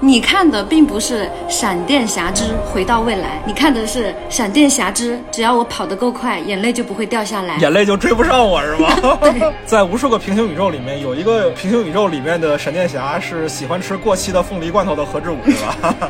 [0.00, 7.56] 你看的并不是《闪电侠之回到未来》，你看的是《闪电侠之只要我跑得够快，眼泪就不会掉下来》。
[7.60, 8.88] 眼泪就追不上我是吗？
[9.20, 16.08] 对， 在无数个平行宇宙里面，有一个平行宇宙里面的闪电侠是喜欢吃过期的凤梨罐头的何志武，是吧？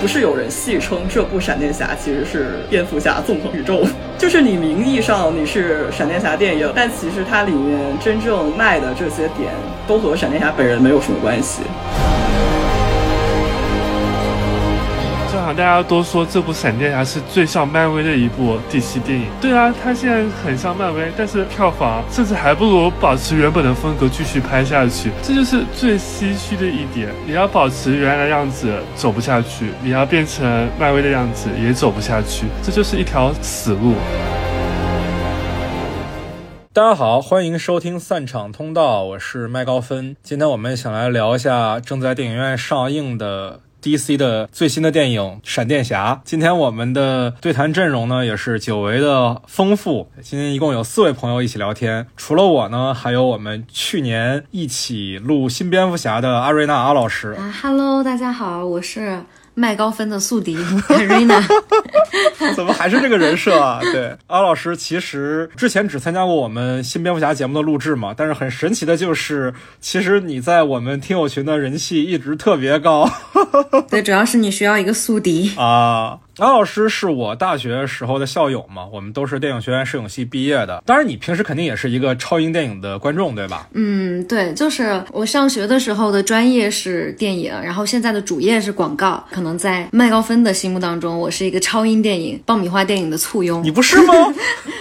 [0.00, 3.84] 不是有人戏称这部闪电侠其实是蝙蝠侠纵横宇宙，
[4.16, 9.52] 就是你名义上你是闪电侠电影，但其实它里面真正卖的这些点
[9.86, 11.62] 都和闪电侠本人没有什么关系。
[15.54, 19.26] 大家都说这部《闪电侠》是最像漫威的一部 DC 电影。
[19.40, 25.10] 对啊，它现在很像漫威，但是票房甚至还不如保持原本的风格继续拍下去。
[25.22, 27.08] 这就是最唏嘘的一点。
[27.26, 33.94] 你要保持原来的样子走不下去，你要变成漫威的样子也走不下去，这就是一条死路。
[36.72, 40.14] 大家好，欢迎收听散场通道，我是麦高芬。
[40.22, 43.60] 今天我们想来聊一下正在电影院上映的。
[43.82, 50.10] DC 的最新的电影《闪电侠》，今天我们的对谈阵容呢也是久违的丰富。
[50.20, 57.30] 今天一共有四位朋友一起聊天，除了我呢，还有我们去年一起录新蝙蝠侠的阿瑞娜阿老师。
[57.32, 59.22] 啊，Hello，大家好，我是。
[59.58, 60.56] 麦高芬的宿敌
[62.54, 63.80] 怎么还是这个人设啊？
[63.82, 73.10] 对，阿老师其实之前只参加过我们新蝙蝠侠节目的录制嘛，但是很神奇的就是，其实你在我们听友群的人气一直特别高。
[73.90, 76.18] 对，主要是你需要一个宿敌啊。
[76.38, 80.80] 安老师是我大学时候的校友嘛，我们都是电影学院摄影系毕业的。
[80.86, 83.68] 当然，你平时肯定也是一个超英电影的观众，对吧？
[83.72, 89.24] 嗯，对，就是我上学的时候的专业是电影，然后现在的主业是广告。
[89.32, 93.62] 可能在麦高芬的心目当中，我是一个超英电影、爆米花电影的簇拥。
[93.64, 94.14] 你不是吗？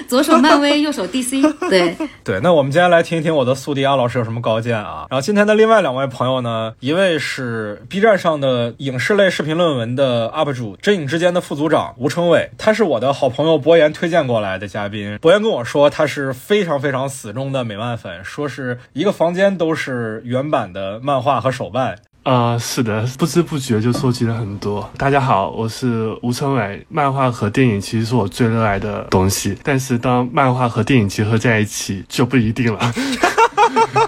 [0.07, 1.41] 左手漫威，右手 DC。
[1.69, 5.07] 对对，那我们今天来听一听我的宿敌阿老师有什么高见啊。
[5.09, 11.95] 然后今天的另外两位朋友呢，一位是 B 站上的影视类视频论文的 UP 主，真影之间的副组长。
[11.97, 15.17] 吴成伟，他是我的好朋友博言推荐过来的嘉宾。
[15.21, 21.97] 博言跟我说，他是非常非常死忠的美漫粉，说是一个房间都是原版的漫画和手办。
[22.23, 24.89] 啊，是的，不知不觉就收集了很多。
[24.97, 26.85] 大家好，我是吴成伟。
[26.89, 32.79] 漫画和电影其实是我最热爱的东西，但是当漫画和电影结合在一起，就不一定了。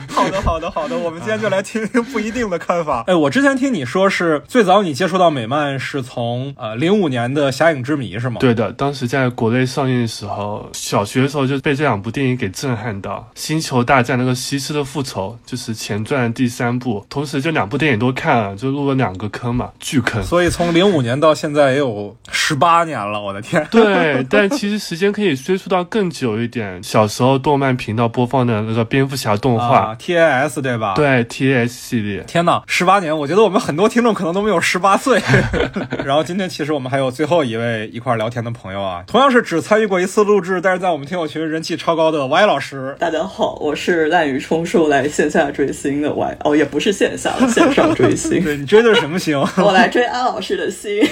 [0.09, 3.03] 好的，好的，好的，我们今天就来听听不一定的看法。
[3.05, 8.37] 哎，我之前听你说是最早你接触到美漫是从呃零五年的《侠影之谜》是吗？
[8.39, 13.29] 对的，当时在国内上映的时候，小学的时候就被这两部电影给震撼到。
[13.39, 20.23] 《星球大战》那个西斯的复仇就是前传第三部，同时这两部电影都看了，就入了两个坑嘛，巨坑。
[20.23, 23.63] 所以从零五年到现在也有十八年了，我的天。
[23.69, 26.81] 对，但其实时间可以追溯到更久一点。
[26.81, 29.95] 小时候动漫频道播放的那个蝙蝠侠动画。
[30.38, 30.93] A S 对吧？
[30.95, 32.23] 对 TH 系列。
[32.27, 33.15] 天哪，十八年！
[33.15, 35.21] 我觉得我们很多听众可能都没有十八岁。
[36.05, 42.95] 然后今天其实我们还有最后一位一块聊天的朋友啊，同样是只参与过一次录制，但是在我们听友群人气超高的 Y 老师。
[42.97, 46.37] 大家好，我是滥竽充数来线下追星的 Y。
[46.45, 48.41] 哦，也不是线下，线上追星。
[48.43, 49.39] 对你追的是什么星？
[49.57, 51.05] 我来追阿老师的星。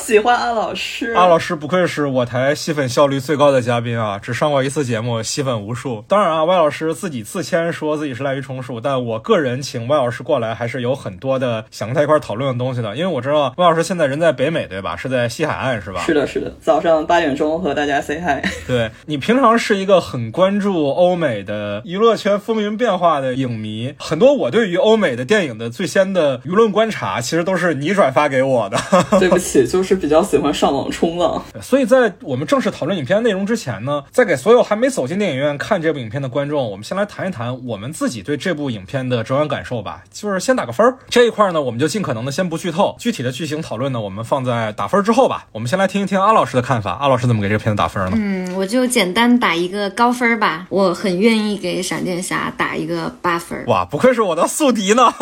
[0.00, 1.12] 喜欢阿老师。
[1.12, 6.04] 阿老师不愧是我台吸粉效率最高的嘉宾啊，只上过一次节目，吸粉无数。
[6.08, 7.66] 当然啊，Y 老师自己自谦。
[7.72, 14.96] 说自己是滥竽充数，但我个人请万老师过来还是有很多的想跟他一块讨论的东西的，因为我知道万老师现在人在北美，对吧？
[14.96, 16.00] 是在西海岸，是吧？
[16.00, 16.52] 是的，是的。
[16.60, 18.44] 早上八点钟和大家 say hi。
[18.66, 28.76] 对你平常是一个很关注欧美的娱乐圈风云变化的影迷，很多我对于欧美的电影的最先的舆论观察，其实都是你转发给我的。
[29.18, 31.42] 对不起，就是比较喜欢上网冲浪。
[31.60, 37.46] 所以在我们正式讨论影片内容之前呢，在给所有还没走进电影院看这部影片的观众，我们先来谈一谈。
[37.66, 40.96] 我们自己对这部影片的主观感受吧，就是先打个分儿。
[41.08, 45.46] 这一块呢，我们就尽可能的先不剧透，具体的剧情讨论呢，我们放在打分之后吧。
[45.52, 46.92] 我们先来听一听阿老师的看法。
[46.92, 48.12] 阿老师怎么给这个片子打分呢？
[48.14, 50.66] 嗯，我就简单打一个高分吧。
[50.70, 53.62] 我很愿意给闪电侠打一个八分。
[53.66, 55.12] 哇，不愧是我的宿敌呢。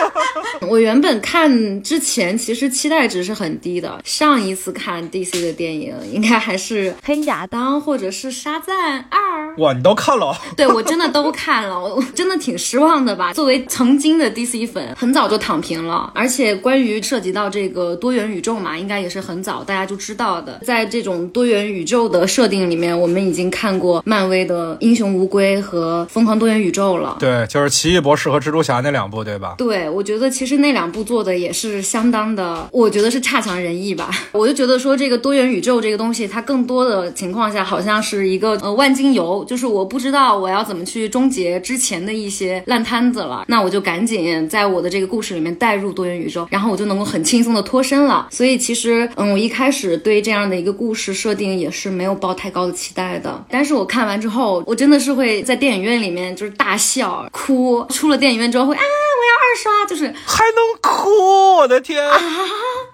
[0.68, 4.00] 我原本看之前其实期待值是很低的。
[4.04, 9.56] 上一次看 DC 的电影应该还是黑亚当或者是沙赞二。
[9.58, 10.36] 哇，你都看了？
[10.56, 11.78] 对，我真的都看了。
[11.94, 13.32] 我真的挺失望的吧？
[13.32, 16.10] 作为曾经的 DC 粉，很早就躺平了。
[16.14, 20.60] 而且关于涉及到这个多元宇宙嘛，应该也是很早大家就知道的。
[20.64, 27.16] 在这种多元宇宙的设定里面，我们已经看过漫威的英雄无归和疯狂多元宇宙了。
[27.18, 29.54] 对，就是奇异博士和蜘蛛侠那两部，对吧？
[29.56, 34.10] 对，我觉得其实那两部做的也是相当的，我觉得是差强人意吧。
[34.32, 40.98] 我就觉得说这个多元宇宙这个东西，它更多的情况下好像是一个呃万金油，就是我不知道我要怎么去。
[40.98, 48.28] 去终结之前的一些烂摊子了，那我就赶紧在我的这个故事里面带入多元宇宙，然后我就能够很轻松的脱身了。
[48.30, 53.44] 所以其实，嗯，我一开始对这样的一个故事设定也是没有抱太高的期待的。
[53.48, 62.18] 但是我看完之后，我真的是会在电影院里面就是大笑哭，出了电影院之后会啊，我要二刷，就是还能哭，我的天啊！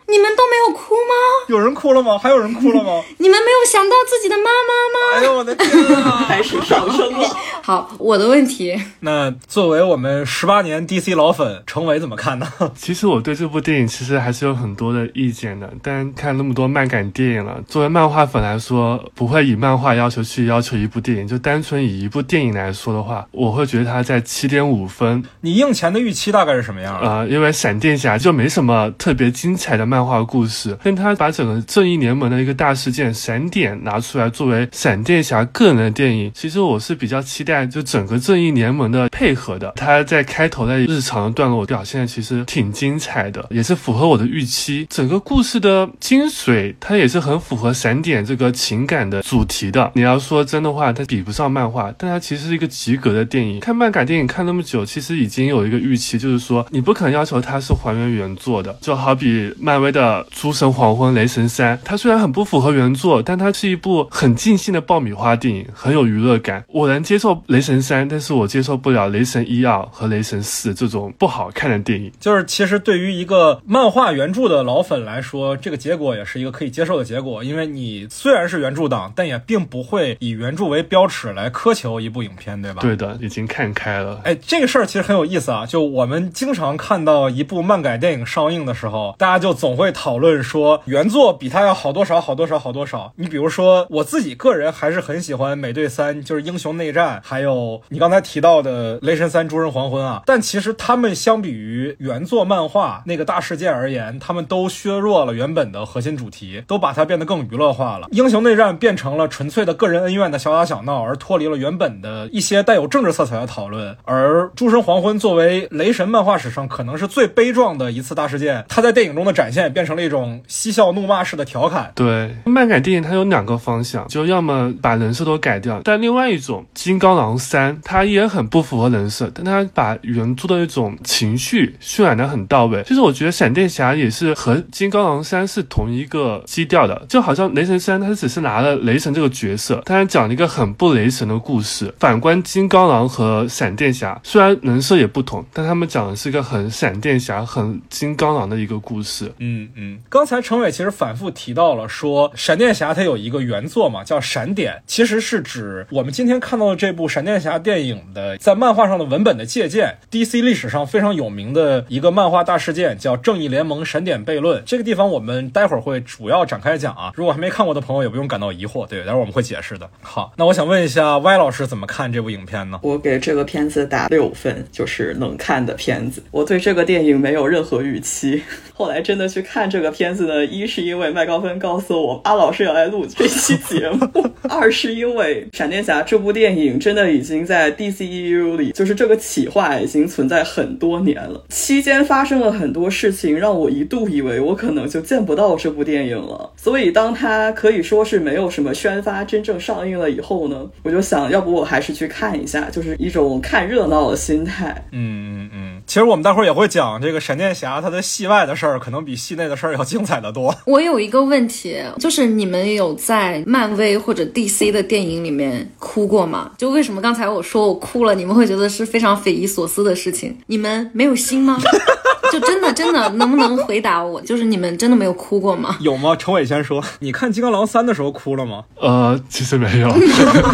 [0.06, 1.14] 你们都没有哭吗？
[1.48, 2.18] 有人哭了吗？
[2.18, 3.02] 还有人哭了吗？
[3.18, 4.50] 你们没有想到自己的妈妈
[4.92, 5.18] 吗？
[5.18, 6.24] 哎呦我的天啊！
[6.28, 7.28] 开始上升了。
[7.62, 12.46] 好，我的问题， 那作为我们十八年 DC 老粉，程伟怎么看呢？
[12.74, 25.22] 其实我对这部电影其实还是有很多的意见的，但看那么多漫改电影了，作为漫画粉来说，不会以漫画要求去要求一部电影，就单纯以一部电影来说的话，我会觉得它在七点五分。
[25.40, 27.08] 你映前的预期大概是什么样的？
[27.08, 39.70] 呃，因为闪电侠就没什么特别精彩的漫画故事，但他把整个正义联盟的一个大事件闪点拿出来作为闪电侠个人的电影，其实我是比较期待就整个正义联联盟的配合的。
[39.76, 44.86] 他在开头的日常段落表现其实挺精彩的，也是符合我的预期。
[44.88, 49.90] 整个故事的精髓，它也是很符合闪点这个情感的主题的。
[49.94, 53.60] 你要说真的话，它比不上漫画，但它其实是一个及格的电影。
[53.60, 60.24] 看漫改电影看那么久，其实已经有一个预期，就是说你不可能要求它是还原原作的，就好比漫威的。
[60.30, 66.64] 诸神黄昏、雷神三，它虽然很不符合原作，但它是一部很尽兴的爆米花电影，很有娱乐感。
[66.68, 72.12] 我能接受雷神三，但是我接受不了雷神一二和雷神四这种不好看的电影。
[72.20, 82.80] 就是其实对于一个漫画原著的老粉来说，这个结果也是一个可以接受的结果，因为你虽然是原著党，但也并不会以原著为标尺来苛求一部影片，对吧？
[82.80, 84.20] 对的，已经看开了。
[84.22, 85.66] 哎，这个事儿其实很有意思啊。
[85.66, 93.12] 就我们经常看到一部漫改电影上映的时候，大家就总会讨论说原作比它要好多少，好多少，好多少。
[93.16, 100.22] 你比如说，我自己个人还是很喜欢《美队三》，就是英雄内战，还有你刚才提到的《雷神三：诸神黄昏》啊。
[100.26, 108.08] 但其实他们相比于原作漫画那个大事件而言，他们都削弱了原本的核心主题，都把它变得更娱乐化了。
[108.12, 113.96] 英雄内战变成了纯粹的个人恩怨的小打小闹，而脱离了原本的一些带有政治色彩的讨论。
[114.04, 121.92] 而《诸神黄昏》作为雷神漫画史上可能是最悲壮的一次大事件，它在电影中的展现变成了一种嬉笑怒骂式的调侃。
[121.94, 132.82] 对，漫改电影它有两个方向，就要么把人设都改掉，但另外一种《金刚狼三》它也很很不符合人设，但他把原著的一种情绪渲染的很到位。
[132.82, 141.94] 其实我觉得闪电侠也是和《金刚狼三》是同一个基调的，就好像雷神三，他只是拿了雷神这个角色，它讲了一个很不雷神的故事。
[142.00, 149.32] 反观金刚狼和闪电侠，虽然人设也不同，但他们讲的是一个很闪电侠、很金刚狼的一个故事。
[149.38, 159.96] 嗯嗯，刚才程伟其实反复提到了说，闪电侠它有一个原作嘛，叫闪点，其实是指我们今天看到的这部闪电侠电影的在漫画上的文本的借鉴。
[160.10, 167.12] DC 历史上非常有名的一个漫画大事件叫正义联盟闪点悖论，这个地方我们待会儿会主要展开讲啊。
[167.14, 169.90] 如果还没看过的朋友也不用感到疑惑，对，待会儿我们会解释的。
[170.00, 172.78] 好，那我想问一下 Y 老师怎么看这部影片呢？
[172.82, 176.22] 我给这个片子打六分，就是能看的片子。
[176.30, 184.08] 我对这个电影没有任何预期，后来真的去看这个片子呢，一是因为麦高芬告诉我阿老师要来录这期节目，
[184.48, 196.52] 二是因为闪电侠这部电影真的已经在 DC DCEU 里，就是这个企划已经存在很多年了，期间发生了很多事情，让我一度以为我可能就见不到这部电影了。
[196.56, 204.84] 所以当它可以说是没有什么宣发，真正上映了以后呢，我就想要不我还是去看一下，就是一种看热闹的心态。
[204.92, 210.54] 嗯嗯嗯，其实我们待会儿也会讲这个闪电侠他的戏外的事儿，可能比戏内的事儿要精彩的多。
[210.64, 216.52] 我有一个问题，就是你们有在漫威或者 DC 的电影里面哭过吗？
[216.56, 220.36] 就为什么刚才我说我哭了，你们会觉得是非常匪夷所思的事情？
[220.46, 221.58] 你们没有心吗？
[222.34, 224.20] 就真的真的能不能回答我？
[224.22, 225.76] 就是你们真的没有哭过吗？
[225.80, 226.16] 有吗？
[226.16, 228.64] 陈伟先说，你看《金刚狼三》的时候哭了吗？
[228.80, 229.88] 呃，其实没有。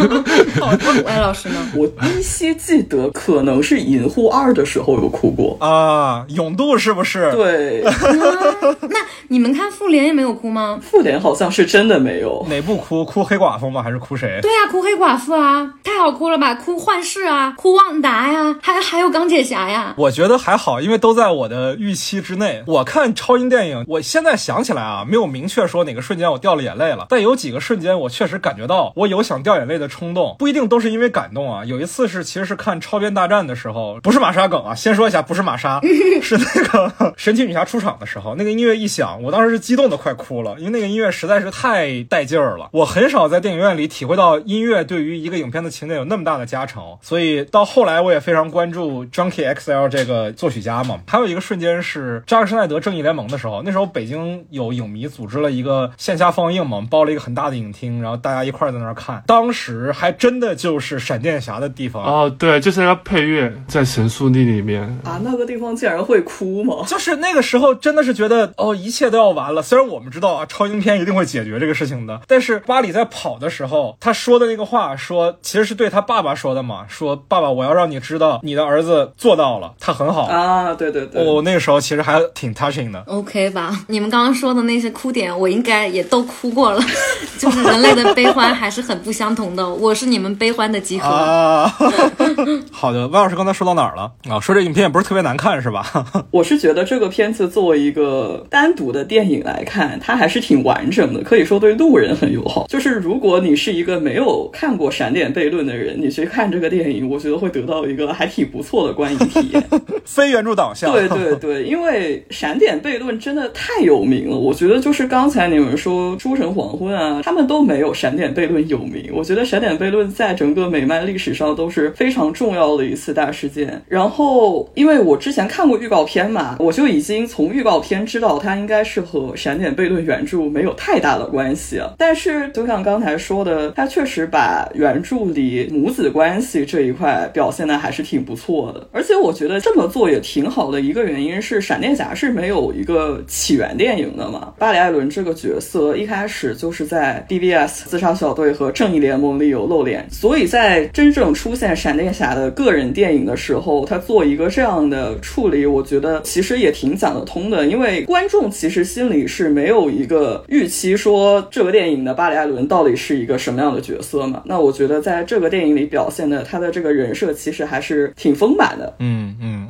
[1.05, 1.57] 歪老师呢？
[1.75, 5.57] 我依稀记得可能是《银护二》的时候有哭过。
[5.59, 7.31] 啊，勇度是不是？
[7.31, 10.79] 对，那你们看复联也没有哭吗？
[10.81, 12.45] 复联好像是真的没有。
[12.47, 13.03] 哪部哭？
[13.03, 13.81] 哭黑寡妇吗？
[13.81, 14.39] 还是哭谁？
[14.41, 16.53] 对呀、哭黑寡妇啊，太好哭了吧？
[16.53, 19.93] 哭幻视啊，哭旺达呀，还还有钢铁侠呀。
[19.97, 22.63] 我觉得还好，因为都在我的的预期之内。
[22.67, 31.63] 我看超英电影，我现在想起来啊，没有明确说哪个瞬间我掉了眼泪了，但有几个瞬间我确实感觉到我有想掉眼泪的冲动，不一定都是因为感动啊。
[31.65, 35.79] 有一次是其实是看超编大战的时候，不是玛莎梗啊，先说一下，不是玛莎，
[36.21, 42.69] 是那个 神奇女侠出场的时候，那个音乐一响，我当时是激动的快哭了，因为那个音乐实在是太带劲儿了。
[42.71, 50.99] 我很少在电影院里体会到音乐对于一个影片的情节有那么大的加成，所以到后来我也非常关注 Junkie XL 这个作曲家嘛。
[51.07, 62.03] 还有一个瞬间是扎克施奈德正义联盟的时候，那时候北京有影迷组织了一个线下放映嘛，我们包了一个很大的影厅，然后大家一块儿在那儿看，当时还真的就是闪电侠的地方。
[62.03, 64.81] 哦，对，就是那个配乐在神速力里面。
[65.03, 66.83] 啊，那个地方竟然会哭吗？
[66.87, 69.61] 就是那个时候，真的是觉得哦，一切都要完了。
[69.61, 80.23] 虽然我们知道啊，超英片一定会解决这个事情的，但是巴里在跑的时候，他说的那个话，说其实是对他爸爸说的嘛，说爸爸，我要让你知道，你的儿子做到了，他很好。
[80.23, 83.01] 啊，对对对，哦，那个时候其实还挺 touching 的。
[83.07, 83.85] OK 吧？
[83.87, 86.81] 你们刚刚说的那些哭点，我应该也都哭过了。
[87.37, 91.07] 就是人类的悲欢还是很不相同的，我是你们悲欢的集合。
[91.07, 91.75] 啊，
[92.71, 94.39] 好的，万老师刚才说到哪儿了啊？
[94.39, 96.05] 说这影片也不是特别难看是吧？
[96.29, 102.67] 我是觉得这个片子作为一个单独的电影来看，它还是挺完整的，可以说对路人很友好。
[102.67, 109.63] 就是如果你是一个没有看过《闪点悖论》的人，你去看这个电影，我觉得会得到一个还挺不错的观影体验。
[110.05, 110.91] 非原著党项。
[110.91, 119.09] 对对对，因为《闪点悖论》真的太有名了，我觉得就是刚才你们说《诸神黄昏》啊，他们都没有《闪点悖论》有名。
[119.13, 123.81] 我觉得《闪点悖论》在整个美漫历史上都是非常重要的一次大事件。
[123.87, 131.95] 然后，因为我之前看过预告片嘛，我就已经从预告片知道它应该是和《闪点悖论》原著没有太大的关系了。
[131.97, 138.87] 但是，就像刚才说的，它确实把原著里母子关系这一块表现的还是挺不错的。
[138.91, 140.81] 而且，我觉得这么做也挺好的。
[140.81, 144.53] 一个原因因是，闪电侠是没有一个起源电影的嘛。
[144.57, 157.65] 巴里·艾伦这个角色一开始就是在 BBS 自杀小队和正义联盟里有露脸，所以在真正出现闪电侠的个人电影的时候，他做一个这样的处理，我觉得其实也挺讲得通的。
[157.67, 164.41] 因为观众其实心里是没有一个预期，说这个电影的巴里·艾伦到底是一个什么样的角色嘛。
[164.45, 168.93] 那我觉得在这个电影里表现的他的这个人设，其实还是挺丰满的。
[168.99, 169.60] 嗯嗯，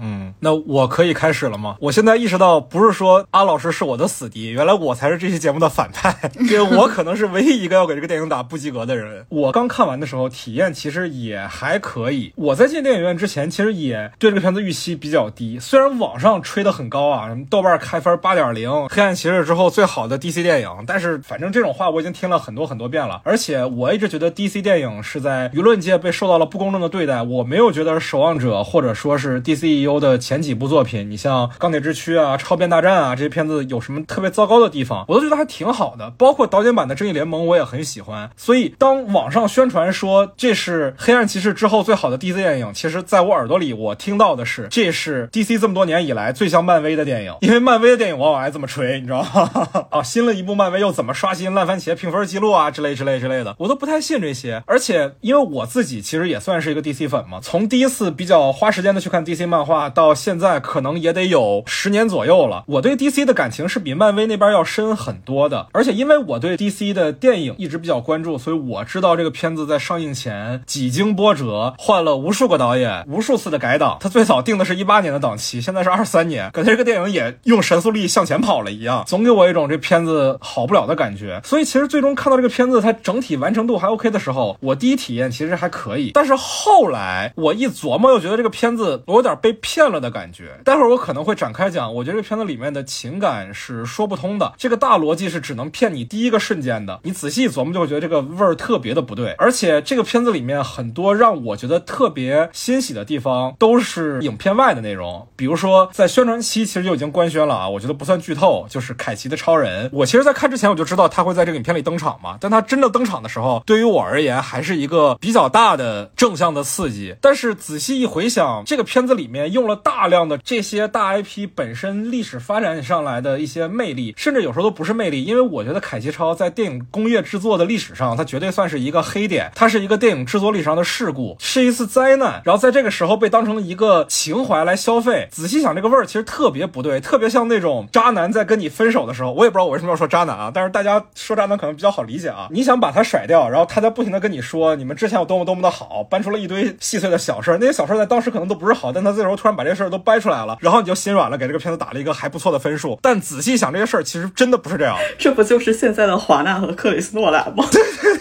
[0.43, 1.75] 那我可以开始了吗？
[1.79, 9.23] 我现在意识到，不是说阿老师是我的死敌，原来我才是这期节目的反派，因 为我可能是唯一一个要给这个电影打不及格的人。
[9.29, 12.33] 我刚看完的时候，体验其实也还可以。
[12.35, 36.09] 我在进电影院之前，其实也对这个片子预期比较低，虽然网上吹得很高啊，什么豆瓣开分八点零，黑暗骑士之后最好的 DC 电影，但是反正这种话我已经听了很多很多遍了，而且我一直觉得 DC 电影是在舆论界被受到了不公正的对待，我没有觉得《守望者》或者说是 DCEU 的前几部作品，你像《钢铁之躯》啊、《超变大战》啊这些片子有什么特别糟糕的地方，我都觉得还挺好的。
[36.11, 38.29] 包括导演版的《正义联盟》，我也很喜欢。
[38.37, 49.67] 所以当网上宣传说这是黑暗骑士之后最好的 DC 电影，其实在我耳朵里我听到的是这是 DC 这么多年以来最像漫威的电影，因为漫威的电影往往爱这么吹，你知道吗？
[49.91, 54.63] 啊，新了一部漫威又怎么刷新烂番茄评分记录啊之类之类之类的，我都不太信这些。
[54.65, 62.63] 而且因为我自己其实也算是一个 DC 粉嘛，从第一次比较花时间的去看 DC 漫画到现在，可能也得有十年左右了。
[62.67, 65.67] 我对 DC 的感情是比漫威那边要深很多的。
[65.73, 73.97] 而且因为我对 DC 的电影一直比较关注，所以我知道这个片子在上映前几经波折，换了无数个导演，无数次的改档。
[73.99, 81.41] 他最早定的是一八年的档期，现在是二三年，感觉这个电影也用神速力向前跑了一样，总给我一种这片子好不了的感觉。
[81.43, 86.11] 所以其实最终看到这个片子，它整体完成度还 OK 的时候，我第一体验其实还可以。
[86.13, 90.51] 但是后来我一琢磨，又觉得这个片子我有点被骗了的感觉。
[90.63, 96.99] 待会儿我可能会展开讲，我觉得这片子里面的情感是说不通的，这个大逻辑是只能骗你第一个瞬间的。
[97.03, 99.31] 你仔细琢磨，就会觉得这个味儿特别的不对。
[99.37, 105.27] 而且这个片子里面很多让我觉得特别欣喜的地方，都是影片外的内容。
[105.35, 109.89] 比如说在宣传期其实就已经官宣了啊，我觉得不算剧透，就是凯奇的超人。
[109.93, 117.15] 我其实，在看之前我就知道他会在这个影片里登场嘛，但他真的登场的时候，对于我而言还是一个比较大的正向的刺激。
[117.21, 132.41] 但是仔细一回想，这个片子里面用了大大量的这些大 IP 本身历史发展上来的一些魅力，甚至有时候都不是魅力，因为我觉得凯奇超在电影工业制作的历史上，它绝对算是一个黑点，它是一个电影制作历史上的事故，是一次灾难。
[132.43, 142.47] 然后在这个时候被当成一个情怀来消费，仔细想这个味儿其实特别不对，特别像那种渣男在跟你分手的时候，我也不知道我为什么要说渣男啊，但是大家说渣男可能比较好理解啊。
[142.49, 152.97] 你想把他甩掉，然后他在不停的跟你说你们之前有多么多么的好，搬出了一堆细碎的小事儿，那些小事儿在当时可能都不是好，但他这时候突然把这事儿都掰出来了，然后你就心软了，给这个片子打了一个还不错的分数。
[153.01, 154.97] 但仔细想这些事儿，其实真的不是这样。
[155.19, 157.65] 这不就是现在的华纳和克里斯诺兰吗？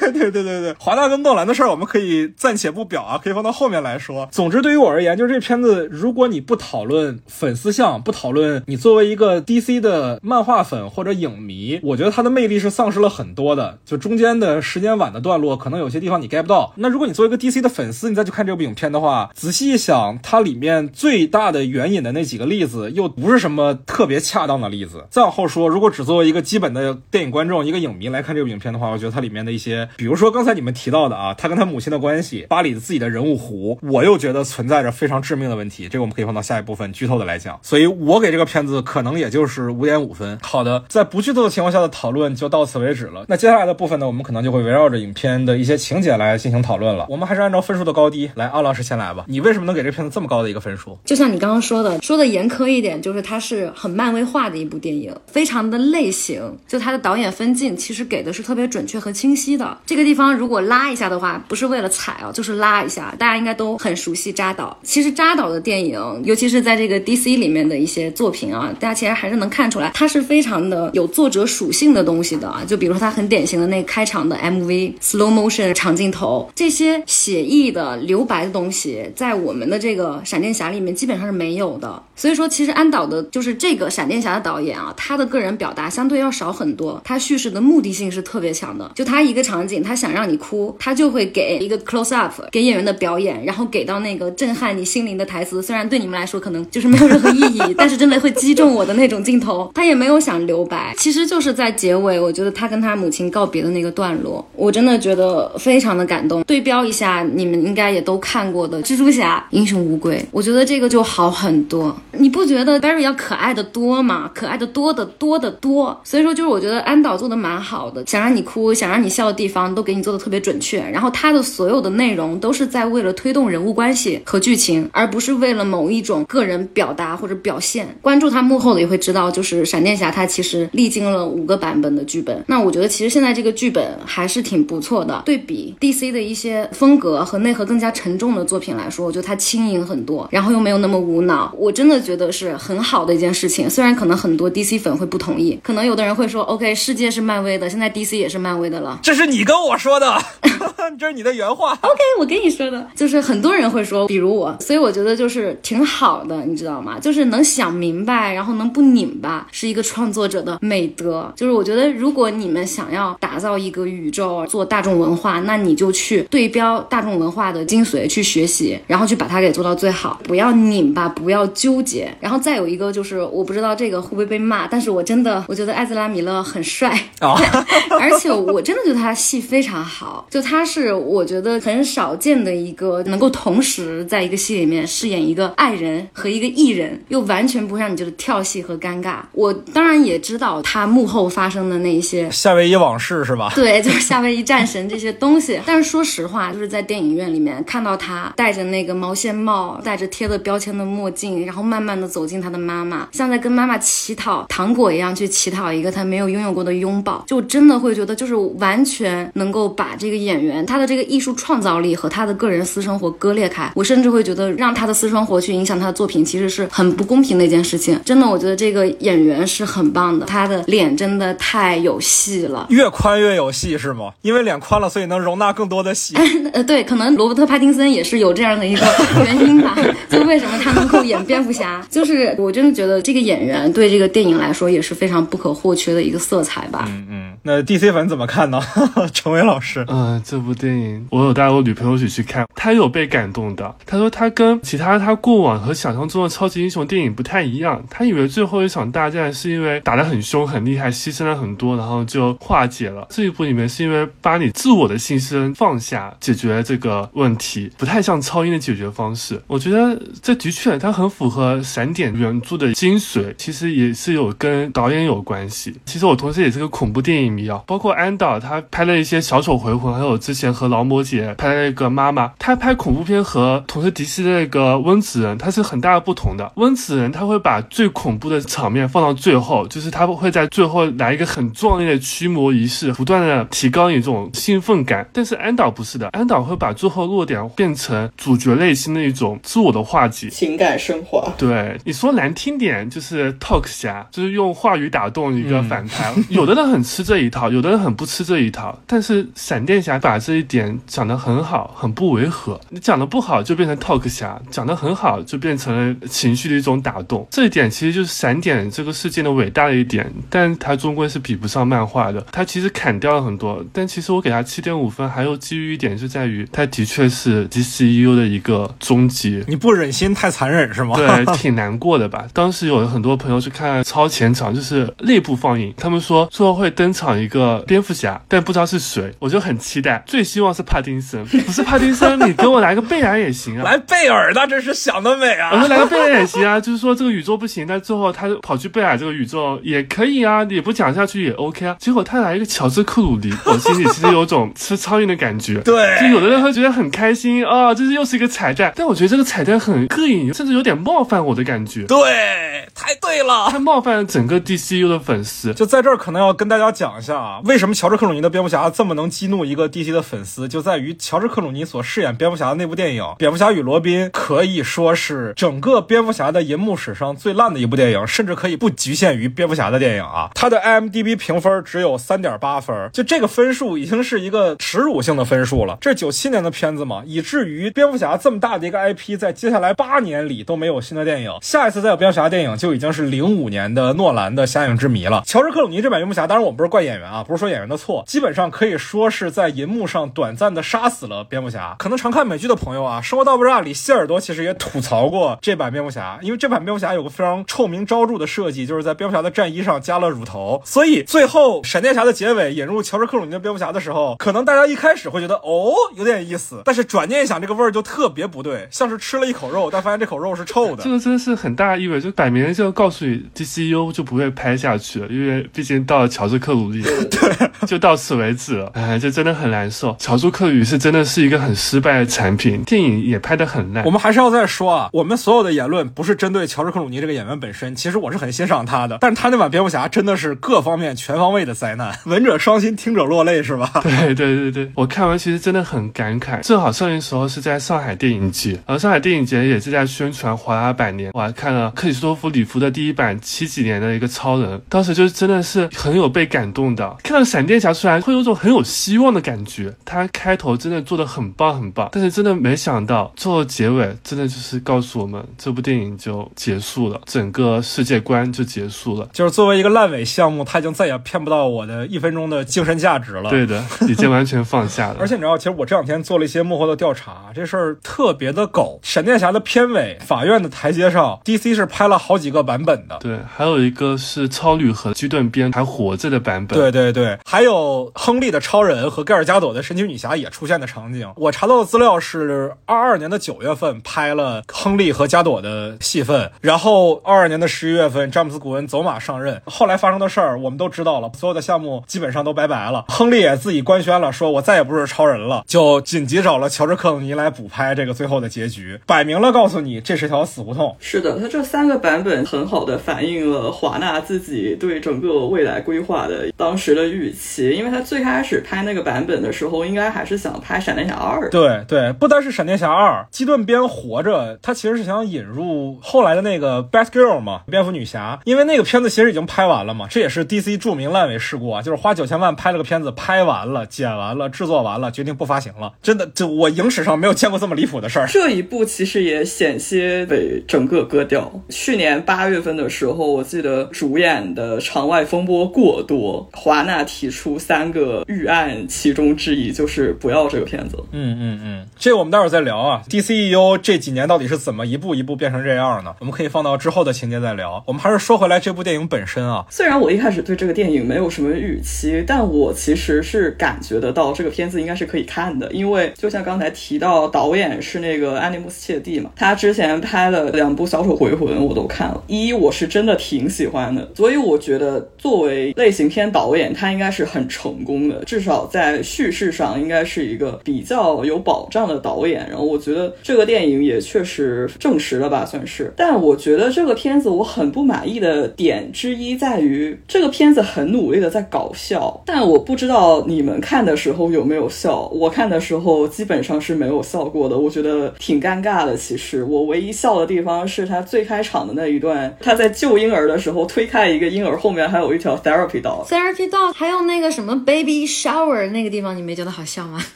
[0.00, 4.28] 对对对对对对，华纳跟诺兰的事儿我们可以暂且不表啊，可以放到后面来说。
[4.32, 13.78] 总之，对于我而言，就是这片子，如果你不讨论粉丝向，不讨论你作为一个 DC 的漫画粉或者影迷，我觉得它的魅力是丧失了很多的。
[13.84, 16.72] 就中间的时间晚的段落，可能有些地方你 get 不到。
[16.76, 25.06] 那如果你作为一个 DC 的粉丝，你再去看这部影片的话，仔细一想，它里面最大的援引的那几个例子，又不是什么特别恰当的例子。
[25.10, 35.88] 再往后说，如果只作为一个基本的电影观众、一个影迷来看这部影片的话，我觉得它里面的一些，比如说刚才你们提到的啊，他跟他母亲的关系，巴里的自己的人物弧，我又觉得存在着非常致命的问题。
[35.88, 37.58] 这个我们可以放到下一部分剧透的来讲。
[37.62, 40.38] 所以我给这个片子可能也就是五点五分。
[40.42, 43.24] 好的，在不剧透的情况下的讨论就到此为止了。
[43.28, 47.06] 那接下来的部分呢，我们可能就会围绕着影片的一些情节来进行讨论了。
[47.08, 49.24] 我们还是按照分数的高低来，阿老师先来吧。
[49.26, 50.98] 你为什么能给这片子这么高的一个分数？
[51.04, 56.40] 就像你刚刚说的，说的严苛一点，就是它是很漫威化的一部电影，非常的类型。
[56.68, 59.78] 就它的导演分镜其实给的是特别准确和清晰的。
[59.86, 63.14] 这个地方如果拉一下的话，不是为了踩啊，就是拉一下。
[63.18, 64.76] 大家应该都很熟悉扎导。
[64.82, 72.62] 其实扎导的电影，尤其是在这个 DC 里面的一些作品啊，大家其实还是能看出来，它是非常的有作者属性的东西的啊。
[72.66, 82.02] 就比如说它很典型的那开场的 MV slow motion 长镜头，这些写意的留白的东西，在我们的这个闪电侠里面基本上是没有的。
[82.16, 88.90] 所以说，其实安导的就是这个闪电侠的导演啊，他的个人表达相对要少很多，他叙事的目的性是特别强的。
[88.94, 95.62] 就他一个场景，他想让你哭，他就会给一个 close up，给演员的表演，然后给到那个震撼你心灵的台词。
[95.62, 99.70] 虽然对你们来说可能就是没有任何意义， 但是真的会击中我的那种镜头。
[99.74, 106.42] 他也没有想留白，其实就是在结尾，我觉得他跟他母亲告别的那个段落，我真的觉得非常的感动。
[106.44, 111.94] 对标一下，你们应该也都看过的《蜘蛛侠：英雄无归》，我觉得这个就好好很多。
[112.12, 114.30] 你不觉得 Barry 要可爱的多吗？
[114.34, 116.00] 可爱的多的多的多。
[116.02, 120.80] 所以说，就是我觉得安导做的蛮好的，想让你哭、想让你笑的地方都给你做的特别准确。
[120.80, 127.86] 然后他的所有的内容都是在为了推动人物关系和剧情，而不是为了某一种个人表达或者表现。
[128.00, 132.42] 关注他幕后的也会知道，就是闪电侠他其实历经了五个版本的剧本。
[132.46, 135.22] 那我觉得其实现在这个剧本还是挺不错的。
[135.26, 141.52] 对比 DC 的一些风格和内核更加沉重的作品来说，我觉得它轻盈很多，然后又没有那么无脑。
[141.56, 143.68] 我真的觉得是很好的一件事情。
[143.68, 148.98] 虽然可能很多 DC 粉会不同意，可能有的人会说，OK，世界是漫威的，现在 DC 也是漫威的了。
[149.02, 150.16] 这是你跟我说的，
[150.98, 151.72] 这是你的原话。
[151.80, 156.98] OK，我跟你说的，就是很多人会说，比如我，所以我觉得就是挺好的，你知道吗？
[157.00, 161.32] 就是能想明白，然后能不拧巴，是一个创作者的美德。
[161.36, 172.12] 就是我觉得，如果你们想要打造一个宇宙，做大众文化，那你就去对标大众文化的精髓去学习，然后去把它给做到最好，不要拧巴，不要纠结。
[172.20, 176.90] 然后再有一个就是，我不知道这个会不会被骂，但是我真的我觉得艾兹拉米勒很帅。
[177.20, 177.34] 啊，
[178.00, 189.16] 而且我真的觉得他戏非常好，就他是我觉得很少见的一个能够同时在一个戏里面饰演一个爱人和一个艺人，又完全不会让你觉得跳戏和尴尬。
[189.32, 192.30] 我当然也知道他幕后发生的那一些。
[192.30, 193.52] 夏威夷往事是吧？
[193.54, 195.60] 对，就是夏威夷战神这些东西。
[195.66, 213.70] 但是说实话，就是在电影院里面看到他戴着那个毛线帽，戴着贴的标签的墨镜，然后慢慢的走进他的妈妈，像在跟妈妈乞讨糖果一样去乞讨一个他没有拥有过的拥抱，就真的会觉得就是完全能够把这个演员他的这个艺术创造力和他的个人私生活割裂开。
[213.74, 217.98] 我甚至会觉得让他的私生活去影响他的作品，其实是很不公平的一件事情。
[218.04, 222.66] 真的，我觉得这个演员是很棒的，他的脸真的太有戏了。
[222.70, 224.12] 越宽越有戏是吗？
[224.22, 226.14] 因为脸宽了，所以能容纳更多的戏。
[226.52, 228.86] 呃，对，可能罗伯特·帕丁森也是有这样的一个
[229.24, 229.76] 原因吧。
[230.08, 236.84] 就为什么他能够演蝙蝠侠， 就是我真的觉得这个演员对这个电影来说也是非常不可或缺的一个色彩吧。
[236.88, 238.60] 嗯嗯，那 DC 粉怎么看呢？
[239.12, 243.74] 陈伟老师，嗯，这部电影我有带我女朋友一起去看，她有被感动的。
[243.86, 253.06] 她说她跟其他她过往和想象中的超级英雄电影不太一样，她以为最后一场大战是因为打得很凶很厉害，牺牲了很多，然后就化解了。
[253.10, 259.40] 这一部里面是因为把你自我的牺牲放下，解决了这个问题，不太像超英的解决方式。
[259.46, 265.74] 我觉得这的确确它很符合闪点原著的精髓，其实也是有跟导演有关系。
[265.86, 276.52] 其实我同时也是个恐怖电影迷啊，包括安导他拍了一些小丑回魂，还有之前和劳模姐拍了一个妈妈，他拍恐怖片和同时迪士的那个温子仁，他是很大的不同的。
[276.56, 285.08] 温子仁他会把最恐怖的场面放到最后，就是他会在最后来一个很壮烈的驱魔仪式，不断的提高你这种兴奋感。
[285.10, 290.28] 但是安导不是的，安导会把最后落点变成主角内心的一种自我的化解。
[290.50, 291.32] 情情感升华。
[291.38, 296.12] 对你说难听点，就是 talk 侠，就是用话语打动一个反派。
[296.28, 298.76] 有的人很吃这一套，有的人很不吃这一套。
[298.86, 302.60] 但是闪电侠把这一点讲得很好，很不违和。
[302.70, 307.26] 你讲的不好就变成 talk 侠，讲得很好就变成了情绪的一种打动。
[307.30, 312.26] 这一点其实就是闪点这个事件的伟大的一点，但它终归是比不上漫画的。
[312.32, 319.44] 它其实砍掉了很多，但其实我给它七点五分，还有基于一点就在于它的确是 DCU 的一个终极。
[319.46, 320.94] 你不忍心太残忍是吗？
[320.96, 322.24] 对， 挺难过的吧。
[322.32, 330.02] 当时有很多朋友去看超前场，就是内部放映，他们说最后会登场一个蝙蝠侠，但不知道是谁，我就很期待。
[330.06, 333.64] 最希望是帕丁森， 不是帕丁森，你给我来个贝尔也行啊。
[333.64, 335.50] 来贝尔，那真是想得美啊！
[335.52, 341.76] 我说来个贝尔也行啊，就是说这个宇宙不行，但最后他跑去贝尔这个宇宙也可以啊，也不讲下去也 OK 啊。
[341.78, 345.60] 结果他来一个乔治克鲁尼，我心里其实有种吃苍蝇的感觉。
[345.60, 351.84] 对，就有的人会觉得很开心啊，这是又是一个彩蛋，但我觉得这个彩蛋很膈应，甚至有点冒犯我的感觉。
[351.84, 355.52] 对，太对了，太冒犯整个 DCU 的粉丝。
[355.54, 370.30] 就在这儿，可能要跟大家讲一下啊，为什么乔治克鲁尼的蝙蝠侠这么能激怒一个 DC 的粉丝，就在于乔治克鲁尼所饰演蝙蝠侠的那部电影《蝙蝠侠与罗宾》，可以说是整个蝙蝠侠的银幕史上最烂的一部电影，甚至可以不局限于蝙蝠侠的电影啊。
[370.34, 375.78] 它的 IMDB 评分只有三点八分，就这个分数已经是一个耻辱性的分数了。
[375.80, 385.22] 这是九七年的片子嘛，以至于蝙蝠侠这么大的一个 IP，在接下来八年里都没有新的电影，下一次再有蝙蝠侠电影就已经是零五年的诺兰的《侠影之谜》了。
[385.26, 391.76] 乔治克鲁尼这版蝙蝠侠，当然我们不是怪演员啊，不是说演员的错，基本上可以说是在银幕上短暂的杀死了蝙蝠侠。
[391.78, 410.82] 可能常看美剧的朋友啊，《生活大爆炸》里谢耳朵其实也吐槽过这版蝙蝠侠，因为这版蝙蝠侠有个非常臭名昭著的设计，就是在蝙蝠侠的战衣上加了乳头，所以最后闪电侠的结尾引入乔治克鲁尼的蝙蝠侠的时候，可能大家一开始会觉得哦有点意思，但是转念一想，这个味儿就特别不对，像是吃了一口肉，但发现这口肉是臭的。
[410.82, 418.70] 这个真是很大意味，就摆明了就告诉你 DCU 就不会拍下去了，因为毕竟到了乔治克鲁尼，对，就到此为止了。
[418.74, 419.94] 哎，这真的很难受。
[420.00, 423.84] 乔治克鲁尼是真的是一个很失败的产品，电影也拍得很烂。
[423.84, 433.70] 我们还是要再说啊，我们所有的言论不是针对乔治克鲁尼这个演员本身，其实我是很欣赏他的，但是他那版蝙蝠侠真的是各方面全方位的灾难， 闻者伤心，听者落泪，是吧？
[433.82, 436.40] 对对对对，我看完其实真的很感慨。
[436.40, 441.10] 正好上映时候是在上海电影节，而上海电影节也是在宣传华纳百年。
[441.12, 446.96] 我还看了克里斯托弗里夫的第一版七几年的一个超人，当时就是真的是很有被感动的。
[447.02, 449.70] 看到闪电侠出来，会有种很有希望的感觉。
[449.84, 459.06] 他开头真的做的很棒很棒，但是真的没想到最后结尾真的就是告诉我们这部电影就结束了，整个世界观就结束了。
[459.12, 463.28] 就是作为一个烂尾项目，他已经再也骗不到我的一分钟的精神价值了。
[463.28, 464.96] 对的，已经完全放下了。
[465.00, 468.70] 而且你知道，其实我这两天做了一些幕后的调查，这事儿特别的狗。
[468.82, 472.98] 闪电侠的片尾，法院的台阶上，DC 是拍了好几个版本的。
[473.00, 476.58] 对，还有一个是超女和基顿边还活着的版本。
[476.58, 481.10] 对对对，还有亨利的超人和盖尔加朵的神奇女侠也出现的场景。
[481.16, 489.40] 我查到的资料是，二二年的九月份拍了亨利和加朵的戏份，然后二二年的十一月份，詹姆斯古恩走马上任。
[489.46, 492.84] 后来发生的事儿我们都知道了，所有的项目基本上都拜拜了。
[492.88, 500.74] 亨利也自己官宣了，说我再也不是超人了，就紧急找了乔治克鲁尼来补拍这个最后的结局，摆明了告诉你这是条死胡同。
[500.80, 511.28] 是的，它这三个版本很好的反映了华纳自己对整个未来规划的当时的预期，因为他最开始拍那个版本的时候，应该还是想拍闪电侠二。
[511.28, 528.06] 对对，不单是闪电侠二，基顿边活着，他其实是想引入后来的那个 Batgirl 嘛，蝙蝠女侠，因为那个片子其实已经拍完了嘛，这也是 DC 著名烂尾事故啊，就是花九千万拍了个片子，拍完了，剪完了，制作完了，决定不发行了，真的，就我影史上没有见过这么离谱的事儿。
[528.06, 531.30] 这一部其实也险些被整个割掉。
[531.50, 540.76] 去年八月份的时候，我记得主演的场外风波过多，华纳提出三个预案，其中之一就是不要这个片子。
[540.92, 542.82] 嗯嗯嗯，这我们待会儿再聊啊。
[542.88, 545.94] DCEU 这几年到底是怎么一步一步变成这样呢？
[546.00, 547.62] 我们可以放到之后的情节再聊。
[547.66, 549.44] 我们还是说回来这部电影本身啊。
[549.50, 572.24] 虽然我一开始对这个电影没有什么预期，但我其实是感觉得到这个片子应该是可以看的，因为就像刚才提到，导演是那个安尼姆斯切蒂嘛，他之之前拍了两部《小丑回魂》，我都看了，一我是真的挺喜欢的，所以我觉得作为类型片导演，他应该是很成功的，至少在叙事上应该是一个比较有保障的导演。
[572.28, 575.72] 然后我觉得这个电影也确实证实了吧，算是。
[575.76, 584.88] 但我觉得这个片子我很不满意的点之一在于，这个片子很努力的在搞笑，但我不知道你们看的时候有没有笑。
[584.94, 588.76] 我看的时候基本上是没有笑过的，我觉得挺尴尬的。
[588.76, 595.88] 其实我我唯一笑的地方是他最开场的那一段，他在救婴儿的时候推开一个婴儿，后面还有一条 therapy dog。
[595.88, 599.82] Therapy dog，还有那个什么 baby shower 那个地方，你没觉得好笑吗？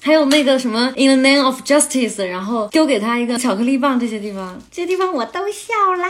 [0.00, 6.08] 还有那个什么 in the name of justice，然后丢给他一个巧克力棒，这些地方，这些地方我都笑啦。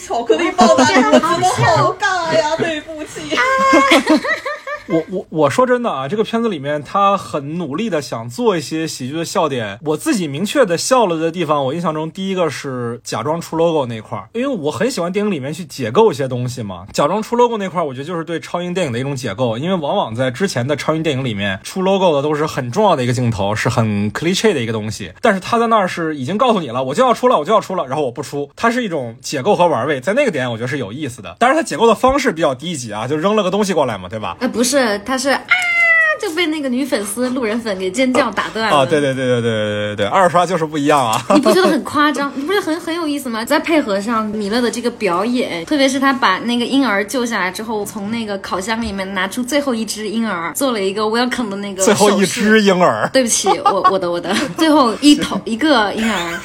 [0.00, 2.56] 巧克力棒真的好尬呀！
[2.56, 3.34] 对不起。
[4.90, 9.78] 我我我说真的啊，这个片子里面他很努力的想做一些喜剧的笑点。
[9.84, 16.86] 我自己明确的笑了的地方，我印象中第一个是假装出 logo 那块儿，因为我很喜欢电影里面去解构一些东西嘛。
[16.92, 25.12] 假装出 logo 那块儿，我觉得就是对超英电影的一种解构，因为往往在之前的超英电影里面出 logo 的都是很重要的一个镜头，是很 cliche 的一个东西。
[25.20, 31.36] 但是他在那儿是已经告诉你了，我就要出了，我就要出了，然后我不出，它是一种解构和玩味，在那个点我觉得是有意思的。
[31.38, 34.36] 当然，它解构的方式比较低级啊，就扔了个东西过来嘛，对吧？
[34.40, 35.42] 哎，不是，他是啊，
[36.20, 38.78] 就被那个女粉丝、路人粉给尖叫打断了。
[38.78, 41.20] 啊，对对对对对对对对，二刷就是不一样啊。
[41.34, 42.30] 你不觉得很夸张？
[42.36, 43.44] 你不是很很有意思吗？
[43.44, 56.40] 再配合上米勒的这个表演，特别是他把那个婴儿救下来之后，从那个烤箱里面拿出最后一只婴儿，做了一个 welcome 的那个最后一只婴儿，对不起，我我的我的，最后一头 一个婴儿，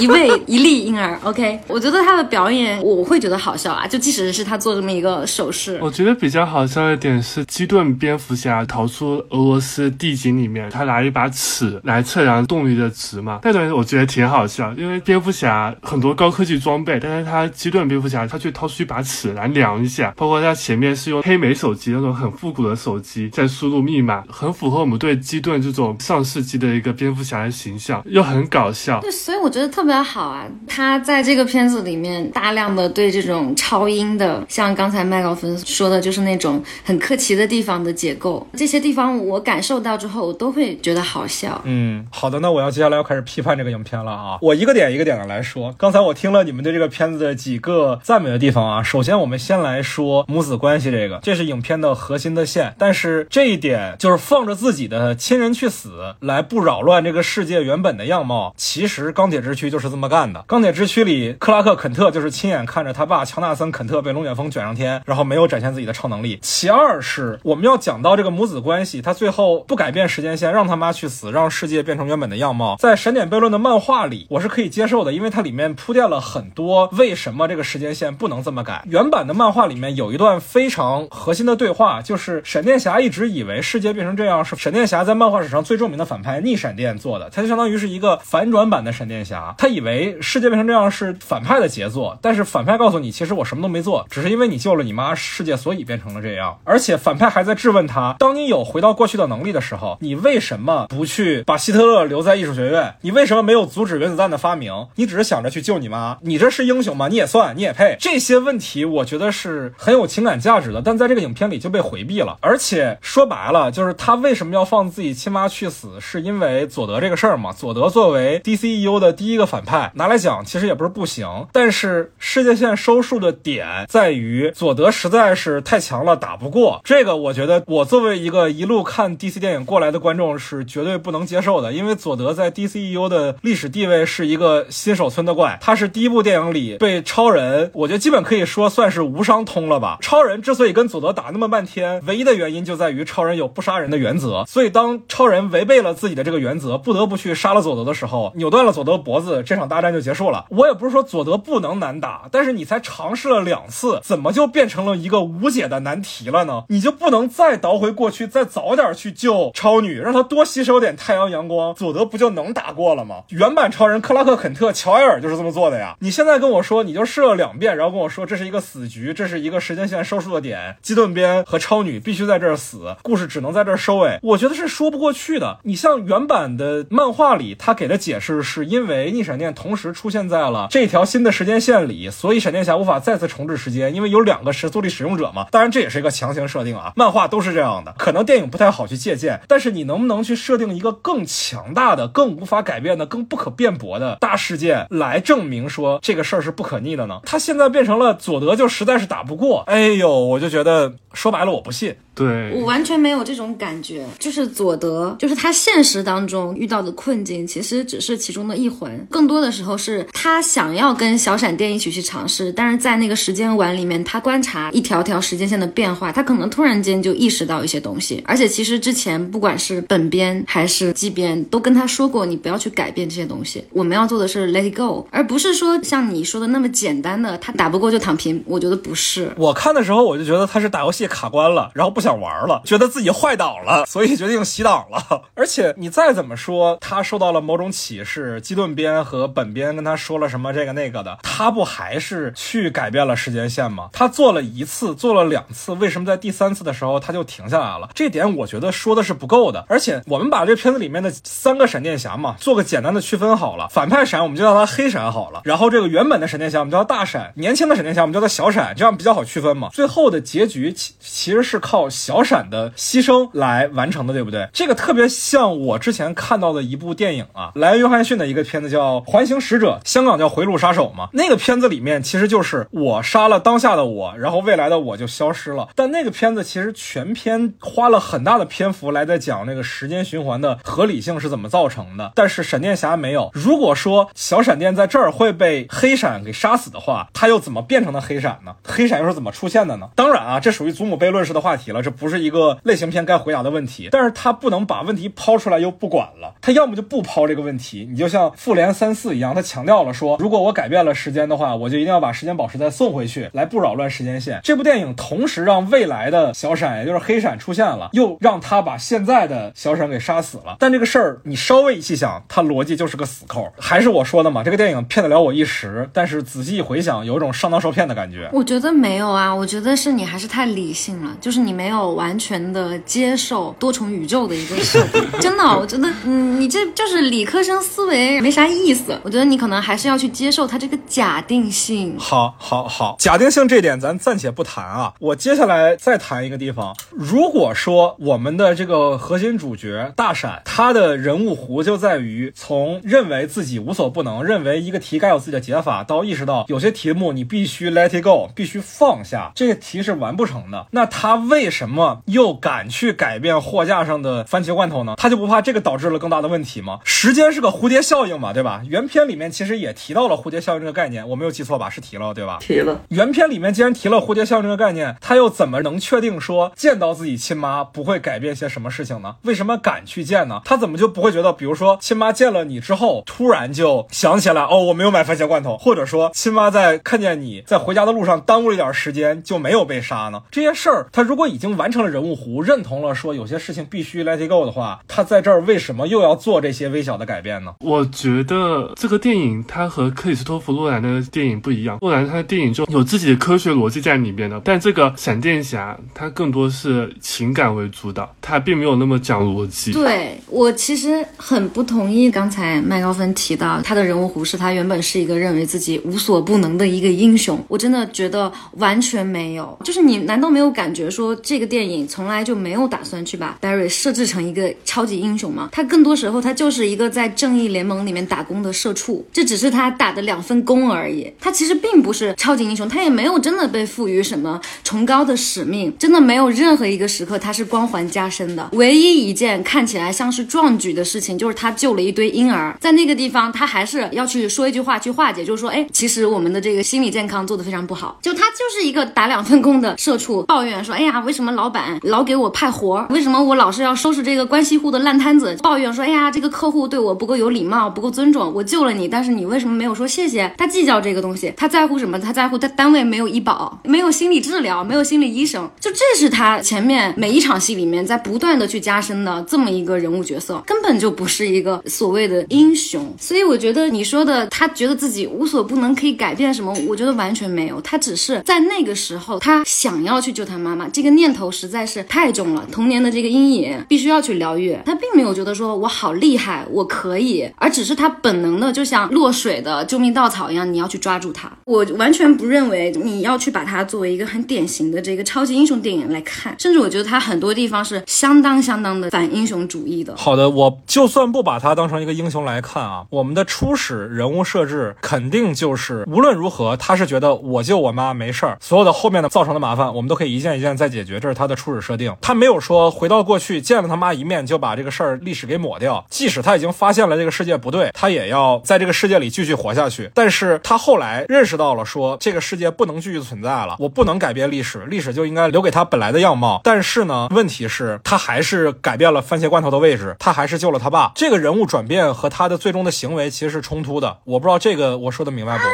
[0.00, 1.18] 一位一粒婴儿。
[1.24, 13.40] OK，我觉得他的表演我会觉得好笑啊，就即使是他做这么一个手势，我觉得比较好笑的点是基顿蝙蝠侠逃出俄罗斯地景里面，他拿一把尺来测量动力的值嘛。
[13.42, 29.00] 那段我觉得挺好笑，因为蝙蝠侠很多高科技装备，但是他基顿蝙蝠侠他却掏出一把尺来量一下，包括他前面是用黑莓手机那种很复古的手机在输入密码，很符合我们对基顿这种上世纪的一个蝙蝠侠的形象，又很搞笑。
[29.00, 30.44] 对，所以我觉得特别好啊。
[30.66, 41.60] 他在这个片子里面大量的对这种超英的，像刚才麦高芬说的，就是那种很客气的地方的解构，这些地方我感受到之后，我都会觉得好笑。
[41.64, 44.38] 嗯，好的，那我要接下来要开始批判这个影片了啊！
[44.40, 45.74] 我一个点一个点的来说。
[45.78, 52.74] 刚才我听了你们对这个片子的几个赞美的地方啊，首先我们先来说母子关系这个，这是影片的核心的线。
[52.78, 58.52] 但是这一点就是放着自己的亲人去死，来不扰乱这个世界原本的样貌。
[58.56, 60.44] 其实钢铁之躯就是这么干的。
[60.46, 66.38] 钢铁之躯里，克拉克肯特就是亲眼看着他爸乔纳森肯特被龙卷风卷上天，然后没有展现自己的超能力。
[66.42, 72.76] 其二是我们要讲到这个母子关系，他最后不改变时间线，让他妈去死，让世界变成原本的样貌。
[72.78, 78.82] 在闪点悖论的漫画里，我是可以接受的，因为它里面铺垫了很多为什么这个时间线不能这么改。
[78.86, 89.54] 原版的漫画里面有一段非常核心的对话，就是闪电侠一直以为世界变成这样是闪电侠在漫画史上最著名的反派逆闪电做的，他就相当于是一个反转版的闪电侠。
[89.58, 96.58] 他以为世界变成这样是反派的杰作，但是反派告诉你，其实我什么都没做，只是因为你救了你妈，世界所以变成了这样。
[96.64, 102.94] 而且反派还在质问他，当你有回回到过去的能力的时候，你为什么不去把希特勒留在艺术学院？
[103.02, 104.86] 你为什么没有阻止原子弹的发明？
[104.94, 106.16] 你只是想着去救你妈？
[106.22, 107.08] 你这是英雄吗？
[107.08, 107.98] 你也算，你也配？
[108.00, 112.38] 这些问题我觉得是很有情感价值的，但在这个影片里就被回避了。
[112.40, 117.52] 而且说白了，就是他为什么要放自己亲妈去死，是因为佐德这个事儿嘛？
[117.52, 126.80] 佐德作为 DCEU 的第一个反派，拿来讲其实也不是不行，但是世界线收束的点在于佐德实在是太强了，打不过。
[126.82, 139.98] 这个我觉得我作为一个一路看 DC 电影过来的观众是绝对不能接受的，因为佐德在 DCEU 的历史地位是一个新手村的怪，他是第一部电影里被超人，我觉得基本可以说算是无伤通了吧。
[140.00, 150.46] 超人之所以跟佐德打那么半天，唯一的原因就在于超人有不杀人的原则，所以当超人违背了自己的这个原则，不得不去杀了佐德的时候，扭断了佐德脖子，这场大战就结束了。
[150.50, 156.62] 我也不是说佐德不能难打，但是你才尝试了两次，怎么就变成了一个无解的难题了呢？
[156.68, 163.22] 你就不能再倒回过去，再早点去救超女，让她多吸收点太阳阳光，佐德不就能打过了吗？
[163.28, 165.96] 原版超人克拉克肯特乔埃尔就是这么做的呀。
[166.00, 175.58] 你现在跟我说，你就试了两遍，然后跟我说这是一个死局，这是一个时间线收束的点，基顿边和超女必须在这儿死，故事只能在这儿收尾，我觉得是说不过去的。
[175.62, 185.46] 你像原版的漫画里，他给的解释是因为逆闪电同时出现在了 这条新的时间线里，所以闪电侠无法再次重置时间，因为有两个时速力使用者嘛。
[185.50, 197.20] 当然这也是一个强行设定啊，漫画都是这样的，可能电影影不太好去借鉴，但是你能不能去设定一个更强大的、更无法改变的、更不可辩驳的大事件来证明说这个事儿是不可逆的呢？
[197.24, 201.94] 他现在变成了佐德就实在是打不过，哎呦，我就觉得说白了我不信。
[202.12, 223.64] 对，我完全没有这种感觉，就是佐德，就是他现实当中遇到的困境，其实只是其中的一环，更多的时候是他想要跟小闪电一起去尝试，但是在那个时间碗里面，他观察一条条时间线的变化，他可能突然间就意识到一些东西，而且其实之前不管是本编还是基编，都跟他说过，你不要去改变这些东西。
[223.72, 228.40] 我们要做的是 let it go，而不是说像你说的那么简单的，他打不过就躺平。
[228.46, 229.32] 我觉得不是。
[229.36, 235.22] 我看的时候我就觉得他是打游戏卡关了，然后不想玩了，觉得自己坏档了，所以决定洗档了。
[235.34, 243.88] 而且你再怎么说，他受到了某种启示，基顿编和本编跟他说了什么这个那个的，他不还是去改变了时间线吗？
[243.92, 247.90] 他做了一次，做了两次，为什么在第三次的时候他就停下来了？
[247.92, 249.64] 这点我觉得说的是不够的。
[249.68, 253.68] 而且我们把这片子里面的三个闪电侠嘛，做个简单的区分好了。
[253.68, 259.68] 反派闪我们就叫他黑闪好了，然后这个原本的闪电侠我们叫他大闪，年轻的闪电侠我们叫他小闪，这样比较好区分嘛。
[259.72, 264.48] 最后的结局其其实是靠小闪的牺牲来完成的，对不对？
[264.52, 271.08] 这个特别像我之前看到的一部电影啊，莱·约翰逊的一个片子叫《环形使者》，香港叫《回路杀手》嘛。
[271.12, 275.68] 那个片子里面其实就是我杀了当下的我，然后未来的我就消失了。
[275.74, 283.30] 但那个片子其实全篇花了很大的篇幅来在讲那个时间循环的合理性是怎么造成的，但是闪电侠没有。
[283.32, 288.56] 如果说小闪电在这儿会被黑闪给杀死的话，他又怎么变成的黑闪呢？
[288.66, 289.90] 黑闪又是怎么出现的呢？
[289.94, 293.90] 当然啊，这属于祖母悖论式的话题了，这不是一个类型片该回答的问题。
[293.92, 297.86] 但是他不能把问题抛出来又不管了，他要么就不抛这个问题。
[297.88, 304.40] 你就像复联三四一样，他强调了说，如果我改变了时间的话，我就一定要把时间宝石再送回去，来不扰乱时间线。
[304.42, 310.56] 这部电影同时让未来的小闪，也就是黑闪出现了，让他把现在的小沈给杀死了。
[310.58, 313.52] 但这个事儿你稍微一细想，他逻辑就是个死扣。
[313.58, 318.28] 还是我说的嘛，这个电影骗得了我一时，但是仔细一回想，有一种上当受骗的感觉。
[318.32, 325.04] 我觉得没有啊，我觉得是你还是太理性了，就是你没有完全的接受多重宇宙的一个设定。
[325.20, 328.98] 真的，我觉得，嗯，你这就是理科生思维，没啥意思。
[329.02, 331.96] 我觉得你可能还是要去接受它这个假定性。
[331.98, 334.92] 好，好，好，假定性这点咱暂且不谈啊。
[334.98, 336.74] 我接下来再谈一个地方。
[336.90, 350.66] 如果说我们的这个核心主角大闪，他的人物弧就在于从认为自己无所不能，认为一个题该有自己的解法，到意识到有些题目你必须 let it go，必须放下，这个题是完不成的。
[350.72, 354.94] 那他为什么又敢去改变货架上的番茄罐头呢？
[354.96, 356.80] 他就不怕这个导致了更大的问题吗？
[356.84, 358.62] 时间是个蝴蝶效应嘛，对吧？
[358.66, 361.70] 原片里面其实也提到了蝴蝶效应这个概念，我没有记错吧？
[361.70, 362.38] 是提了，对吧？
[362.40, 362.80] 提了。
[362.88, 369.16] 原片里面既然提了蝴蝶效应这个概念，他又怎么能确定说见到自己亲妈不不会改变些什么事情呢？
[369.22, 370.42] 为什么敢去见呢？
[370.44, 380.22] 他怎么就不会觉得，比如说亲妈见了你之后，突然就想起来，哦，我没有买番茄罐头，或者说亲妈在看见你在回家的路上耽误了一点时间，就没有被杀呢？
[380.30, 387.54] 这些事儿，他如果已经完成了人物弧，认同了说有些事情必须 let it go 的话，他在这儿为什么又要做这些微小的改变呢？
[387.60, 399.72] 我觉得这个电影它和克里斯托弗洛兰的电影不一样，洛兰他的电影就有自己的科学逻辑在里面的，但这个闪电侠他更多是情感为为主导，他并没有那么讲逻辑。
[399.72, 409.58] 对我其实很不同意刚才麦高芬提到他的人物弧是他原本是一个认为自己无所不能的一个英雄，我真的觉得完全没有。
[409.64, 415.48] 就是你难道没有感觉说这个电影从来就没有打算去把 Barry 设置成一个超级英雄吗？
[415.52, 421.12] 他更多时候他就是一个在正义联盟里面打工的社畜，这只是他打的两份工而已。
[421.20, 428.48] 他其实并不是超级英雄，他也没有真的被赋予什么崇高的使命，真的没有任何一个时刻他是光环加深的。
[428.52, 437.98] 唯一一件看起来像是壮举的事情，就是他救了一堆婴儿，在那个地方他还是要去说一句话去化解，就是说，哎，其实我们的这个心理健康做得非常不好。
[438.00, 442.86] 就他就是一个打两份工的社畜，抱怨说，哎呀，为什么老板老给我派活？
[442.90, 445.36] 为什么我老是要收拾这个关系户的烂摊子？
[445.42, 450.32] 抱怨说，哎呀，这个客户对我不够有礼貌，不够尊重，我救了你，但是你为什么没有说谢谢？
[450.38, 451.98] 他计较这个东西，他在乎什么？
[451.98, 462.94] 他在乎他单位没有医保，没有心理治疗，没有心理医生，就这是他前面每一场戏里面在不断的去加深的这么一个人物角色，根本就不是一个所谓的英雄。
[462.98, 466.54] 所以我觉得你说的他觉得自己无所不能，可以改变什么？
[466.68, 474.56] 我觉得完全没有，他只是在那个时候他想要去救他妈妈，这个念头实在是太重了，童年的这个阴影必须要去疗愈。
[474.66, 481.30] 他并没有觉得说我好厉害，我可以，而只是他本能的就像落水的救命稻草一样，你要去抓住他。
[481.44, 489.96] 我完全不认为你要去把它作为一个很典型的这个超级英雄电影来看，甚至我觉得他很多地方是相当相当的反英雄主义的。
[489.96, 501.94] 好的，我就算不把他当成一个英雄来看啊，我们的初始人物设置肯定就是无论如何，他是觉得我救我妈没事儿，所有的后面的造成的麻烦，我们都可以一件一件再解决，这是他的初始设定。
[502.00, 509.90] 他没有说回到过去见了他妈一面就把这个事儿历史给抹掉，即使他已经发现了这个世界不对，他也要在这个世界里继续活下去。
[509.94, 516.40] 但是他后来认识到了，说这个世界不能继续存在了，我不能改变历史，历史就应该留给他本来的样貌。
[516.44, 520.90] 但是呢，为问题是，他还是改变了番茄罐头的位置，他还是救了他爸。
[520.94, 523.98] 这个人物转变和他的最终的行为其实是冲突的。
[524.04, 525.44] 我不知道这个我说的明白不？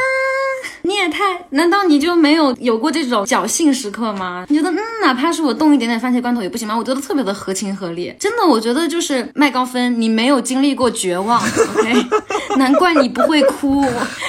[0.83, 1.19] 你也太……
[1.51, 4.47] 难道你就没有有过这种侥幸时刻吗？
[4.49, 6.77] 你觉得，嗯，哪怕是我动一点点番茄罐头也不行吗？
[6.77, 8.14] 我觉得特别的合情合理。
[8.21, 11.93] 真的，我觉得就是麦高芬，你没有经历过绝望，OK？
[12.59, 13.85] 难怪你不会哭，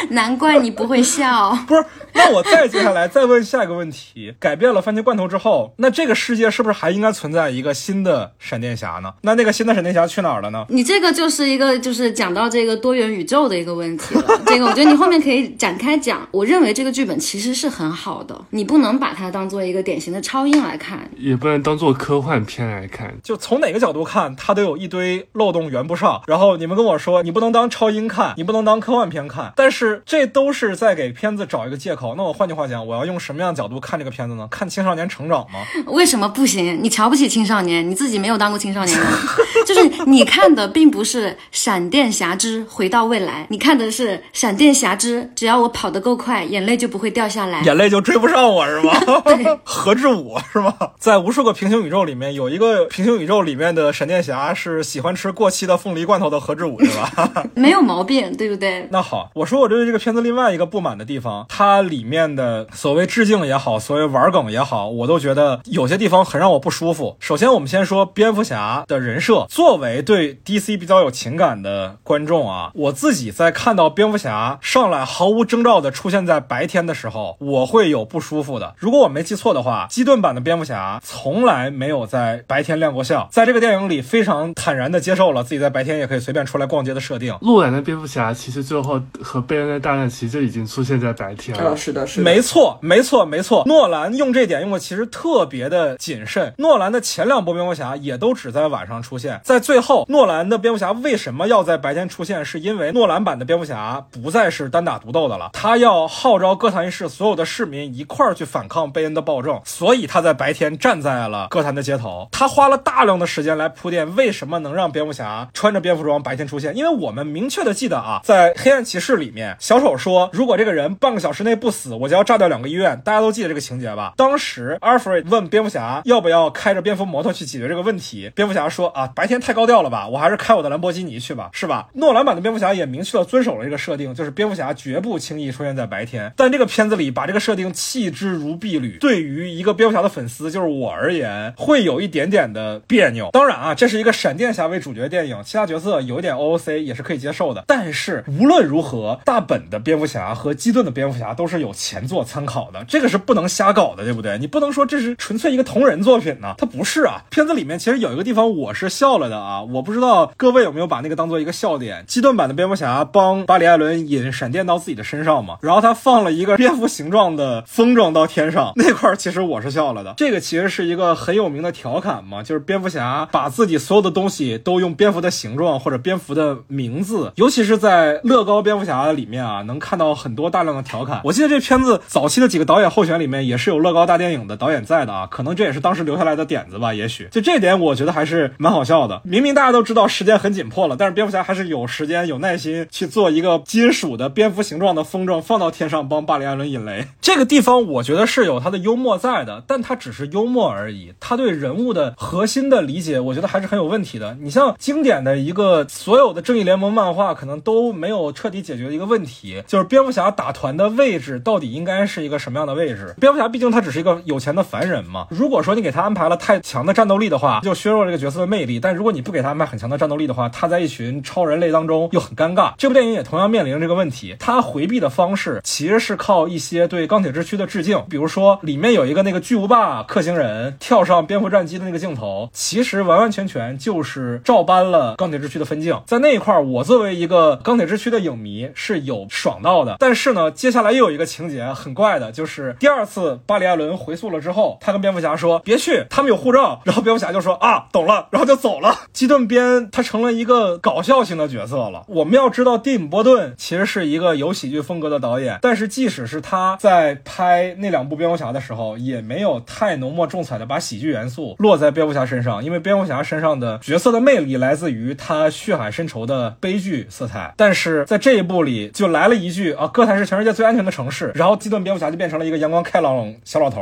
[0.09, 1.55] 难怪你不会笑。
[1.67, 1.85] 不是。
[2.17, 9.13] 那我再接下来再问下一个问题：改变了番茄罐头之后，那这个世界是不是还应该存在一个新的闪电侠呢？
[9.21, 10.65] 那那个新的闪电侠去哪儿了呢？
[10.69, 14.41] 你这个就是一个就是讲到这个多元宇宙的一个问题了。
[14.45, 16.27] 这个我觉得你后面可以展开讲。
[16.31, 23.15] 我认为这个剧本其实是很好的，你不能把它当做一个典型的超英来看，也不能当做科幻片来看。
[23.23, 26.21] 就从哪个角度看，它都有一堆漏洞圆不上。
[26.27, 32.06] 然后你们跟我说，你不能当超英看，你不能当科幻片看，但是这都是在给片子找一个借口。
[32.15, 32.77] 那我换句话讲。
[32.87, 34.47] 我要用什么样的角度看这个片子呢？
[34.51, 35.59] 看青少年成长吗？
[35.87, 36.79] 为什么不行？
[36.81, 37.89] 你瞧不起青少年？
[37.89, 39.05] 你自己没有当过青少年吗？
[39.65, 48.93] 就是你看的并不是《闪电侠之回到未来》，你看的是《闪电侠之只要我跑得够快，眼泪就不会掉下来，眼泪就追不上我是吗？
[49.65, 50.73] 何志武是吗？
[50.99, 57.43] 在无数个平行宇宙里面，有一个平行宇宙里面的闪电侠是喜欢吃过期的凤梨罐头的何志武是吧？
[57.55, 58.87] 没有毛病，对不对？
[58.91, 62.67] 那好，我说我对这个片子另外一个不满的地方，它里面的。
[62.73, 67.15] 所谓致敬也好，所谓玩梗也好，我都觉得有些地方很让我不舒服。
[67.19, 69.45] 首先，我们先说蝙蝠侠的人设。
[69.49, 78.75] 作为对 DC 比较有情感的观众啊，我自己在看到蝙蝠侠上来毫无征兆的出现在白天的时候，我会有不舒服的。
[78.77, 87.35] 如果我没记错的话，基顿版的蝙蝠侠从来没有在白天亮过相，在这个电影里非常坦然的接受了自己在白天也可以随便出来逛街的设定。
[87.41, 91.76] 诺兰的蝙蝠侠其实最后和贝恩的大战其实就已经出现在白天了。
[91.77, 92.79] 是的，是的，没错。
[92.81, 96.53] 没错，没错，诺兰用这点用的其实特别的谨慎。
[96.57, 102.43] 诺兰的前两部蝙蝠侠也都只在晚上出现，在最后，诺兰的蝙蝠侠为什么要在白天出现？
[102.43, 112.27] 是因为诺兰版的蝙蝠侠不再是单打独斗的了，他要号召哥谭市所有的市民一块儿去反抗贝恩的暴政，所以他在白天站在了哥谭的街头。
[112.31, 122.61] 他花了大量的时间来铺垫为什么能让蝙蝠侠穿着蝙蝠装白天出现，因为我们明确的记得啊，在黑暗骑士里面，小丑说，如果这个人半个小时内不不死，我就要炸掉两。
[122.61, 124.13] 个医院，大家都记得这个情节吧？
[124.15, 128.31] 当时阿尔弗瑞问蝙蝠侠要不要开着蝙蝠摩托去解决这个问题。
[128.33, 136.31] 蝙蝠侠说：“啊，白天太高调了吧，我还是开我的兰博基尼去吧，是吧？”诺兰版的蝙蝠侠也明确的遵守了这个设定，就是蝙蝠侠绝不轻易出现在白天。
[136.37, 143.29] 但这个片子里把这个设定弃之如敝履，对于一个蝙蝠侠的粉丝，就是我而言，会有一点点的别扭。
[143.33, 147.63] 当然啊，这是一个闪电侠为主角电影，其他角色有一点 OOC 也是可以接受的。
[147.67, 152.47] 但是无论如何，大本的蝙蝠侠和基顿的蝙蝠侠都是有前作参。
[152.47, 154.37] 考的这个是不能瞎搞的，对不对？
[154.37, 157.21] 你不能说这是纯粹一个同人作品呢，它不是啊。
[157.29, 162.05] 片子里面其实有一个地方我是笑了的啊，我不知道各位有没有把那个当做一个笑点。
[162.07, 170.13] 基顿版的蝙蝠侠帮巴里艾伦引闪电到自己的身上嘛，然后他放了一个蝙蝠形状的风筝到天上那块，其实我是笑了的。
[170.15, 181.19] 这个其实是一个很有名的调侃嘛，就是蝙蝠侠把自己所有的东西都用蝙蝠的形状或者蝙蝠的名字，尤其是在乐高蝙蝠侠里面啊，能看到很多大量的调侃。
[181.23, 182.37] 我记得这片子早期。
[182.37, 186.93] 的几个导演候选里面也是有乐高大电影的导演在的啊，可能这也是当时留下来的点子吧。
[186.93, 189.19] 也许就这点，我觉得还是蛮好笑的。
[189.23, 197.07] 明明大家都知道时间很紧迫了，但是蝙蝠侠还是有时间、有耐心去做一个金属的蝙蝠形状的风筝，放到天上帮巴里·艾伦引雷。
[197.19, 201.13] 这个地方我觉得是有他的幽默在的，但他只是幽默而已。
[201.19, 204.37] 他对人物的核心的理解，我觉得还是很有问题的。
[204.41, 212.27] 你像经典的一个所有的正义联盟漫画，可能都没有彻底解决的一个问题，就是蝙蝠侠打团的位置到底应该是。
[212.27, 213.15] 一个什么样的位置？
[213.21, 215.27] 蝙蝠侠毕竟他只是一个有钱的凡人嘛。
[215.29, 218.81] 如果说你给他安排了太强的战斗力的话，就削弱这个角色的魅力。
[218.81, 222.73] 但如果你不给他安排很强的战斗力的话，他在一群超人类当中又很尴尬。
[222.77, 224.35] 这部电影也同样面临这个问题。
[224.39, 235.97] 他回避的方式其实是靠一些对钢铁之躯的致敬，比如说里面有一个那个巨无霸克星人跳上蝙蝠战机的那个镜头，其实完完全全就是照搬了钢铁之躯的分镜。
[236.07, 239.95] 在那一块，我作为一个钢铁之躯的影迷是有爽到的。
[239.99, 242.07] 但是呢，接下来又有一个情节很怪。
[242.17, 248.95] 的就是第二次巴里·艾伦回溯了之后，他跟蝙蝠侠说：“别去，他们有护照。”然后蝙蝠侠就说：“啊，懂了。”然后就走了。
[249.11, 252.05] 基顿边他成了一个搞笑型的角色了。
[252.07, 267.53] 我们要知道，蒂姆·波顿其实是一个有喜剧风格的导演，但是即使是他在拍那两部蝙蝠侠的时候，也没有太浓墨重彩的把喜剧元素落在蝙蝠侠身上，因为蝙蝠侠身上的角色的魅力来自于他血海深仇的悲剧色彩。
[267.57, 273.81] 但是在这一部里，就来了一句：“啊，哥谭是全世界最安全的城市。”式，然后基顿蝙蝠侠就变成了一个阳光开朗小老头，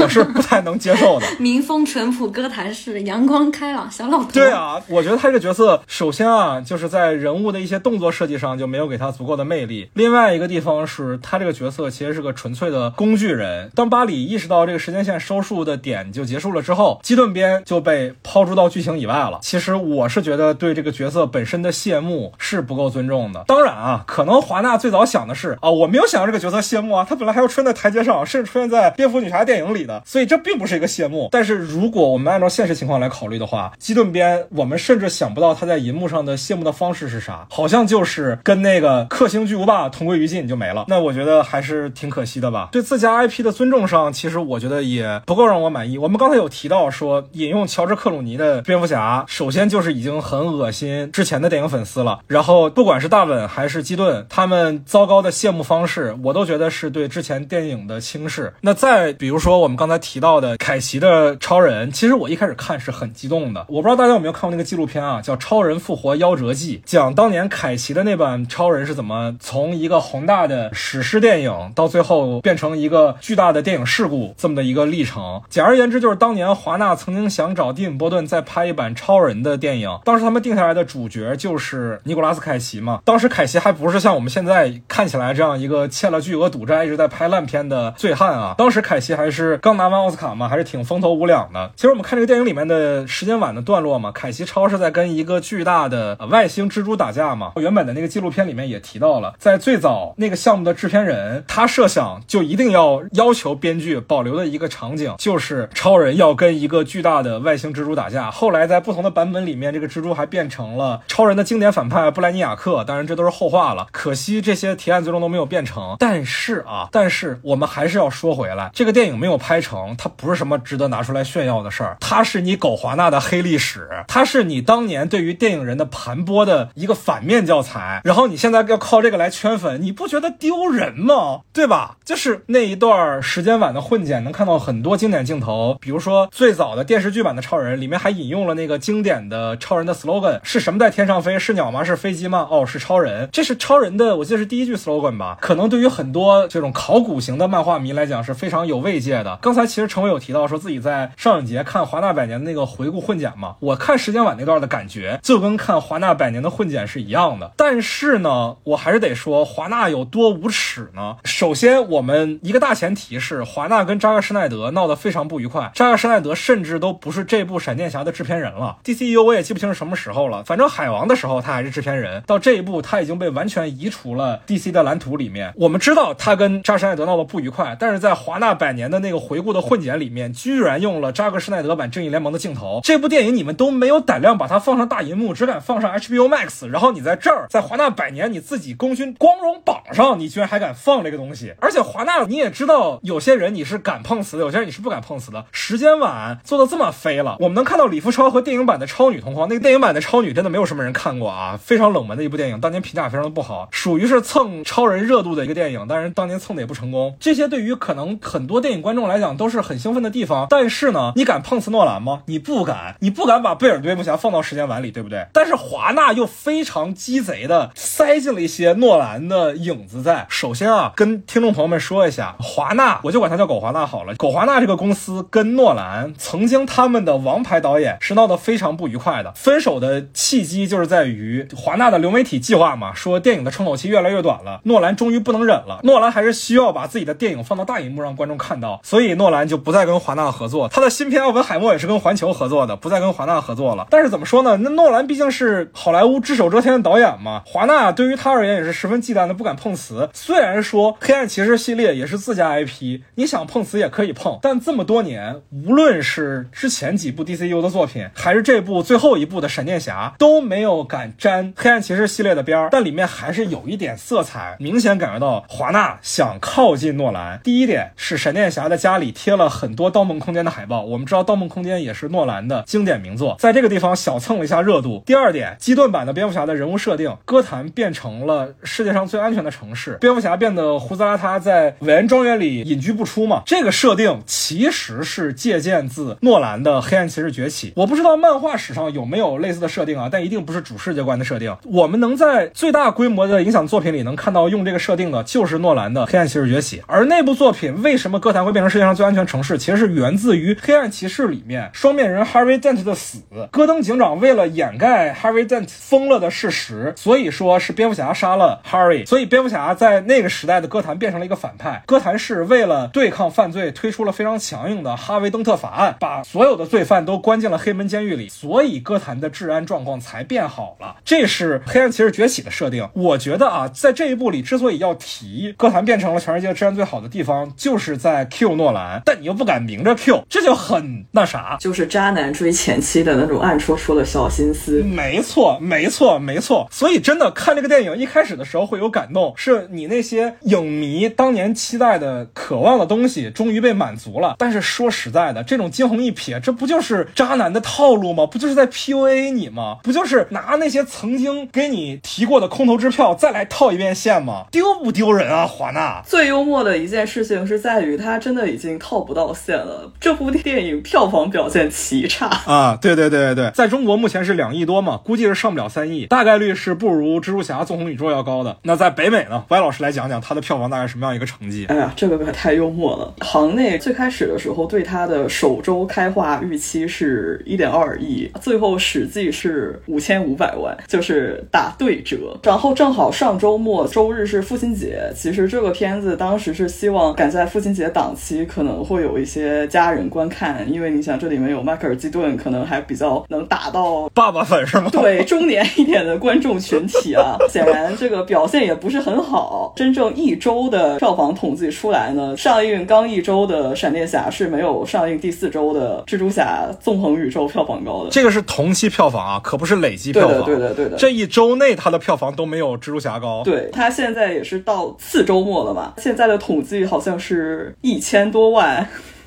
[0.00, 1.26] 我是不太能接受的。
[1.38, 4.30] 民风淳朴，哥谭市，阳光开朗小老头。
[4.32, 9.88] 对啊，我觉得他这个角色，首先啊，就是在人物的一些动作设计上就没有给他足够的魅力。
[9.94, 13.70] 另外一个地方是他这个角色其实是个纯粹的工具人。
[13.74, 19.38] 当巴里意识到这个时间线收束的点就结束了之后，基顿边就被抛出到剧情以外了。
[19.42, 23.44] 其实我是觉得对这个角色本身的谢幕是不够尊重的。
[23.46, 31.28] 当然啊，可能华纳最早想的是啊，我没有想到这个角色谢幕啊，他本来还要出现在台阶上，甚至出现在蝙蝠女侠电影里的，所以这并不是一个谢幕。
[31.30, 40.86] 但是如果我们按照现实情况来考虑的话，基顿边我们甚至想不到他在银幕上的谢幕的方式是啥，好像就是跟那个克星巨无霸同归于尽就没了。
[40.88, 42.70] 那我觉得还是挺可惜的吧。
[42.72, 45.98] 对自家 IP 的尊重上，其实我觉得也不够让我满意。
[45.98, 52.20] 我们刚才有提到说，引用乔治克鲁尼的蝙蝠侠，首先就是已经很恶心之前的电影粉丝了。
[52.26, 58.52] 然后不管是大本还是基顿，他们糟糕的谢幕方式，我都觉得觉得是对之前电影的轻视。
[58.60, 63.66] 那再比如说我们刚才提到的凯奇的超人，其实我一开始看是很激动的。
[63.68, 75.42] 我不知道大家有没有看过那个纪录片啊，叫《超人复活夭折记》，讲当年凯奇的那版超人是怎么从一个宏大的史诗电影到最后变成一个巨大的电影事故这么的一个历程。
[75.50, 83.00] 简而言之，就是当年华纳曾经想找蒂姆·波顿再拍一版超人的电影，当时他们定下来的主角就是尼古拉斯·凯奇嘛。
[83.04, 91.70] 当时凯奇还不是像我们现在看起来这样一个欠了巨额赌债一直在拍烂片的醉汉啊，当时凯奇还是刚拿完奥斯卡嘛，还是挺风头无两的。
[91.76, 97.52] 其实我们看这个电影里面的时间晚的段落嘛，凯奇超是在跟一个巨大的外星蜘蛛打架嘛。
[97.56, 108.30] 原本的那个纪录片里面也提到了，在最早那个项目的制片人，他设想就一定要要求编剧保留的一个场景，就是超人要跟一个巨大的外星蜘蛛打架。
[108.30, 112.84] 后来在不同的版本里面，这个蜘蛛还变成了超人的经典反派布莱尼亚克。
[112.84, 115.96] 当然这都是后话了，可惜这些提案最终都没有变成。
[115.98, 128.00] 但是是啊，但是我们还是要说回来，这个电影没有拍成，它不是什么值得拿出来炫耀的事儿，它是你狗华纳的黑历史，它是你当年对于电影人的盘剥的一个反面教材。
[128.04, 131.42] 然后你现在要靠这个来圈粉，你不觉得丢人吗？
[131.52, 131.96] 对吧？
[132.04, 141.38] 就是那一段时间晚的混剪，能看到很多经典镜头，比如说最早的电视剧版的超人，里面还引用了那个经典的超人的 slogan：是什么在天上飞？
[141.38, 141.84] 是鸟吗？
[141.84, 142.46] 是飞机吗？
[142.50, 143.28] 哦，是超人。
[143.32, 145.36] 这是超人的，我记得是第一句 slogan 吧？
[145.40, 149.38] 可能对于很多这种考古型的漫画迷来讲是非常有慰藉的。
[149.40, 157.52] 刚才其实陈伟有提到说自己在上影节看华纳百年的那个回顾混剪嘛，我看时间晚那段的感觉就跟看华纳百年的混剪是一样的。
[157.56, 161.16] 但是呢，我还是得说华纳有多无耻呢？
[161.24, 168.78] 首先，我们一个大前提是华纳跟扎克施奈德闹得非常不愉快，扎克施奈德甚至都不是这部闪电侠的制片人了。
[168.84, 175.52] DCU 我也记不清是什么时候了，反正海王的时候他还是制片人，到这一步他已经被完全移除了 DC 的蓝图里面。
[175.56, 182.80] 我们知道他跟扎克施奈德闹得不愉快，但是在华纳百年的那个回顾的混剪里面，居然用了扎克施奈德版正义联盟的镜头。
[182.82, 191.54] 这部电影你们都没有胆量把它放上大银幕，只敢放上 HBO Max，然后你在这儿在华纳百年你自己功勋光荣榜上，你居然还敢放这个东西？
[191.60, 195.44] 而且华纳你也知道，有些人你是敢碰瓷的，有些人你是不敢碰瓷的。
[195.52, 207.16] 时间晚做的这么飞了，我们能看到李富超和电影版的超女同框，那个电影版的超女真的没有什么人看过啊，非常冷门的一部电影，当年评价非常的不好，属于是蹭超人热度的一个电影，但是当年蹭的也不成功。
[207.18, 212.22] 这些对于可能很多电影观众来讲都是很兴奋的地方，但是呢，你敢碰瓷诺兰吗？
[212.26, 215.26] 你不敢，你不敢把贝尔蝙蝠侠放到时间碗里，对不对？
[215.32, 220.26] 但是华纳又非常鸡贼的塞进了一些诺兰的影子在。
[220.28, 224.14] 首先啊，跟听众朋友们说一下，华纳我就管它叫狗华纳好了。
[224.16, 243.86] 狗华纳这个公司跟诺兰曾经他们的王牌导演是闹得非常不愉快的，分手的契机就是在于华纳的流媒体计划嘛，说电影的窗口期越来越短了，诺兰终于不能忍了，诺诺兰还是需要把自己的电影放到大荧幕让观众看到，所以诺兰就不再跟华纳合作，他的新片《奥本海默》也是跟环球合作的，不再跟华纳合作了。
[243.90, 244.56] 但是怎么说呢？
[244.56, 250.10] 那诺兰毕竟是好莱坞只手遮天的导演嘛，华纳对于他而言也是十分忌惮的，不敢碰瓷。
[250.12, 262.68] 虽然说黑暗骑士系列也是自家 IP，你想碰瓷也可以碰，但这么多年，无论是之前几部 DCU 的作品，还是这部最后一部的闪电侠，都没有敢沾黑暗骑士系列的边儿。
[262.72, 267.40] 但里面还是有一点色彩，明显感觉到华纳想靠近诺兰。
[267.42, 275.02] 第一点是闪电侠的家里贴了很多《盗梦空间》的海报，我们知道《盗梦空间》也是诺兰的经典名作，在这个地方小蹭了一下热度。
[275.06, 283.42] 第二点，基顿版的蝙蝠侠的人物设定，哥谭变成了世界上最安全的城市，蝙蝠侠变得胡子邋遢，在韦恩庄园里隐居不出嘛。
[283.46, 291.56] 这个设定其实是借鉴自诺兰的《黑暗骑士崛起》，我不知道漫画史上有没有类似的设定啊，但一定不是主世界观的设定。
[291.64, 303.22] 我们能在最大规模的影响作品里能看到用这个设定的，就是诺兰的《黑暗骑士崛起》，而那部作品为什么哥谭会变成世界上最安全城市，其实是源自于《黑暗骑士》里面双面人 Harvey Dent 的死。
[303.50, 311.82] 戈登警长为了掩盖 Harvey Dent 疯了的事实，所以说是蝙蝠侠杀了 Harvey，所以蝙蝠侠在那个时代的哥谭变成了一个反派。
[311.86, 320.96] 哥谭市为了对抗犯罪，推出了非常强硬的哈维登特法案，把所有的罪犯都关进了黑门监狱里，所以哥谭的治安状况才变好了。
[321.06, 322.86] 这是黑暗骑士崛起的设定。
[322.92, 331.56] 我觉得啊，在这一部里之所以要提哥谭变成了全世界治安最好的地方，就是在 Q 诺兰，但你又不敢明着 Q，这就很那啥。
[331.60, 334.82] 就是渣男追前妻的那种暗戳戳的小心思。
[334.82, 336.68] 没错，没错，没错。
[336.70, 344.36] 所以真的看这个电影，一开始的时候会有感动，是你那些影迷当年期待的、渴望的东西终于被满足了。
[344.38, 348.26] 但是说实在的，这种惊鸿一瞥，这不就是渣男的套路吗？
[348.26, 349.78] 不就是在 PUA 你吗？
[349.82, 354.46] 不就是拿那些曾经给你提过的空头支票再来套一遍线吗？
[354.50, 356.02] 丢不丢人啊，华纳？
[356.06, 359.90] 最幽默的一件事情是在于，他真的已经套不到线了。
[360.00, 362.78] 这部电影票房表现奇差啊！
[362.80, 368.56] 对对对对对，在中国目前是两亿多嘛，估计是上不了三亿，大概率是不如蜘蛛侠纵横宇宙要高的。
[368.62, 369.44] 那在北美呢？
[369.48, 371.66] 歪老师来讲讲它的票房大概什么样一个成绩？
[371.68, 373.12] 哎呀，这个可太幽默了。
[373.24, 382.38] 行内最开始的时候对它的首周开画预期是一点二亿，最后实际是五千五百万，就是打对折。
[382.42, 394.88] 然后正好上周末周日是父亲节，其实这个片子当时是希望赶在父亲节档期可能会有一些家人观看，因为你想这里面有迈克尔基顿，可能还比较能打到爸爸粉是吗？
[394.92, 397.36] 对，中年一点的观众群体啊。
[397.50, 399.72] 显然这个表现也不是很好。
[399.76, 408.10] 真正一周的票房统计出来呢，上映刚一周的闪电侠是没有上映第四周的蜘蛛侠纵横宇宙票房高的。
[408.10, 410.44] 这个是同期票房啊，可不是累计票房。
[410.44, 410.96] 对的，对的，对的。
[410.96, 413.42] 这一周内它的票房都没有蜘蛛侠高。
[413.44, 418.86] 对，它现在也是到次周末了吧，现在的统计好像是一千多万。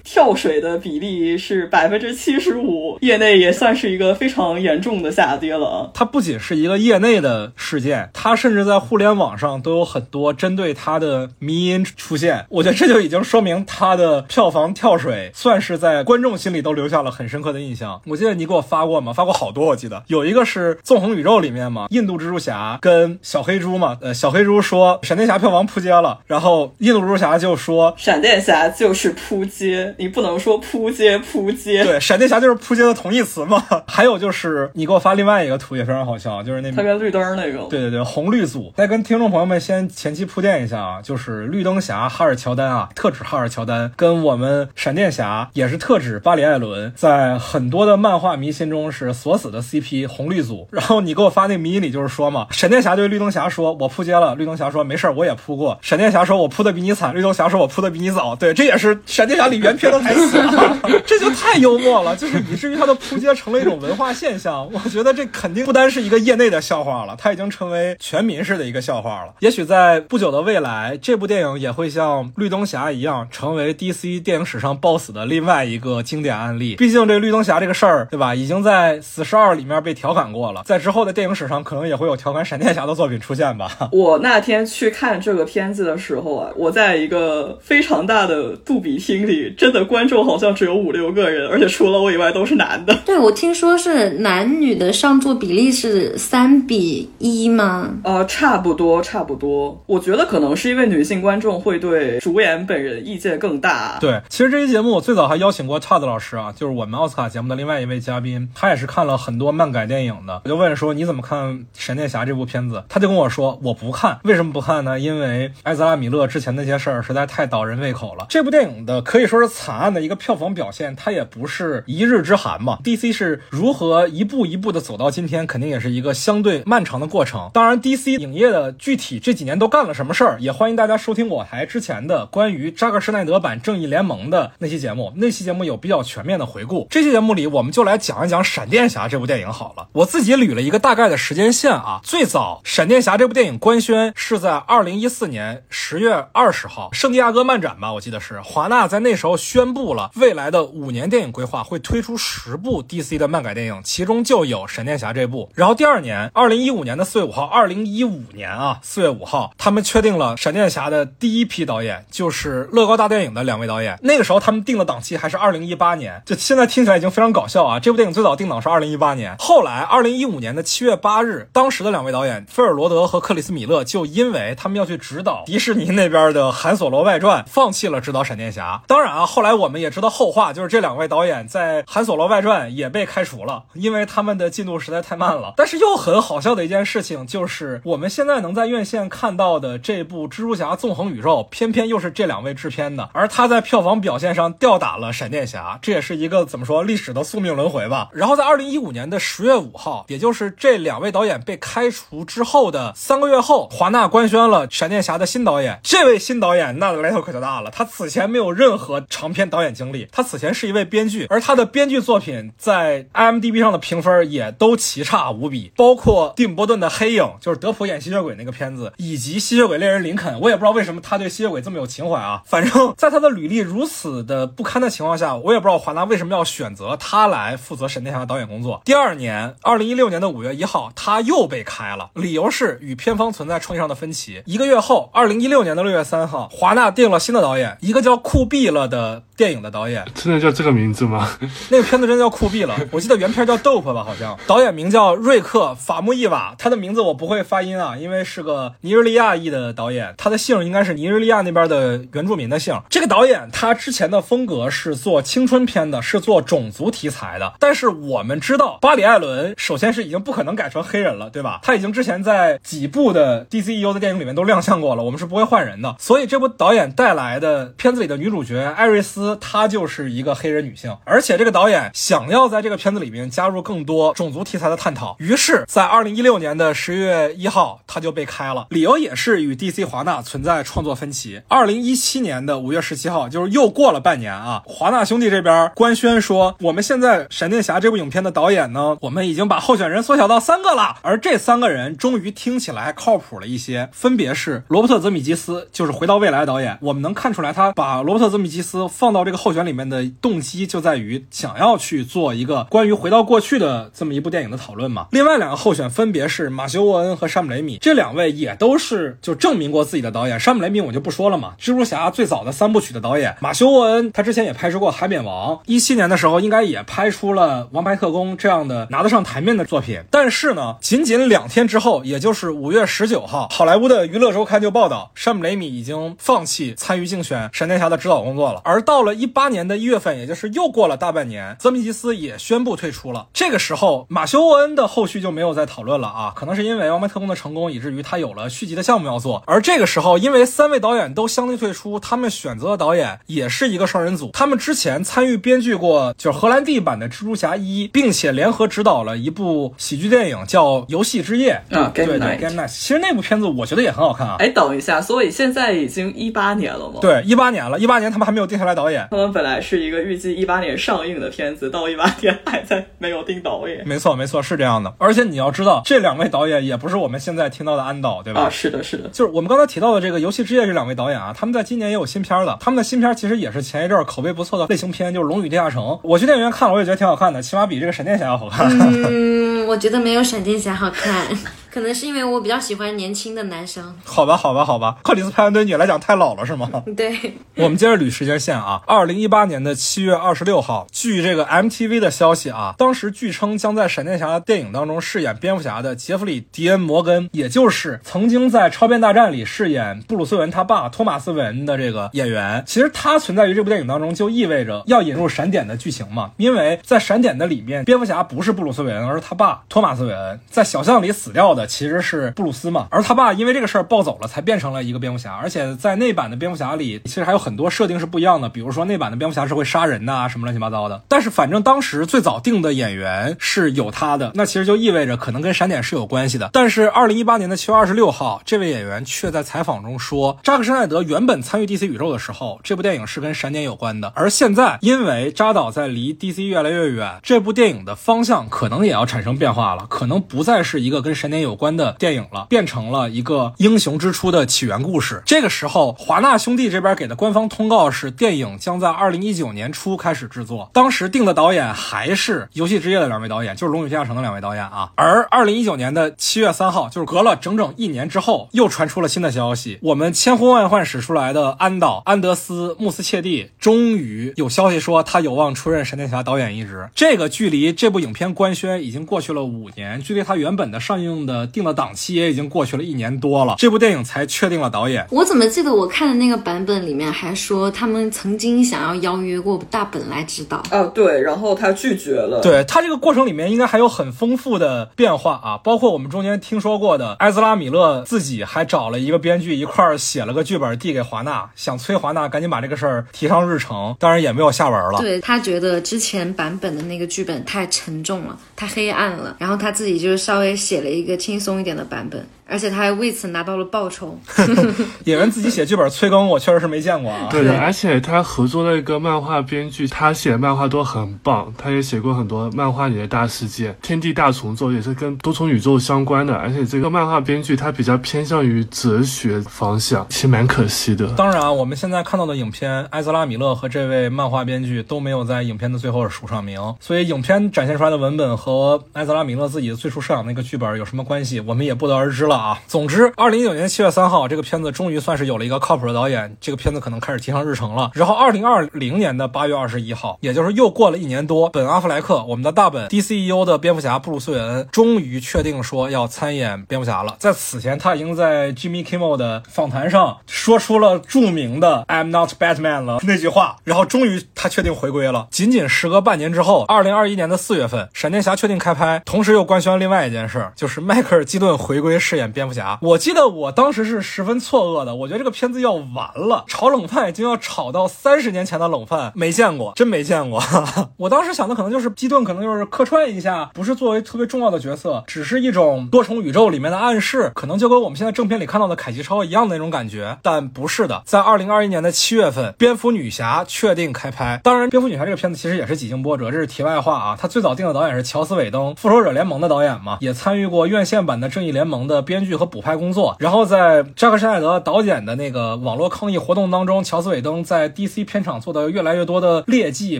[0.10, 5.92] 跳水的比例是百分之七十五，业内也算是一个非常严重的下跌了。
[5.94, 12.46] 它不仅是一个业内的事件，它甚至在互联网上都有很多针对它的迷因出现。
[12.48, 18.02] 我觉得这就已经说明它的票房跳水，算是在观众心里都留下了很深刻的印象。
[18.06, 19.12] 我记得你给我发过吗？
[19.12, 29.96] 发过好多，我记得有一个是《纵横宇宙》里面嘛，印度蜘蛛侠跟小黑猪嘛，呃，小黑猪说闪电侠票房扑街了，然后印度蜘蛛侠就说闪电侠就是扑街。
[29.98, 33.64] 你不能说扑街扑街，对，闪电侠就是扑街的同义词嘛。
[33.88, 38.74] 还有就是你给我发另外一个图也非常好笑，就是那他跟绿灯那个，对对对，红绿组。
[38.76, 50.68] 再跟听众朋友们先前期铺垫一下啊，就是绿灯侠哈尔乔丹啊，特指哈尔乔丹，跟我们闪电侠也是特指巴里艾伦，在很多的漫画迷心中是锁死的 CP 红绿组。
[50.72, 60.38] 然后你给我发那迷音里就是说嘛，闪电侠对绿灯侠说：“我扑街了。”绿灯侠说：“没事儿，我也扑过。”闪电侠说：“我扑的比你惨。”绿灯侠说：“我扑的比你早。”对，这也是闪电侠里原片的台词。
[61.06, 64.70] 这就太幽默了，就是以至于它的扑街成了一种文化现象。
[64.72, 69.34] 我觉得这肯定不单是一个业内的笑话了，它已经成为全民式的一个笑话了。
[69.40, 76.76] 也许在不久的未来，这部电影也会像绿灯侠一样，成为 DC 电影史上爆死的另外一个经典案例。
[76.76, 78.34] 毕竟这绿灯侠这个事儿，对吧？
[78.36, 83.72] 已经在死侍二里面被调侃过了，在之后的电影史上，可能也会有调侃闪电侠的作品出现吧。
[83.92, 92.96] 我那天去看这个片子的时候啊，我在一个非常大的杜比厅里，真的观众好像只有五六个人，而且除了我以外都是男的。
[93.06, 97.90] 对，我听说是男女的上座比例是三比一吗？
[98.04, 99.82] 呃，差不多，差不多。
[99.86, 103.98] 我觉得可能是因为女性观众会对主演本人意见更大。
[104.00, 110.42] 对，其实这期节目我最早还邀请过 Todd 老师啊，就是我们奥斯卡节目的另外一位嘉宾，他也是看了很多漫改电影的。
[110.46, 112.84] 我就问说你怎么看闪电侠这部片子？
[112.90, 115.00] 他就跟我说我不看，为什么不看呢？
[115.00, 118.26] 因为埃泽拉米勒之前那些事儿实在太倒人胃口了。
[118.30, 122.78] 这部电影的可以说是惨案的一个票房表现，它也不是一日之寒嘛。
[122.84, 127.50] DC 是如何一步一步的走到今天，肯定也是一个相对漫长的过程。
[127.56, 135.12] 当然，DC 影业的具体这几年都干了什么事儿，也欢迎大家收听我台之前的关于扎克施耐德版正义联盟的那期节目。
[135.16, 136.86] 那期节目有比较全面的回顾。
[136.92, 139.88] 这期节目里，我们就来讲一讲闪电侠这部电影好了。
[139.94, 155.50] 我自己捋了一个大概的时间线啊，最早闪电侠这部电影官宣是在二零一四年十月二十号，圣地亚哥漫展吧，我记得是华纳在那时候宣布了未来的五年电影规划会推出十部 DC 的漫改电影，其中就有闪电侠这部。
[155.56, 163.98] 然后第二年，二零一五年的四月五号，二零一五年啊四月五号，他们确定了闪电侠的第一批导演，就是乐高大电影的两位导演。
[164.02, 167.80] 那个时候他们定的档期还是二零一八年，就现在听起来已经非常搞笑啊！
[167.80, 178.82] 这部电影最早定档是二零一八年，后来二零一五年的七月八日，当时的两位导演菲尔罗德和克里斯米勒就因为他们要去指导迪士尼那边的《韩索罗外传》，放弃了指导闪电侠。
[178.88, 185.54] 当然啊，后来我们也知道后话，就是这两位导演在《韩索罗外传》也被开除了，因为他们的进度实在太慢了。
[185.56, 198.10] 但是又很好笑的一件事情就是，我们现在能在院线看到的这部《蜘蛛侠：纵横宇宙》，偏偏又是这两位制片的，而他在票房表现上吊打了闪电侠，这也是一个怎么说历史的宿命轮回吧。
[198.14, 205.80] 然后在二零一五年的十月五号，也就是这两位导演被开除之后的三个月后，华纳官宣了闪电侠的新导演。
[205.84, 220.34] 这位新导演那来头可就大了，他此前没有任何长长篇导演经历，他此前是一位编剧，而他的编剧作品在 IMDB 上的评分也都奇差无比，包括蒂姆·波顿的《黑影》，就是德普演吸血鬼那个片子，以及《吸血鬼猎人林肯》。
[220.40, 222.42] 我也不知道为什么他对吸血鬼这么有情怀啊。
[222.46, 228.82] 反正，在他的履历如此的不堪的情况下，我也不知道华纳为什么要选择他来负责闪电侠的导演工作。
[228.86, 234.42] 第二年，二零一六年的五月一号，他又被开了，理由是与片方存在创意上的分歧。
[234.46, 240.04] 一个月后，二零一六年的六月三号，华纳定了新的导演，一个叫酷毙了的 up 电影的导演。
[240.16, 241.30] 真的叫这个名字吗？
[241.70, 244.38] 那个片子真的叫酷毙了，我记得原片叫 Dope 吧，好像。
[244.48, 252.78] 导演名叫瑞克·法穆伊瓦，他的名字我不会发音啊，因为是个尼日利亚裔的导演，他的姓应该是尼日利亚那边的原住民的姓。
[252.90, 257.54] 这个导演他之前的风格是做青春片的，是做种族题材的。
[257.60, 261.60] 但是我们知道，巴里·艾伦首先是已经不可能改成黑人了，对吧？
[261.62, 265.96] 他已经之前在几部的 DCEU 的电影里面都亮相过了，我们是不会换人的。
[266.00, 281.42] 所以这部导演带来的片子里的女主角艾瑞斯，她就是一个黑人女性，而且这个导演想要在这个片子里面加入更多种族题材的探讨，于是，在二零一六年的十月一号，他就被开了，理由也是与 DC 华纳存在创作分歧。
[281.48, 305.08] 二零一七年的五月十七号，就是又过了半年啊，华纳兄弟这边官宣说，我们现在闪电侠这部影片的导演呢，我们已经把候选人缩小到三个了，而这三个人终于听起来靠谱了一些，分别是罗伯特·泽米基斯，就是回到未来的导演，我们能看出来他把罗伯特·泽米基斯放到到这个候选里面的动机就在于想要去做一个关于回到过去的这么一部电影的讨论嘛。
[305.12, 310.40] 另外两个候选分别是马修·沃恩和山姆·雷米，这两位也都是就证明过自己的导演。
[310.40, 313.36] 山姆·雷米我就不说了嘛，蜘蛛侠最早的三部曲的导演。
[313.42, 320.00] 马修·沃恩他之前也拍摄过《海扁王》，一七年的时候应该也拍出了《王牌特工》这样的拿得上台面的作品。
[320.12, 328.62] 但是呢，仅仅两天之后，也就是五月十九号，好莱坞的娱乐周刊就报道，山姆·雷米已经放弃参与竞选闪电侠的指导工作了。
[328.64, 333.28] 而到了一八年的一月份，也就是又过了大半年，泽米吉斯也宣布退出了。
[333.34, 339.44] 这个时候，马修·沃恩的后续就没有再讨论了啊，可能是因为《王牌特工》的成功，以至于他有了续集的项目要做。
[339.46, 344.32] 而这个时候，因为三位导演都相继退出，他们选择的导演也是一个双人组。
[344.34, 352.68] 他们之前参与编剧过就是荷兰弟版的《蜘蛛侠一》，并且联合执导了一部喜剧电影叫《游戏之夜》啊，对对，Game Night。
[352.68, 354.36] 其实那部片子我觉得也很好看啊。
[354.40, 357.00] 哎，等一下，所以现在已经一八年了吗？
[357.02, 358.97] 对，一八年了，一八年他们还没有定下来导演。
[359.12, 363.86] 他们本来是一个预计一八年上映的片子，到一八年还在没有定导演。
[363.86, 364.94] 没错，没错，是这样的。
[364.98, 368.42] 而且你要知道，这两位导演也不是我们现在听到的安导，对吧？
[368.42, 372.58] 啊，是的，是的，就是我们刚才提到的这个《游戏之夜》这两位导演啊，他们在今年也有新片了。
[372.60, 375.84] 他们的新片其实也是前一阵口碑不错的类型片，就是《龙与地下城》。
[376.04, 378.68] 我去电影院看了，我也觉得挺好看的，起码比这个闪电侠要好看。
[378.80, 381.28] 嗯，我觉得没有闪电侠好看。
[381.78, 383.94] 可能是因为我比较喜欢年轻的男生。
[384.04, 384.98] 好吧，好吧，好吧。
[385.04, 386.68] 克里斯·派恩对你来讲太老了，是吗？
[386.98, 387.36] 对。
[387.54, 388.82] 我们接着捋时间线啊。
[388.88, 406.32] 二零一八年的七月二十六号，据这个 MTV 的消息啊，当时据称将在闪电侠的电影当中饰演蝙蝠侠的杰弗里·迪恩·摩根，也就是曾经在《超变大战》里饰演布鲁斯·韦恩他爸托马斯·韦恩的这个演员，其实他存在于这部电影当中，就意味着要引入闪点的剧情嘛。
[406.38, 412.88] 因为在闪点的里面，蝙蝠侠不是布鲁斯·韦恩，而是他爸托马斯·韦恩，在小巷里死掉的其实是布鲁斯嘛。
[412.90, 415.36] 而他爸因为这个事儿暴走了，才变成了一个蝙蝠侠。
[415.36, 421.04] 而且在那版的蝙蝠侠里，其实还有很多设定是不一样的，比如说那版的蝙蝠侠是会杀人呐，什么乱七八糟的。
[421.08, 426.50] 但是反正当时最早定的演员是有他的，那其实就意味着可能跟闪点是有关系的。
[426.54, 434.12] 但是二零一八年的七月二十六号，这位演员却在采访中说，扎克施奈德原本参与 DC 宇宙的时候，这部电影是跟闪点有关的。
[434.16, 445.22] 而现在因为扎导在离 DC 越来越远，这部电影的方向可能也要产生变化了，可能不再是一个跟闪点有关的电影了，变成了一个英雄之初的起源故事。
[445.26, 450.70] 这个时候，华纳兄弟这边给的官方通告是，电影将在二零一九年初开始制作。
[450.72, 454.92] 当时定的导演还是《游戏之夜》的两位导演，就是《龙与地下城》的两位导演啊。
[454.96, 466.90] 而二零一九年的七月三号，就是隔了整整一年之后，又传出了新的消息，我们千呼万唤使出来的安导安德斯穆斯切蒂，终于有消息说他有望出任闪电侠导演一职。
[466.96, 475.06] 这个距离这部影片官宣已经过去了五年，距离他原本的上映的定的档期也已经过去了一年多了，这部电影才确定了导演。
[475.12, 480.64] 我怎么记得我看的那个版本里面还说他们曾经想要邀约过大本来指导。
[480.72, 482.42] 啊，对，然后他拒绝了。
[482.42, 495.00] 对他这个过程里面应该还有很丰富的变化啊，包括我们中间听说过的埃兹拉米勒自己还找了一个编剧一块儿写了个剧本递给华纳，想催华纳赶紧把这个事儿提上日程，当然也没有下文了。
[495.00, 504.18] 对他觉得之前版本的那个剧本太沉重了，太黑暗了，然后他自己就是稍微写了一个轻松一点的版本，而且他还为此拿到了报酬。
[505.06, 507.28] 演员自己写剧本催更，我确实是没见过啊。
[507.30, 521.08] 对的，而且他合作了一个漫画编剧，他写的漫画都很棒，他也写过很多漫画里的大事件，《天地大重奏》也是跟多重宇宙相关的，而且这个漫画编剧他比较偏向于哲学方向，其实蛮可惜的。
[521.16, 532.60] 当然，我们现在看到的影片，埃泽拉·米勒和这位漫画编剧都没有在影片的最后署上名，所以影片展现出来的文本和埃泽拉·米勒自己最初设想那个剧本有什么关系，我们也不得而知了啊。
[532.68, 537.92] 总之，二零一九年七月三号，这个片子终于算是有了一个靠谱的导演，这个片子可能开始提上日程了。
[537.94, 547.16] 然后，二零二零年的八月二十一号，也就是又过了一年多，本·阿弗莱克，我们的大本 DCEU 的蝙蝠侠布鲁斯·韦恩，终于确定说要参演蝙蝠侠了。
[547.20, 555.28] 在此前，他已经在 Jimmy Kimmel 的访谈上说出了著名的 "I'm not Batman" 了那句话，然后终于他确定回归了。
[555.32, 562.78] 仅仅时隔半年之后，二零二一年的四月份，闪电侠确定开拍，同时又官宣另外一件事，就是迈克尔·基顿回归饰演蝙蝠侠。
[562.82, 570.42] 我记得我当时是十分错愕的，我觉得这个片子要完了，炒冷饭已经要炒到三十年前的冷饭，没见过，真没见过。
[570.98, 581.02] 我当时想的可能就是基顿可能就是客串一下，不是作为特别重要的角色，只是一种多重宇宙里面的暗示，可能就跟我们现在正片里看到的凯奇超一样的那种感觉，但不是的。
[581.06, 584.40] 在二零二一年的七月份，蝙蝠女侠确定开拍。
[584.44, 587.18] 当然，蝙蝠女侠这个片子其实也是几经波折，这是题外话啊。
[587.20, 593.16] 他最早定的导演是乔斯韦登，复仇者联盟的导演嘛，也参与过院线版的正义联盟的编编剧和补拍工作。
[593.20, 600.00] 然后在扎克施奈德导演的那个网络抗议活动当中，乔斯韦登在 DC 片场做的越来越多的劣迹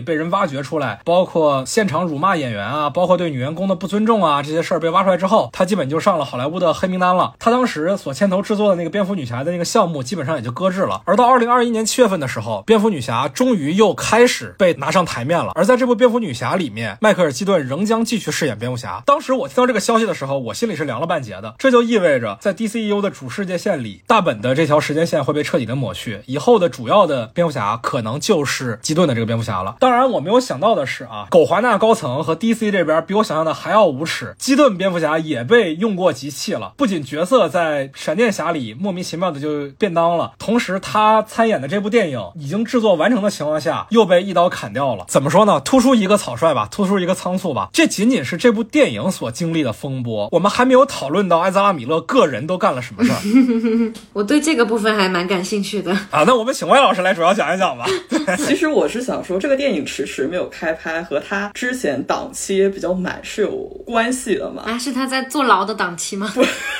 [0.00, 7.34] 被人挖掘出来，包括现场辱骂演员啊，包括对女员工的不尊重啊，这些事儿被挖出来之后，他基本就上了好莱坞的黑名单了。
[7.38, 11.02] 他当时所牵头制作的那个蝙蝠女侠的那个项目，基本上也就搁置了。
[11.04, 15.52] 而到二零二一年七月份的时候，蝙蝠女侠终于又开始被拿上台面了。
[15.54, 19.02] 而在这部蝙蝠女侠里面，迈克尔·基顿仍将继续饰演蝙蝠侠。
[19.06, 21.54] 当时我听到这个消息的时候，我心里是凉了半截的。
[21.58, 29.76] 这就意味味着，在 DCU 的主世界线里，大本的这条时间线会被彻底的抹去，以后的主要的蝙蝠侠可能就是基顿的这个蝙蝠侠了。
[29.80, 36.72] 当然，我没有想到的是啊，狗华纳高层和 DC 这边比我想象的还要无耻，基顿蝙蝠侠也被用过即弃了。
[36.76, 45.04] 不仅角色在闪电侠里莫名其妙的就便当了，同时他参演的这部电影已经制作完成的情况下，又被一刀砍掉了。
[45.08, 45.60] 怎么说呢？
[45.60, 47.68] 突出一个草率吧，突出一个仓促吧。
[47.72, 55.92] 这仅仅是这部电影所经历的风波，我们还没有讨论到埃泽拉米勒个人都干了什么事儿 我对这个部分还蛮感兴趣的。
[56.10, 56.24] 啊。
[56.26, 57.86] 那我们请魏老师来主要讲一讲吧。
[58.46, 64.62] 其实我是想说，这个电影迟迟没有开拍，和他之前档期也比较满是有关系的嘛。
[64.66, 66.32] 啊，是他在坐牢的档期吗？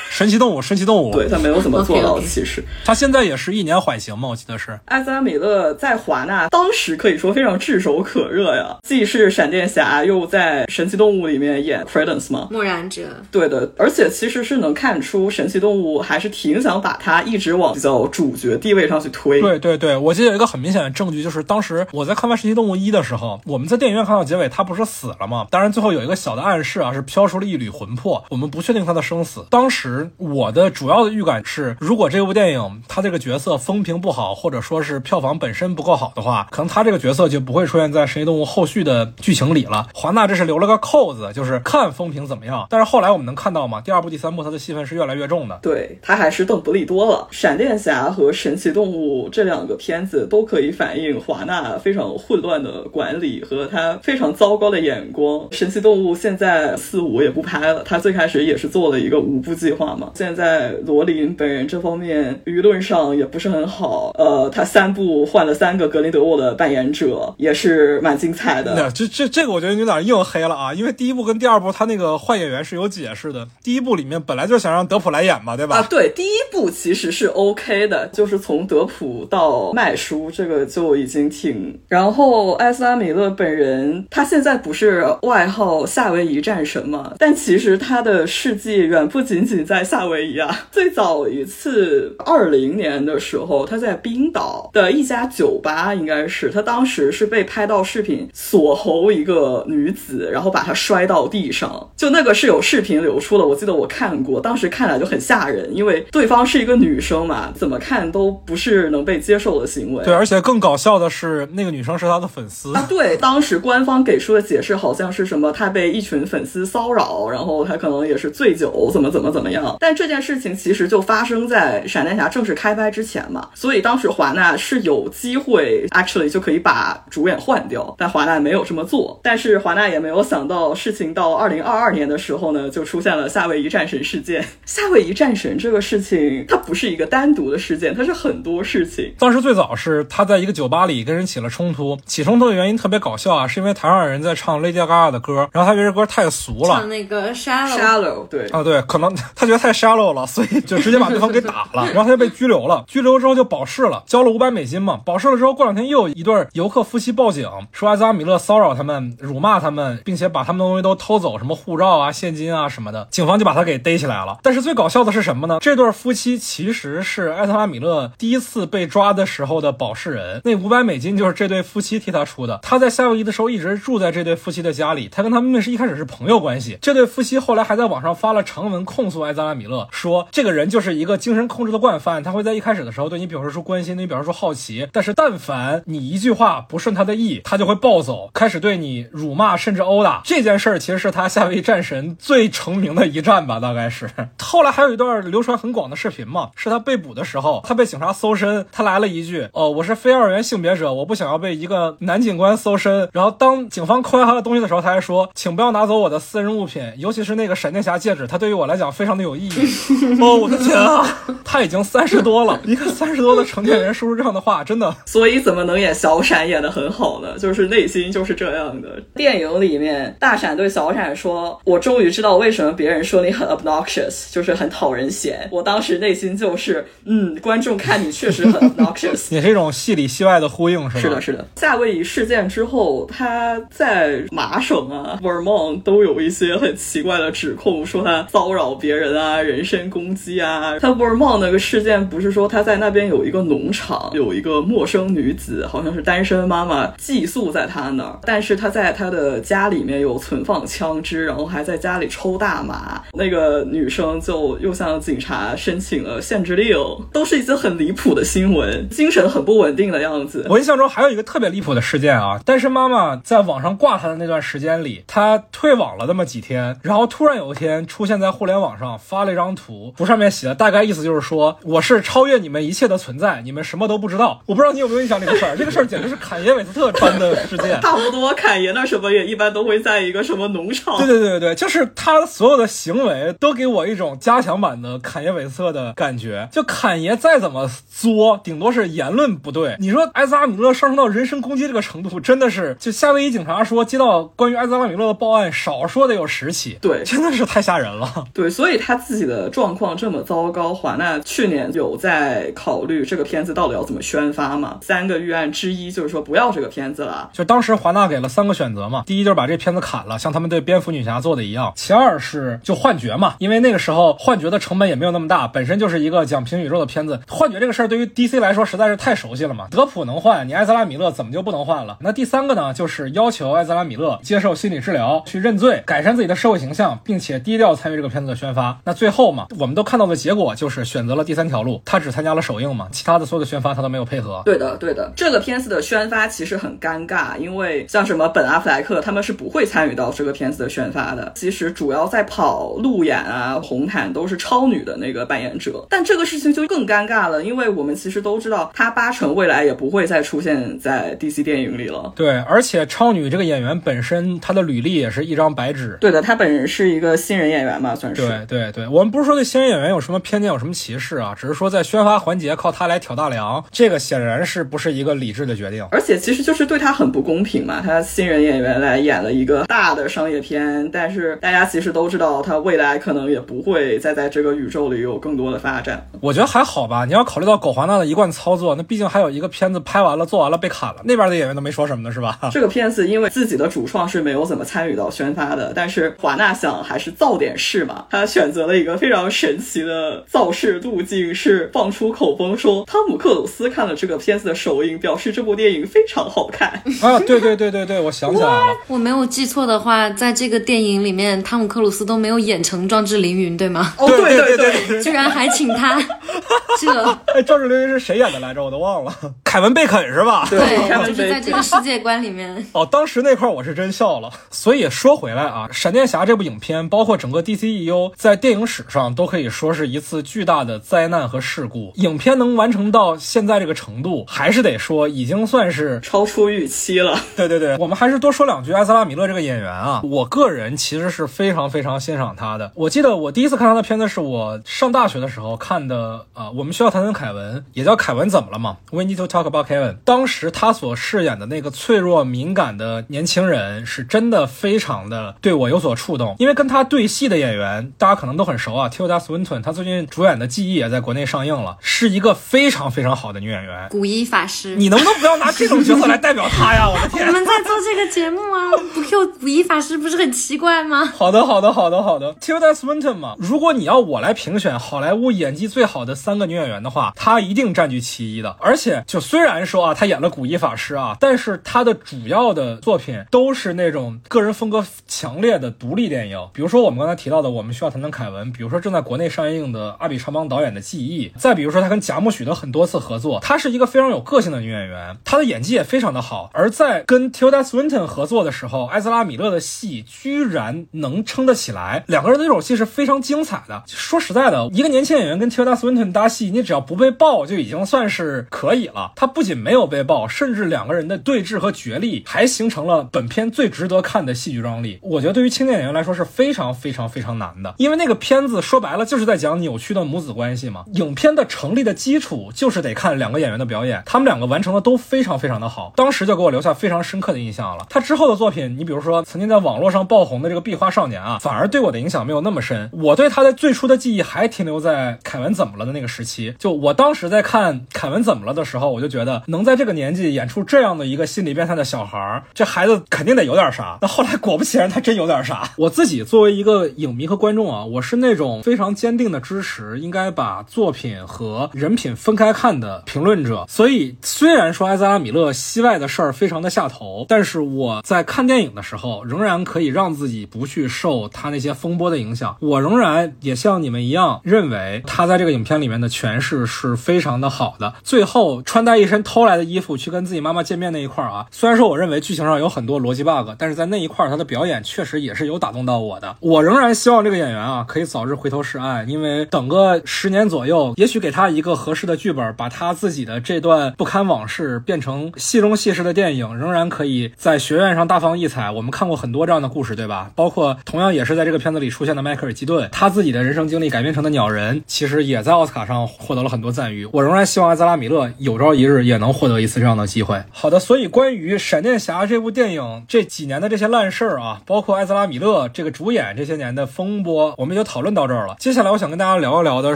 [0.09, 4.77] 神奇动物，神奇动物，对他没有怎么坐牢其实他现在也是一年缓刑嘛，我记得是。
[4.85, 12.47] 埃泽拉米勒在华纳当时可以说非常炙手可热呀，既是闪电侠，又在神奇动物里面演 Credence 嘛。
[12.51, 13.01] 默然者，
[13.31, 19.41] 对的，而且其实是能看出神奇动物还是挺想把它一直往比较主角地位上去推。
[19.41, 25.47] 对对对，我记得有一个很明显的证据，就是当时我在看完《神奇动物一》的时候，我们在电影院看到结尾，他不是死了吗？
[25.49, 29.45] 当然最后有一个小的暗示啊，是飘出了一缕魂魄，我们不确定他的生死。
[29.49, 39.87] 当时我的主要的预感是，如果这部电影他这个角色风评不好，或者说是票房本身不够好的话，可能他这个角色就不会出现在《神奇动物》后续的剧情里了。
[39.93, 42.67] 华纳这是留了个扣子，就是看风评怎么样。
[42.69, 45.57] 但是后来我们能看到嘛，第二部、第三部他的戏份是越来越重的。
[45.61, 47.27] 对他还是邓布利多了。
[47.31, 55.47] 闪电侠和神奇动物这两个片子都可以反映华纳非常混乱的管理和他非常糟糕的眼光。
[55.51, 60.11] 神奇动物现在四五也不拍了，他最开始也是做了一个五部计划嘛。
[60.13, 66.99] 现在罗琳本人这方面舆论上也不是很好，呃，他三部换了三个格林德沃的扮演者。
[66.99, 68.75] 者也是蛮精彩的。
[68.75, 73.47] 那这这这个我觉得有点硬黑了啊，因为第一部跟第二部他那个换演员是有解释的。
[73.63, 75.79] 第一部里面本来就想让让德普来演嘛，对吧？
[75.79, 81.77] 啊，对，第一部其实是 OK 的，就是从德普到麦叔，这个就已经挺。
[81.89, 87.13] 然后艾斯拉米勒本人，他现在不是外号夏威夷战神嘛？
[87.17, 90.67] 但其实他的事迹远不仅仅在夏威夷啊。
[90.71, 110.03] 最早一次，二零年的时候，他在冰岛的一家酒吧，应该是他当时是被拍到视频锁喉一个女子，然后把她摔到地上，就那个是有视频流出的，我记得我看过，当时看来就很吓人，因为对方是一个女生嘛，怎么看都不是能被接受的行为。
[110.03, 112.85] 对，而且更搞笑的是，那个女生是他的粉丝啊。
[112.87, 119.75] 对，当时官方给出的解释好像是什么，他被一群粉丝骚扰，然后他可能也是醉酒，怎么怎么怎么样。
[119.79, 129.19] 但这件事情其实就发生在闪电侠正式开拍之前嘛，所以当时华纳是有机会，actually 就可以把主演换掉，但华纳没有这么做。
[129.23, 134.45] 但是华纳也没有想到，事情到二零二二年的时候呢，就出现了夏威夷战神事件。
[134.69, 139.11] 夏威夷战神这个事情，它不是一个单独的事件，它是很多事情。
[139.17, 147.79] 当时最早是他在一个酒吧里跟人起了冲突，起冲突的原因特别搞笑啊，是因为台上人在唱 Lady Gaga 的歌，然后他觉得这歌太俗了，唱那个 Shallow。
[147.79, 152.85] Shallow 对啊，对，可能他觉得太 shallow 了，所以就直接把对方给打了，然后他就被拘留了。
[152.87, 155.01] 拘留之后就保释了，交了五百美金嘛。
[155.03, 163.07] 保释了之后，过两天又有一对游客夫妻报警，说艾泽拉米勒骚扰他们、辱骂他们，并且把他们的东西都偷走，什么护照啊、现金啊什么的。
[163.09, 164.37] 警方就把他给逮起来了。
[164.43, 165.59] 但是最搞笑的是什么呢？
[165.61, 172.59] 这对夫妻其实是艾泽拉米勒第一次被抓的时候的保释人，那五百美金就是这对夫妻替他出的。
[172.61, 176.77] 他在夏威夷的时候一直住在这对夫妻的家里，他跟他们是一开始是朋友关系。
[176.81, 190.21] 这对夫妻后来还在网上发了长文控诉艾泽拉米勒，说这个人就是一个精神控制的惯犯，他会在一开始的时候对你表示出关心，对你表示出好奇，但是但凡你一句话不顺他的意，他就会暴走，开始对你辱骂甚至殴打。
[190.23, 194.09] 这件事儿其实是他夏威夷战神最成名的一战吧，大概是。
[194.51, 209.51] 后来还有一段流传很广的视频嘛，是他被捕的时候，他被警察搜身，他来了一句：“哦，我是非二元性别者，我不想要被一个男警官搜身。”然后当警方扣押他的东西的时候，他还说：“请不要拿走我的私人物品，尤其是那个闪电侠戒指，它对于我来讲非常的有意义。
[210.19, 211.05] ”哦，我的天啊，
[211.45, 214.95] 他已经三十多了，一个三十多的成年人说出这样的话，真的。
[215.05, 217.37] 所以怎么能演小闪演的很好呢？
[217.37, 218.99] 就是内心就是这样的。
[219.13, 229.33] 电影里面，大闪对小闪说：“我终于知道为什么别人说你很 obnoxious，就是很讨人嫌。”我当时内心就是，嗯，观众看你确实很 obnoxious。
[229.33, 231.01] 也是一种戏里戏外的呼应，是吧？
[231.01, 231.47] 是的，是的。
[231.57, 240.77] 夏威夷事件之后，他在麻省啊、Vermont 都有一些很奇怪的指控，说他骚扰别人啊、人身攻击啊。
[240.79, 253.01] 他 Vermont 那个事件不是说他在那边有一个农场，有一个陌生女子，好像是单身妈妈寄宿在他那儿，但是他在他的家里面有存放枪支，然后还在家里抽大麻。
[253.13, 256.77] 那个女生就又向警察申请了限制令，
[257.13, 260.45] 都是一些很离谱的新闻，精神很不稳定的样子。
[260.49, 274.41] 我印象中还有一个特别离谱的事件啊，单身妈妈在网上挂她的那段时间里，她退网了那么几天，然后突然有一天出现在互联网上发了一张图，图上面写的大概意思就是说我是超越你们一切的存在，你们什么都不知道。
[274.45, 277.79] 我不知道你有没有印象这个事儿，这个事儿简直是坎爷韦斯特穿的事件。
[277.81, 280.97] 差不多，侃爷那什么也一般都会在一个什么农场。
[280.97, 286.47] 对对对对对，就是他所有的行为都给我一种加强版的坎爷韦斯特的感觉。
[286.51, 289.75] 就坎爷再怎么作，顶多是言论不对。
[289.79, 298.25] 你说埃泽拉米勒上升到人身攻击这个程度，真的是就夏威夷警察说接到关于埃泽拉米勒的报案，少说得有十起，对真的是太吓人了。
[298.33, 304.77] 对，所以他自己的状况这么糟糕，华纳去年有在考虑这个片子到底要怎么宣发嘛？
[304.81, 307.29] 三个预案之一就是说不要这个片子了。
[307.33, 317.19] 就当时华纳给了三个选择嘛，第一就是把这片子砍了，像他们对蝙蝠女侠做的一样；其二是就幻觉嘛，因为那个时候幻觉的成本也没有那么大，本身就是一个讲平宇宙的片子。
[317.27, 321.97] 幻觉这个事儿对于 DC 来说实在是太熟悉了嘛，德普能换，你艾泽拉米勒怎么就不能换了？
[322.01, 328.79] 那第三个呢，就是要求艾泽拉米勒接受心理治疗，去认罪，改善自己的社会形象，并且低调参与这个片子的宣发。
[328.85, 334.41] 那最后嘛，我们都看到的结果就是选择了第三条路，他只参加了首映嘛，其他的所有的宣发他都没有配合。
[334.45, 341.31] 对的，对的，这个片子的宣发其实很尴尬，因为像什么本阿弗莱克他们是不会参与到这个片子的宣发的。
[341.35, 352.13] 其实主要在跑路演啊、红毯都是超女的那个扮演者，但这个事情就更尴尬了，因为我们其实都知道，她八成未来也不会再出现在 DC 电影里了。
[352.15, 355.97] 对，而且超女这个演员本身她的履历也是一张白纸。
[355.99, 358.21] 对的，她本人是一个新人演员嘛，算是。
[358.21, 365.85] 对对对，我们不是说对新人演员有什么偏见、有什么歧视啊，只是说在宣发环节靠她来挑大梁，这个显然是不是一个理智的决定。
[365.91, 376.05] 而且其实就是对她很不公平嘛，她新人演员来演了一个大的商业片，但是大家其实都知道她未来可能也不会再在这个宇宙里有更多的发展。
[376.19, 382.37] 我觉得还好吧，你要考虑到狗华纳的一贯操作，那毕竟还有一个片子拍完了、做完了被砍了，那边的演员都没说什么的，是吧？
[382.51, 396.69] 这个片子因为自己的主创是没有怎么参与到宣发的，但是华纳想还是造点势嘛，他选择了一个非常神奇的造势路径，是放出口风说汤姆克鲁斯看了这个片子的首映，表示这部电影非常好看。
[397.01, 403.93] 啊，对对对对对，我想起来了，我没有记错的话，在这个电影里面，汤姆克鲁斯都没有演成壮志凌云，对吗？
[403.97, 405.99] 哦，对对对对，居然还请他，
[406.79, 406.91] 这
[407.33, 408.63] 哎，壮志凌云是谁演的来着？
[408.63, 409.13] 我都忘了，
[409.43, 410.47] 凯文贝肯是吧？
[410.49, 410.59] 对
[411.07, 412.65] 就是在这个世界观里面。
[412.73, 414.29] 哦，当时那块儿我是真笑了。
[414.49, 421.91] 所以说回来啊，《闪电侠》这部影片，包括整个 DCEU，在电影史上都可以说是一次巨大的灾难和事故。
[421.95, 427.19] 影片能完成到现在这个程度，还是得说已经算是超出预期了。
[427.35, 432.71] 对对对，我们还是多说两句埃斯拉·米勒这个演员啊，我个人其实是非常非常欣赏他的。
[432.75, 439.97] 我记得我第一次看他的片子是我上大学的时候看的啊、我们需要谈谈凯文，也叫凯文怎么了嘛？We need to talk about Kevin。
[440.05, 446.37] 当时他所饰演的那个脆弱敏感的年轻人，是真的非常的对我有所触动。
[446.39, 453.89] 因为跟他对戏的演员，大家可能都很熟啊，Tilda Swinton，她最近主演的《记忆》也在国内上映了，是一个非常非常好的女演员。
[453.89, 456.87] 古一法师，你能不能不要拿这种角色来代表她呀？
[456.89, 457.27] 我的天！
[457.27, 461.03] 我们在做这个节目啊，不 Q 古一法师不是很奇怪吗？
[461.05, 462.33] 好的，好的，好的，好的。
[462.35, 468.55] Tilda Swinton 嘛，如果你要我来评选好莱坞演技最好的三个女演员的话，她一定占据其一的。
[468.59, 486.51] 而且，就虽然说啊，她演了古一法师啊，但是她的主要的作品都是那种个人风格强烈的独立电影，比如说我们刚才提到的《我们需要谈谈凯文》，比如说正在国内上映的阿比查邦导演的《记忆》，再比如说她跟贾木许的很多次合作，她是一个非常有个性的女演员，她的演技也非常的好。
[486.53, 493.81] 而在跟 Tilda Swinton 合作的时候，埃泽拉·米勒的戏居然能撑得起来，两个人的这种戏是非常精精彩的。
[493.87, 499.13] 说实在的，一个年轻演员跟 Tilda Swinton 搭戏，你只要不被爆就已经算是可以了。
[499.15, 504.99] 他不仅没有被爆，甚至两个人的对峙和角力还形成了本片最值得看的戏剧张力。
[505.01, 510.83] 我觉得对于青年演员来说是非常非常非常难的，因为那个片子说白了就是在讲扭曲的母子关系嘛。
[510.95, 517.85] 影片的成立的基础就是得看两个演员的表演，他们两个完成的都非常非常的好，当时就给我留下非常深刻的印象了。
[517.89, 522.89] 他之后的作品，你比如说曾经在网络上爆红的这个《壁花少年》啊，反而对我的影响没有那么深。
[522.91, 526.55] 我对他的最初的记忆还停留在凯文怎么了的那个时期。
[526.57, 533.97] 就我当时在看凯文怎么了的时候，我就觉得能在这个年纪演出这样的一个心理变态的小孩儿，这孩子肯定得有点啥。
[534.01, 535.69] 那后来果不其然，他真有点啥。
[535.75, 543.65] 我自己作为一个影迷和观众啊，我是那种非常坚定的支持应该把作品和人品分开看的评论者。
[543.67, 552.55] 所以虽然说埃泽拉·米勒戏外的事儿非常的下头，但是我在看电影的时候，仍然可以让自己不去受他那些风波的影响。
[552.61, 557.93] 我仍然然也像你们一样认为他在这个影片里面的诠释是非常的好的。
[558.03, 566.35] 最后穿戴一身偷来的衣服去跟自己妈妈见面那一块儿啊，虽然说我认为剧情上有很多逻辑 bug，但是在那一块儿他的表演确实也是有打动到我的。
[566.39, 578.71] 我仍然希望这个演员啊可以早日回头是岸，因为等个十年左右，也许给他一个合适的剧本，把他自己的这段不堪往事变成戏中戏式的电影，仍然可以在学院上大放异彩。
[578.71, 580.31] 我们看过很多这样的故事，对吧？
[580.35, 587.07] 包括同样也是在这个片子里出现的迈克尔·基顿，他自己的人生经历改编成的《鸟人》，其实也在奥斯卡上获得了很多赞誉。
[587.13, 590.43] 我仍然希望埃泽拉·米勒有朝一日也能获得一次这样的机会。
[590.51, 598.57] 好的，所以关于《闪电侠》这部电影这几年的这些烂事儿啊，包括埃泽拉·米勒这个主演这些年的风波，我们就讨论到这儿了。
[598.59, 599.95] 接下来我想跟大家聊一聊的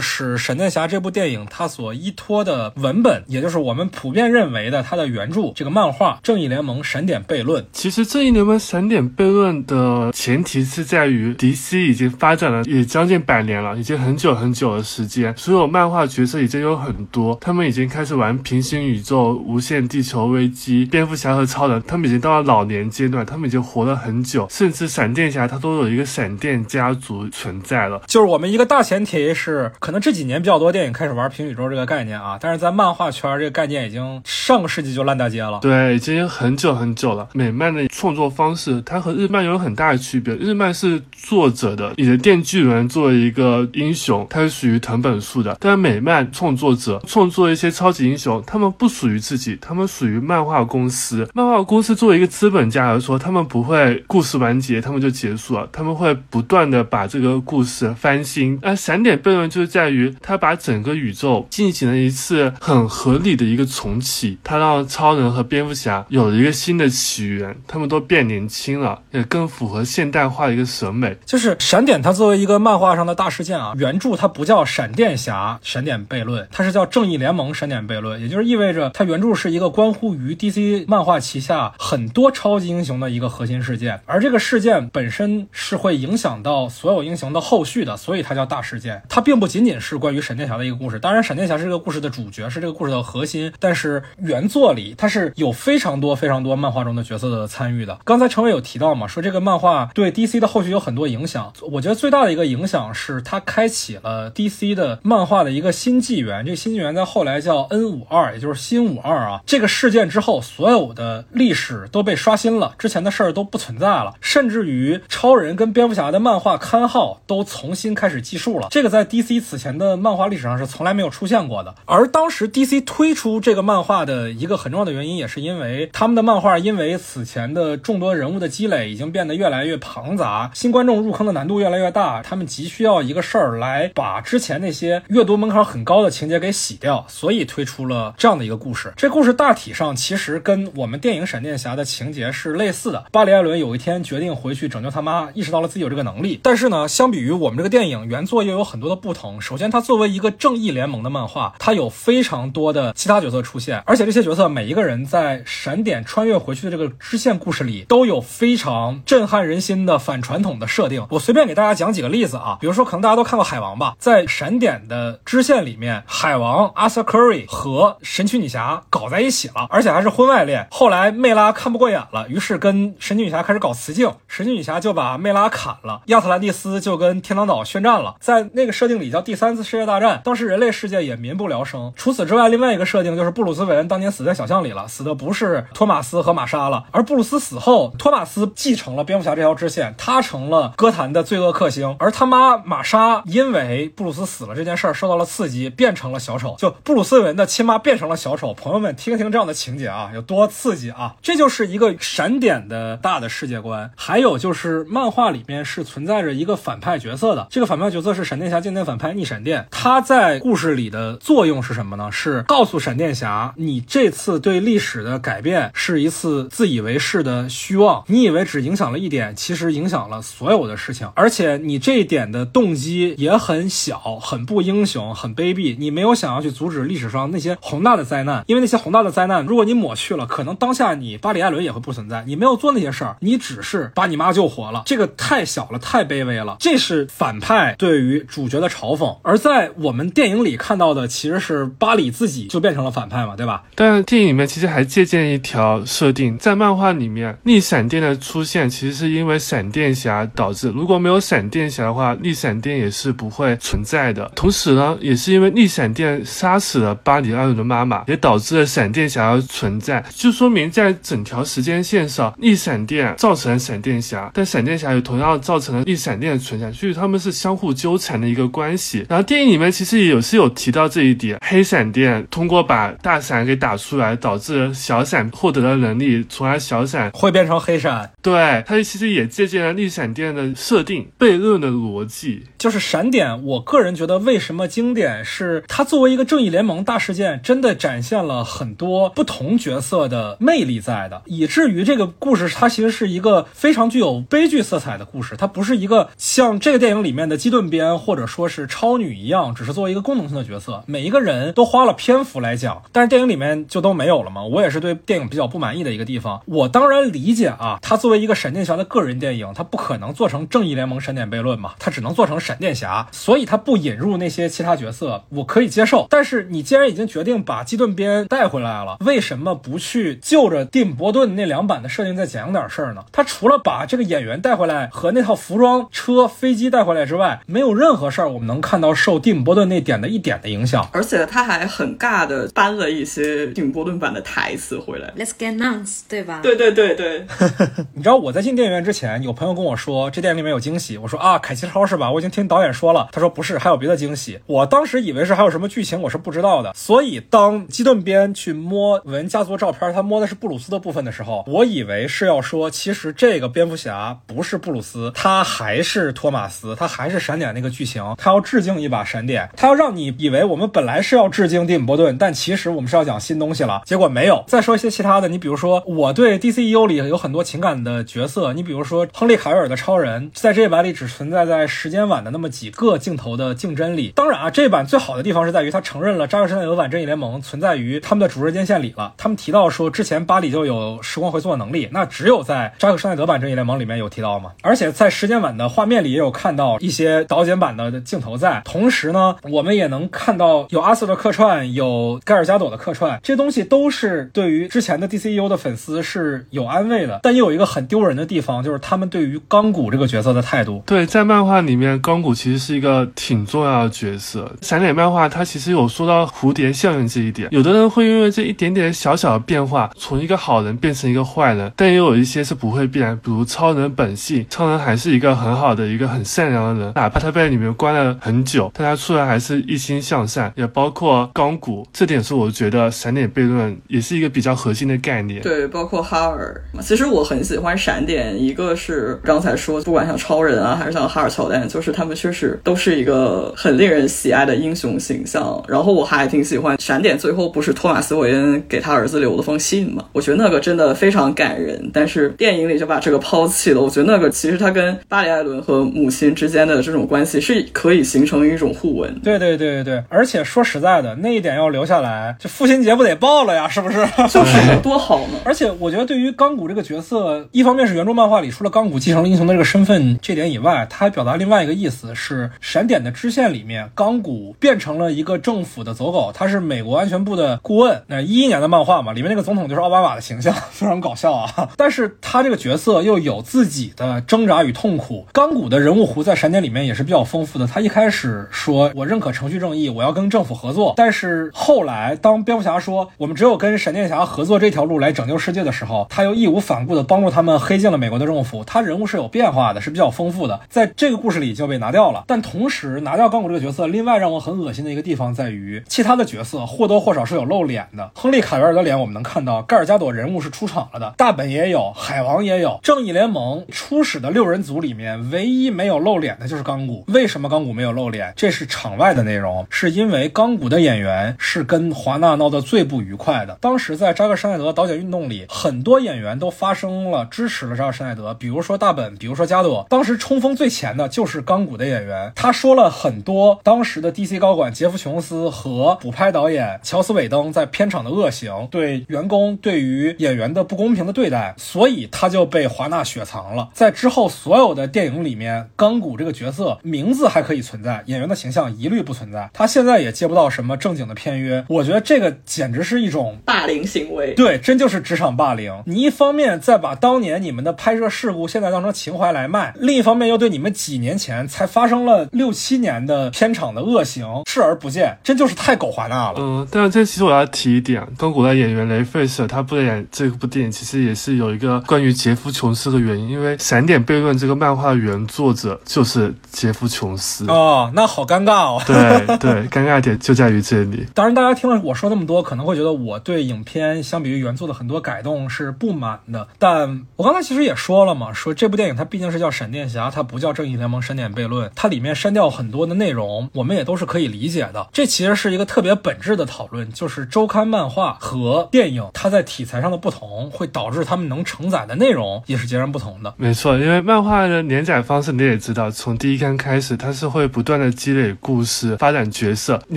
[0.00, 7.62] 是《闪电侠》这部电影它所依托的文本，也就是我们普遍认为的它的原著这个漫画《正义联盟：闪点悖论》。
[7.70, 28.00] 其实正义联盟闪点悖论的前提是在于 DC 已经发展了也将近百年了，已经很久很久的时间，所有漫画角色已经有很多，他们已经开始玩平行宇宙、无限地球危机、蝙蝠侠和超人，他们已经到了老年阶段，他们已经活了很久，甚至闪电侠他都有一个闪电家族存在了。
[28.06, 35.58] 就是我们一个大前提是，可能这几年比较多电影开始玩平行宇宙这个概念啊，但是在漫画圈这个概念已经上个世纪就烂大街了。
[35.60, 37.28] 对，已经很久很久了。
[37.32, 40.32] 美漫的创作方式，它和日漫有很大的区别。
[40.36, 45.56] 日漫是作者的，你的电锯人作为一个英雄，它是属于藤本树的。
[45.60, 51.28] 但是美漫创作者创作一些超级英雄，他们不属于自己，他们属于漫画公司。
[51.34, 58.58] 漫画公司作为一个资本家来说，他们不会故事完结他们就结束了，他们会不断的把这个故事翻新。
[58.62, 71.16] 那闪点悖论就是在于，他把整个宇宙进行了一次很合理的一个重启，他让超人和蝙蝠侠有了一个新的起源，他们都变年轻了，也更符合现代化的一个审美。
[71.24, 89.00] 就是闪点，它作为一个漫漫画上的大事件啊，原著它不叫闪电侠闪点悖论，它是叫正义联盟闪点悖论，也就是意味着它原著是一个关乎于 DC 漫画旗下很多超级英雄的一个核心事件，而这个事件本身是会影响到所有英雄的后续的，所以它叫大事件。
[89.08, 98.00] 它并不仅仅是关于闪电侠的一个故事，当然闪电侠是这个故事的主角，是这个故事的核心，但是原作里它是有非常多非常多漫画中的角色的参与的。
[98.02, 109.42] 刚才陈伟有提到嘛，说这个漫画对 DC 的后续有很多影响，我觉得最大的一个影影响是它开启了 DC 的漫画的一个新纪元，这个新纪元在后来叫 N 五二，也就是新五二啊。
[109.44, 118.68] 这个事件之后，所有的历史都被刷新了，之前的事儿都不存在了，甚至于超人跟蝙蝠侠的漫画刊号都重新开始计数了。
[118.70, 121.74] 这个在 DC 此前的漫画历史上是从来没有出现过的。
[121.84, 138.92] 而当时 DC 推出这个漫画的一个很重要的原因，也是因为他们的漫画因为此前的众多人物的积累，已经变得越来越庞杂，新观众入坑的难度越来越大，他们急需要一个事儿来把之前那些阅读门槛很高的情节给洗掉，所以推出了这样的一个故事。
[138.96, 143.06] 这故事大体上其实跟我们电影闪电侠的情节是类似的。
[143.10, 146.38] 巴里·艾伦有一天决定回去拯救他妈，意识到了自己有这个能力。
[146.42, 149.40] 但是呢，相比于我们这个电影原作又有很多的不同。
[149.40, 161.06] 首先，它作为一个正义联盟的漫画，它有非常多的其他角色出现，而且这些角色每一个人在闪点穿越回去的这个支线故事里都有非常震撼人心的反传统的设定。
[161.10, 170.66] 我随便给大家讲几个例子啊，比如说可能大家都看过海王吧，在闪点的支线里面，海王阿瑟·科瑞和神奇女侠搞在一起了，而且还是婚外恋。
[170.70, 178.14] 后来梅拉看不过眼了，于是跟神奇女侠开始搞雌竞，神奇女侠就把梅拉砍了，亚特兰蒂斯就跟天堂岛宣战了。
[178.20, 181.92] 在那个设定里叫第三次世界大战，当时人类世界也民不聊生。
[181.96, 198.54] 除此之外，另外一个设定就是布鲁斯韦恩当年死在小巷里了，死的不是托马斯和玛莎了，而布鲁斯死后，托马斯继承了蝙蝠侠这条支线，他成了哥谭的罪恶克星，而他妈玛莎因为布鲁斯死了这件事儿受到了刺激，变成了小丑，就布鲁斯韦恩的亲妈变成了小丑。
[198.54, 201.16] 朋友们听听这样的情节啊，有多刺激啊！
[201.22, 203.90] 这就是一个闪点的大的世界观。
[203.96, 209.66] 还有就是漫画里面是存在着一个反派角色的，这个反派角色是闪电侠经典反派逆闪电。
[209.70, 212.10] 他在故事里的作用是什么呢？
[212.12, 218.04] 是告诉闪电侠，你这次对历史的改变是一次自以为是的虚妄。
[218.06, 221.10] 你以为只影响了一点，其实影响了所有的事情。
[221.14, 225.74] 而且你这一点点的动机也很小，很不英雄，很卑鄙。
[225.76, 232.22] 你没有想要去阻止历史上那些宏大的灾难，因为那些宏大的灾难，如果你抹去了，可能当下你巴里·艾伦也会不存在。
[232.28, 236.56] 你没有做那些事儿，你只是把你妈救活了，这个太小了，太卑微了。
[236.60, 239.16] 这是反派对于主角的嘲讽。
[239.22, 243.64] 而在我们电影里看到的，其实是巴里自己就变成了反派嘛，对吧？
[243.74, 250.68] 但电影里面其实还借鉴一条设定，在漫画里面，逆闪电的出现其实是因为闪电侠导致。
[250.68, 254.30] 如果没有闪电侠的话，逆闪电也是不会存在的。
[254.34, 260.04] 同时呢，也是因为逆闪电杀死了巴里·艾伦的妈妈，也导致了闪电侠的存在。
[260.14, 269.06] 就说明在整条时间线上，逆闪电造成了闪电侠，但闪电侠也同样造成了逆闪电的存在，所以他们是相互纠缠的一个关系。
[269.08, 278.10] 然后电影里面其实也有是有提到这一点，黑闪电通过把大闪给打出来，导致小闪获得了能力，从而小闪会变成黑闪。
[278.22, 282.44] 对，它其实也借鉴了逆闪电的设定悖论的逻逻辑。
[282.58, 304.42] 就是闪点，我个人觉得为什么经典，是它作为一个正义联盟大事件，真的展现了很多不同角色的魅力在的，以至于这个故事它其实是一个非常具有悲剧色彩的故事，它不是一个像这个电影里面的基顿边或者说是超女一样，只是作为一个功能性的角色，每一个人都花了篇幅来讲，但是电影里面就都没有了嘛。
[304.42, 306.40] 我也是对电影比较不满意的一个地方。
[306.46, 316.06] 我当然理解啊，它作为一个闪电侠的个人电影，它不可能做成正义联盟闪点悖论嘛，它只能做成闪电侠，所以他不引入那些其他角色，我可以接受。
[316.08, 323.04] 但是你既然已经决定把基顿边带回来了，为什么不去就着蒂姆·伯顿那两版的设定再讲点事儿呢？
[323.12, 330.88] 他除了把这个演员带回来和那套服装、车、飞机带回来之外，没有任何事儿我们能看到受蒂姆·伯顿那点的一点的影响。
[330.92, 335.12] 而且他还很尬的搬了一些蒂姆·伯顿版的台词回来。
[335.18, 336.40] Let's get nuts，对吧？
[336.42, 337.26] 对对对对，
[337.92, 342.08] 你知道我在进电影院之前，有朋友跟我说这电影里面有惊喜，我说啊，凯奇超是吧？
[342.08, 344.38] 我已经听导演说了，他说不是，还有别的惊喜。
[344.46, 346.72] 我当时以为是还有什么剧情，我是不知道的。
[346.72, 363.82] 所以当基顿边去摸文家族照片，他摸的是布鲁斯的部分的时候，我以为是要说，其实这个蝙蝠侠不是布鲁斯，他还是托马斯，他还是闪点那个剧情，他要致敬一把闪点，他要让你以为我们本来是要致敬蒂姆·伯顿，但其实我们是要讲新东西西了。
[363.86, 364.44] 结果没有。
[364.46, 374.12] 再说一些其他的，你比如说我对 DCEU 里有很多情感的角色，你比如说亨利卡维尔的超人，在这一版里只存在在时间晚的那么几个镜头的竞争里。
[374.14, 379.14] 当然啊，这版最好的地方是在于他承认了扎克施奈德版正义联盟存在于他们的主日间线里了。
[379.16, 384.52] 他们提到说之前巴里就有时光回溯的能力，那只有在扎克施奈德版正义联盟里面有提到吗？
[384.62, 388.62] 而且在时间版的画面里也有看到一些导剪版的镜头在。
[388.64, 397.20] 同时呢，我们也能看到有阿瑟的客串，有盖尔加朵的客串，这东西都是对于之前的 DCU 的粉丝是有安慰的。
[397.22, 400.82] 但也有一个很丢人的地方，就是他们对于钢骨这个角色的态度。
[400.86, 404.50] 对，在漫画里面，钢骨其实是一个挺重要的角色。
[404.62, 420.52] 闪点漫画它其实有说到蝴蝶效应这一点，有的人会因为这一点点小小的变化，从一个好人变成一个坏人，但也有一些是不会变，比如超人本性，超人还是一个很好的一个很善良的人，哪怕他被里面关了很久，但他出来还是一心向善。
[420.56, 425.42] 也包括钢骨，这点是我觉得闪点悖论也是一个比较核心的概念。
[425.42, 435.62] 对，包括哈尔，其实我很喜欢闪点，一个是刚才说，不管像超人啊，还是像哈尔乔丹，就是他们确实都是一个很令人喜爱的英雄形象。
[435.66, 440.04] 然后我还挺喜欢闪点，最后不是托马斯韦恩给他儿子留了封信嘛？
[440.12, 443.80] 我觉得那个真的非常感人，但是电影里就把这个抛弃了。
[443.80, 449.12] 我觉得那个其实他跟巴里艾伦和母亲之间的这种关系是可以形成一种互文。
[449.22, 453.68] 对对对对对，而且说实在的，那一点要留下来，这父亲节不得爆了呀？
[453.68, 454.04] 是不是？
[454.28, 455.38] 就是多好呢！
[455.44, 468.02] 而且我觉得，对于钢骨这个角色，一方面是原著漫画里除了钢骨继承了英雄的这个身份这点以外，他还表达另外一个意思是，闪点的支线里面，钢骨变成了一个政府的走狗，他是美国安全部的顾问。
[468.06, 471.70] 那一一年的漫画嘛，里面那个总统就是奥巴马的形象， 非常搞笑啊。
[471.76, 475.26] 但是他这个角色又有自己的挣扎与痛苦。
[475.32, 477.66] 钢骨的人物弧在闪点里面也是比较丰富的。
[477.66, 488.64] 他一开始说我认可程序正义，我要跟政府合作，但是后来当蝙蝠侠说我们只有跟闪电侠合作这条路来拯救世界的时候，他又义无反顾地帮助他们黑进了美国的政府。
[488.64, 492.24] 他人物是有变化的，是比较丰富的，在这故事里就被拿掉了。
[492.26, 498.10] 但同时拿掉钢骨这个角色，另外让我很恶心的一个地方在于，其他的角色或多或少是有露脸的。
[498.14, 507.04] 亨利卡维尔的脸我们能看到，盖尔加朵人物是出场了的，大本也有，海王也有，正义联盟初始的六人组里面唯一没有露脸的就是钢骨。
[507.08, 508.32] 为什么钢骨没有露脸？
[508.36, 513.56] 这是场外的内容，是因为钢骨的演员是跟华纳闹得最不愉快的。
[513.60, 519.86] 当时在扎克施奈德导剪运动里，很多演员都发生了，支持了扎克施奈德，比如说大本，比如说加朵。
[519.88, 533.70] 当时冲锋最前的就是钢骨的演员，他说了很多当时的 DC 高管杰夫琼斯和补拍导演乔斯韦登在片场的恶行，对员工、对于演员的不公平的对待，所以他就被华纳雪藏了。
[533.72, 539.50] 在之后所有的电影里面，钢骨这个角色名字还可以存在，演员的形象一律不存在。
[539.52, 544.34] 他现在也接不到什么正经的片约，我觉得这个简直是一种霸凌行为。
[544.34, 545.82] 对，真就是职场霸凌。
[545.86, 556.34] 你一方面在把当年你们的拍摄事故现在当成情怀来卖，另一方面又对你们几年前才发生了六七年的片场的恶行视而不见，真就是太狗华纳了。
[556.38, 567.46] 嗯，但是这其实我要提一点，跟古代演员雷费舍他不演这部电影，其实也是有一个关于杰夫琼斯的原因，因为《闪点悖论》这个漫画的原作者就是杰夫琼斯。
[567.48, 568.82] 哦，那好尴尬哦。
[568.86, 571.06] 对 对，尴尬点就在于这里。
[571.14, 576.48] 当然，大家听了我说那么多，可能会觉得我对影片相比于原作的很多改动是不满的。
[576.58, 584.86] 但我刚才其实也说了嘛，说这部电影它毕竟是叫闪电侠，它不叫正义联联盟删点悖论，它里面删掉很多的内容，我们也都是可以理解的。
[584.92, 593.32] 这其实是一个特别本质的讨论，就是周刊漫画和电影它在题材上的不同，会导致他们能承载的内容也是截然不同的。
[593.38, 599.82] 没错，因为漫画的连载方式你也知道，从第一刊开始，它是会不断的积累故事、发展角色。
[599.88, 599.96] 你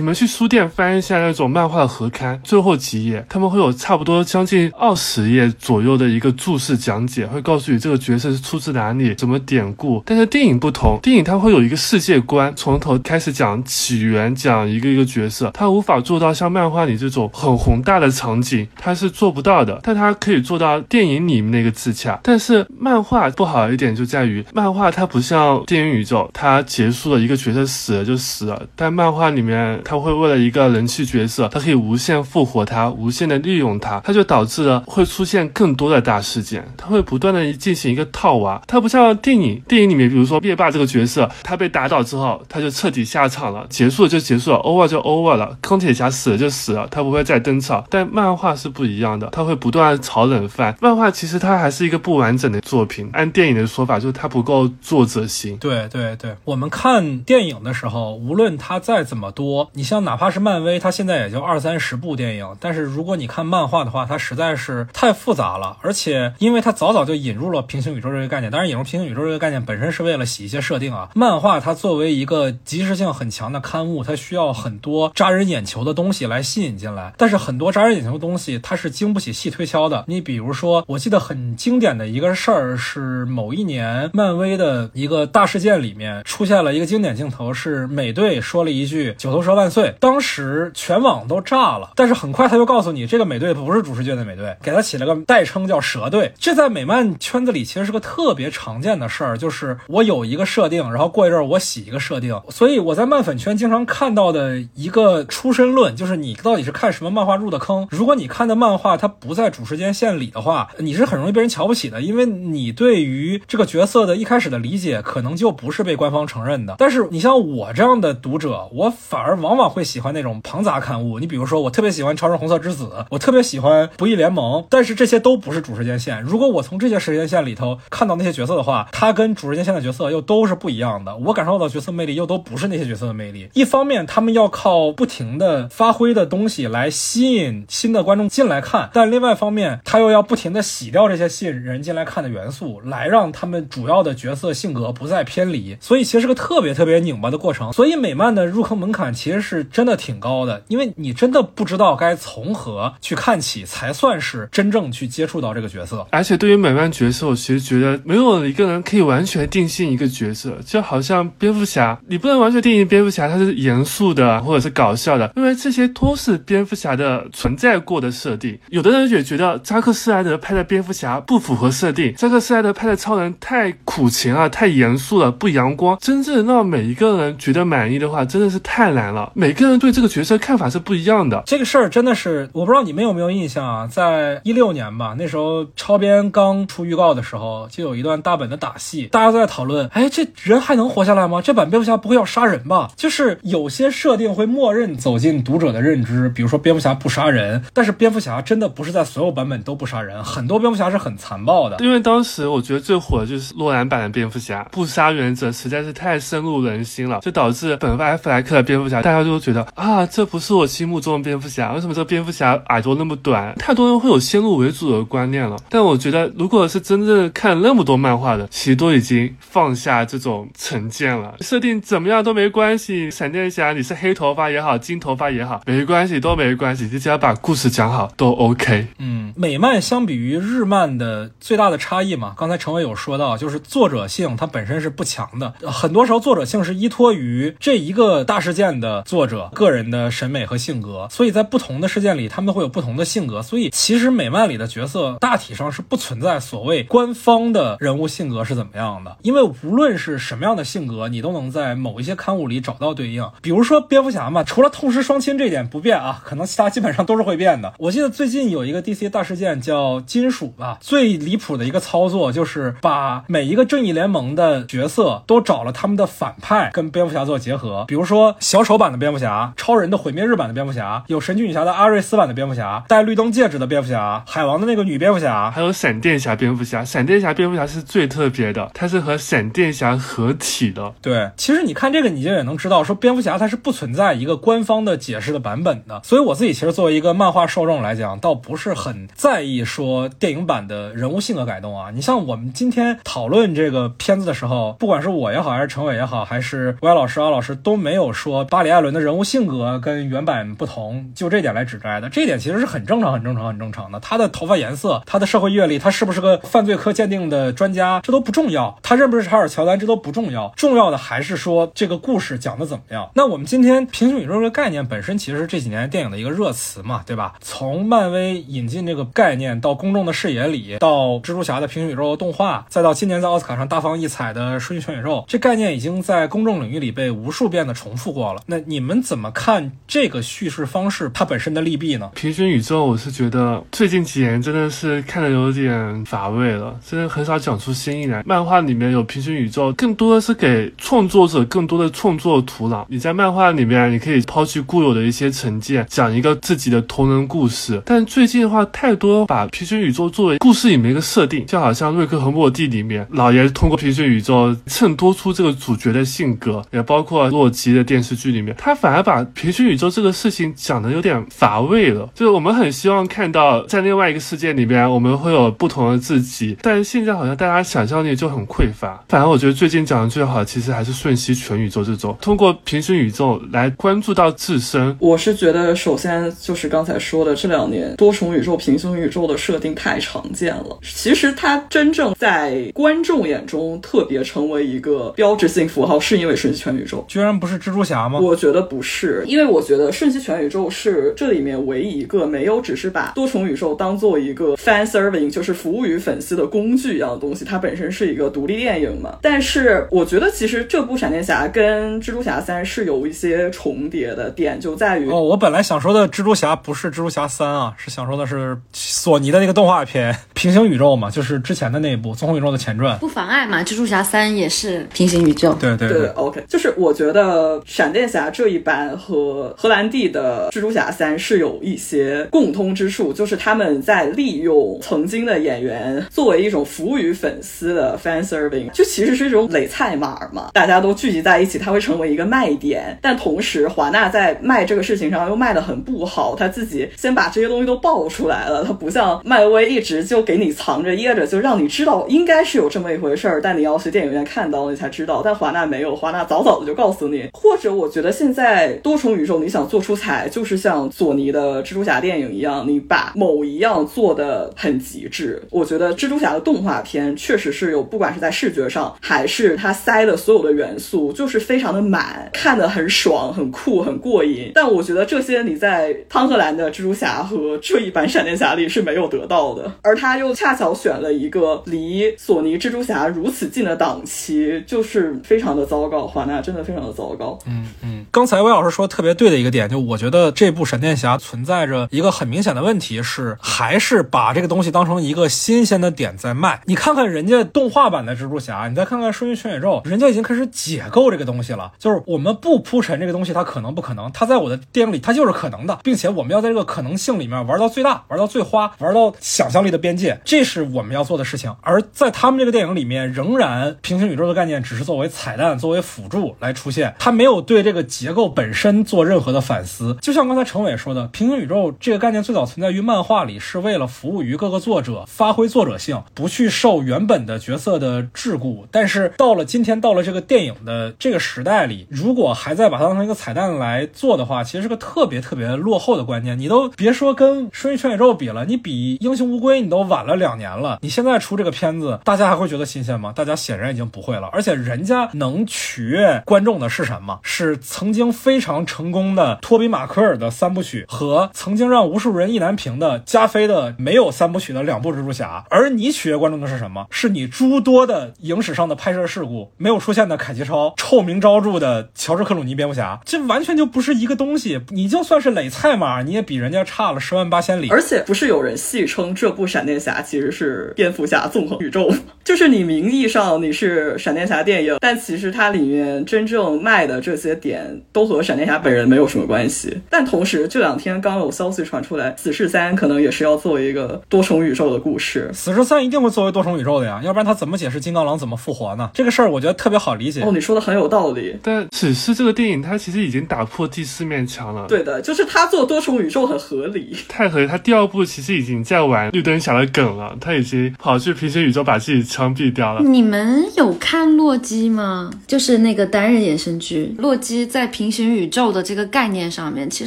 [0.00, 10.02] 们去书店翻一下那种漫画的合刊，最后几页他们会有差不多将近二十页左右的一个注释讲解，会告诉你这个角色是出自哪里、什么典故。
[10.06, 19.80] 但是电影不同，电影它会有一个世界观，从头开始讲起源，讲一个一个角色，它无法做到像漫画里这种很宏大的场景，它是做不到的。
[19.82, 22.18] 但它可以做到电影里面那个自洽。
[22.22, 38.60] 但是漫画不好一点就在于，漫画它不像电影宇宙，它结束了一个角色死了就死了，但漫画里面它会为了一个人气角色，它可以无限复活它，无限的利用它，它就导致了会出现更多的大事件，它会不断的进行一个套娃。
[38.66, 47.84] 它不像电影，电影里面比如说灭霸这个角色，他被打倒之后，他就彻底下场了，结束了就结束了，over 就 over 了，钢铁侠死了就死了，他不会再登场。
[47.90, 50.76] 但漫画是不一样的，他会不断炒冷饭。
[50.80, 55.56] 漫画其实它还是一个不完整的作品，按电影的说法就是它不够作者性。
[55.58, 71.10] 对对对，我们看电影的时候，无论它再怎么多，你像哪怕是漫威，它现在也就二三十部电影，但是如果你看漫画的话，它实在是太复杂了，而且因为它早早就引入了平行宇宙这个概念，当然引入平行宇宙这个概念本身是为了洗一些设定啊。
[71.14, 80.06] 漫画它作为一个即时性很强的刊物，它需要很多扎人眼球的东西来吸引进来，但是很多扎人眼球的东西它是经不起细推敲的。
[80.08, 91.90] 你比如说，我记得很经典的一个事儿是某一年漫威的一个大事件里面出现了一个经典镜头，是美队说了一句“九头蛇万岁”，当时全网都炸了。
[91.94, 96.32] 但是很快他就告诉你，这个美队不是主世界的美队，给他起了个代称叫蛇队。
[96.38, 102.40] 这在美漫圈子里其实是个特别常见的事儿，就是我有一一个设定，然后过一阵儿我洗一个设定。
[102.48, 107.88] 所以我在漫粉圈经常看到的一个出身论，就是你到底是看什么漫画入的坑。
[107.90, 116.76] 如果你看的漫画它不在主时间线里的话，你是很容易被人瞧不起的，因为你对于这个角色的一开始的理解可能就不是被官方承认的。
[116.78, 121.18] 但是你像我这样的读者，我反而往往会喜欢那种庞杂刊物。
[121.18, 126.22] 你比如说，我特别喜欢《超人红色之子》，我特别喜欢《不义联盟》，但是这些都不是主时间线。
[126.22, 131.16] 如果我从这些时间线里头看到那些角色的话，他跟主时间线的角色又都是不一样的。
[131.16, 133.48] 我感受到角色魅力又都不是那些角色的魅力。
[133.54, 145.76] 一方面，他们要靠不停的发挥的东西来吸引新的观众进来看，但另外一方面，他又要不停的洗掉这些吸引人进来看的元素，来让他们主要的角色性格不再偏离。
[145.80, 147.72] 所以其实是个特别特别拧巴的过程。
[147.72, 156.06] 所以美漫的入坑门槛其实是真的挺高的，因为你真的不知道该从何去看起，才算是真正去接触到这个角色。
[156.10, 168.58] 而且对于美漫角色，我其实觉得没有一个人可以完全定性一个角色，就好像蝙蝠侠，你不能完全定义蝙蝠侠他是严肃的或者是搞笑的，因为这些都是蝙蝠侠的存在过的设定。
[168.70, 175.96] 有的人也觉得扎克施莱德拍的蝙蝠侠不符合设定，扎克施莱德拍的超人太苦情啊，太严肃了，不阳光。
[176.00, 179.30] 真正让每一个人觉得满意的话，真的是太难了。
[179.34, 181.42] 每个人对这个角色看法是不一样的。
[181.46, 183.86] 这个事儿真的是，我不知道你们有没有印象啊？
[183.86, 191.40] 在一六年吧，那时候超编刚出预告的时候，就有一段大本的打戏，大家都在讨论，哎，这人还能活下来吗？
[191.42, 192.90] 这版蝙蝠侠不会要杀人吧？
[192.96, 201.76] 就是有些设定会默认走进读者的认知，比如说蝙蝠侠不杀人，但是蝙蝠侠真的不是在所有版本都不杀人，很多蝙蝠侠是很残暴的。
[201.80, 211.72] 因为当时我觉得最火的就是诺兰版的蝙蝠侠，不杀原则实在是太深入人心了，就导致本·艾弗莱克的蝙蝠侠，大家都觉得啊，这不是我心目中的蝙蝠侠。
[211.72, 213.54] 为什么这个蝙蝠侠耳朵那么短？
[213.56, 215.56] 太多人会有先入为主的观念了。
[215.68, 221.36] 但我觉得，如果是真正看那么多漫画的，其实都已经放下这种成见了。
[221.40, 228.86] 设定怎么样都没关系，闪电侠你是黑头发也好，金头发也好，没关系，都没关系，你只要把故事讲好都 OK。
[228.98, 243.42] 嗯，美漫相比于日漫的最大的差异嘛，刚才陈伟有说到，就是作者性它本身是不强的，很多时候作者性是依托于这一个大事件的作者个人的审美和性格，所以在不同的事件里，他们会有不同的性格。
[243.42, 253.26] 所以其实美漫里的角色大体上是不存在所谓官方的人物性格是怎么样的，因为无论无论是什么样的性格，你都能在某一些刊物里找到对应。
[253.40, 257.72] 比如说蝙蝠侠嘛，除了痛失双亲这点不变啊，可能其他基本上都是会变的。
[257.78, 280.92] 我记得最近有一个 DC 大事件叫金属吧，最离谱的一个操作就是把每一个正义联盟的角色都找了他们的反派跟蝙蝠侠做结合，比如说小丑版的蝙蝠侠、超人的毁灭日版的蝙蝠侠、有神奇女侠的阿瑞斯版的蝙蝠侠、戴绿灯戒指的蝙蝠侠、海王的那个女蝙蝠侠，还有闪电侠蝙蝠侠，闪电侠蝙蝠侠是最特别的，它是和闪电侠合体的。
[281.00, 286.00] 对，其实你看这个，你就也能知道，说蝙蝠侠它是不存在一个官方的解释的版本的。
[286.04, 291.90] 所以我自己其实作为一个漫画受众来讲，倒不是很在意说电影版的人物性格改动啊。
[291.94, 302.08] 你像我们今天讨论这个片子的时候，不管是我也好，还是陈伟也好，还是歪老师、阿老师都没有说巴里·艾伦的人物性格跟原版不同，就这点来指摘的。
[302.08, 304.00] 这点其实是很正常、很正常、很正常的。
[304.00, 308.78] 他的头发颜色、他的社会阅历、他是不是个犯罪科鉴定的专家，这都不重要。
[308.82, 310.52] 他认不认识查尔·乔乔丹，这都不重要。
[310.54, 313.10] 重要的还是说这个故事讲的怎么样。
[313.14, 317.34] 那我们今天平行宇宙这个概念本身其实是这几年电影的一个热词嘛，对吧？
[317.40, 328.40] 从漫威引进这个概念到公众的视野里，到蜘蛛侠的平行宇宙动画，再到今年在奥斯卡上大放异彩的《瞬息全宇宙》，这概念已经在公众领域里被无数遍的重复过了。
[328.46, 332.12] 那你们怎么看这个叙事方式它本身的利弊呢？
[332.14, 338.22] 平行宇宙，我是觉得最近几年真的是看的有点乏味了，真的很少讲出新意来。
[338.24, 342.84] 漫画里面有平行宇宙，更多的是给创作者更多的创作土壤。
[342.88, 347.80] 你在漫画里面，你可以抛弃固有的一些成见，讲一个自己的同人故事。
[347.84, 362.08] 但最近的话，太多把平行宇宙作为故事里面一个设定，就好像瑞克和莫蒂里面，老爷通过平行宇宙衬托出这个主角的性格，也包括洛基的电视剧里面，他反而把平行宇宙这个事情讲的有点乏味了。
[362.14, 369.02] 就是我们很希望看到在另外一个世界里面，我们会有不同的自己，但是现在好像大家想象力就很匮乏。
[369.08, 374.96] 反而我觉得最近讲的最好，其实还是瞬息全宇宙这种，通过平行宇宙来关注到自身。
[374.98, 380.78] 我是觉得，首先就是刚才说的，这两年多重宇宙、平行宇宙的设定太常见了。
[380.82, 387.04] 其实它真正在观众眼中特别成为一个标志性符号，是因为瞬息全宇宙。
[387.08, 388.18] 居然不是蜘蛛侠吗？
[388.20, 397.44] 我觉得不是，因为我觉得瞬息全宇宙是这里面唯一一个没有只是把多重宇宙当做一个 fan serving，就是服务于粉丝的工具一样的东西。
[397.44, 399.18] 它本身是一个独立电影嘛。
[399.30, 412.98] 但是我觉得其实这部闪电侠跟蜘蛛侠三是有一些重叠的点，就在于哦，我本来想说的蜘蛛侠不是蜘蛛侠三啊，是想说的是索尼的那个动画片《平行宇宙》嘛，就是之前的那一部《纵横宇宙》的前传。
[413.00, 415.52] 不妨碍嘛，蜘蛛侠三也是平行宇宙。
[415.60, 432.96] 对对对，OK，就是我觉得闪电侠这一版和荷兰弟的蜘蛛侠三是有一些共通之处，就是他们在利用曾经的演员作为一种服务于粉丝的 fan serving，就其实是一种累菜码嘛，大家都聚集在一起，它会成为一个卖点。
[433.02, 445.20] 但同时，华纳在卖这个事情上又卖的很不好，他自己先把这些东西都爆出来了，他不像漫威一直就给你藏着掖着，就让你知道应该是有这么一回事儿，但你要去电影院看到你才知道。
[445.24, 447.28] 但华纳没有，华纳早早的就告诉你。
[447.32, 455.42] 或者我觉得现在多重宇宙你想做出彩，就是像索尼的蜘蛛侠电影一样，你把某一样做的很极致。
[455.50, 464.52] 我觉得蜘蛛侠的动画片确实是有，不管是在视觉上还是它塞的所有的元素，就是非常的满，看得很爽、很酷、很过瘾。
[464.54, 476.06] 但我觉得这些你在汤赫兰的蜘蛛侠和这一版闪电侠里是没有得到的，而他又恰巧选了一个离索尼蜘蛛侠如此近的档期，就是非常的糟糕。
[476.06, 477.38] 华纳真的非常的糟糕。
[477.46, 486.60] 嗯嗯，刚才魏老师说特别对的一个点，就我觉得这部闪电侠存在着一个很明显的问题是，还是把这个东西当成一个新鲜的点在卖。
[486.66, 491.70] 你看看人家动画版的蜘蛛侠，你再看看看瞬息全宇宙，人家已经开始解构这个东西了。
[491.78, 501.54] 就是我们不铺陈这个东西，它可能不可能，它在我的电影里它就是可能的，并且我们要在这个可能性里面玩到最大，玩到最花，玩到想象力的边界，这是我们要做的事情。
[501.62, 509.96] 而在他们这个电影里面，仍然平行宇宙的概念只是作为彩蛋、作为辅助来出现，它没有对这个结构本身做任何的反思。
[510.00, 518.66] 就像刚才陈伟说的，平行宇宙这个概念最早存在于漫画里，是为了服务于各个作者，发挥作者性，不去受原本的角色的桎梏。
[518.70, 526.38] 但是到了今天，到了这个电影的这个时代里，如果还在把它当成一个彩蛋来做的话，其实是个特别特别落后的观念。
[526.38, 530.78] 你都别说跟瞬息全宇宙比了，你比英雄无归你都晚了两年了。
[530.80, 533.12] 你现在出这个片子，大家还会觉得新鲜吗？
[533.14, 534.28] 大家显然已经不会了。
[534.32, 537.18] 而且人家能取悦观众的是什么？
[537.22, 545.44] 是曾经非常成功的托比马科尔的三部曲和曾经让无数人意难平的加菲的没有三部曲的两部蜘蛛侠。
[545.50, 546.86] 而你取悦观众的是什么？
[546.90, 554.60] 是你诸多的影史上的拍摄事故没有出现的凯奇超，臭名昭著的乔治克鲁尼蝙蝠侠，这完全就不是一个东西。
[554.68, 557.68] 你就算是垒菜码，你也比人家差了十万八千里。
[557.70, 561.90] 而且不是有人戏称这部闪电侠其实是蝙蝠侠纵横宇宙，
[562.24, 569.78] 就是你名义上你是闪电侠电影，但其实它里面真正卖的这些点都和闪电侠本人没有什么关系。
[569.88, 575.30] 但同时这两天刚有消息传出来，死侍三可能也是要做一个多重宇宙的故事。
[575.32, 578.90] 死侍三一定会作为多重宇宙的呀，要不然他怎么解释金刚狼怎么复活呢？
[578.94, 580.22] 这个事儿我觉得特别好理解。
[580.22, 581.36] 哦，你说的很有道理。
[581.42, 584.66] 但只是这个电影，它其实已经打破第四面墙了。
[584.68, 586.96] 对的，就是他做多重宇宙很合理。
[587.08, 592.82] 太合理，他第二部其实已经在玩绿灯侠的梗了，他已经跑去平行宇宙把自己枪毙掉了。
[592.82, 595.10] 你们有看洛基吗？
[595.26, 599.86] 就是那个单人衍生剧，洛基在平行宇宙的这个概念上面，其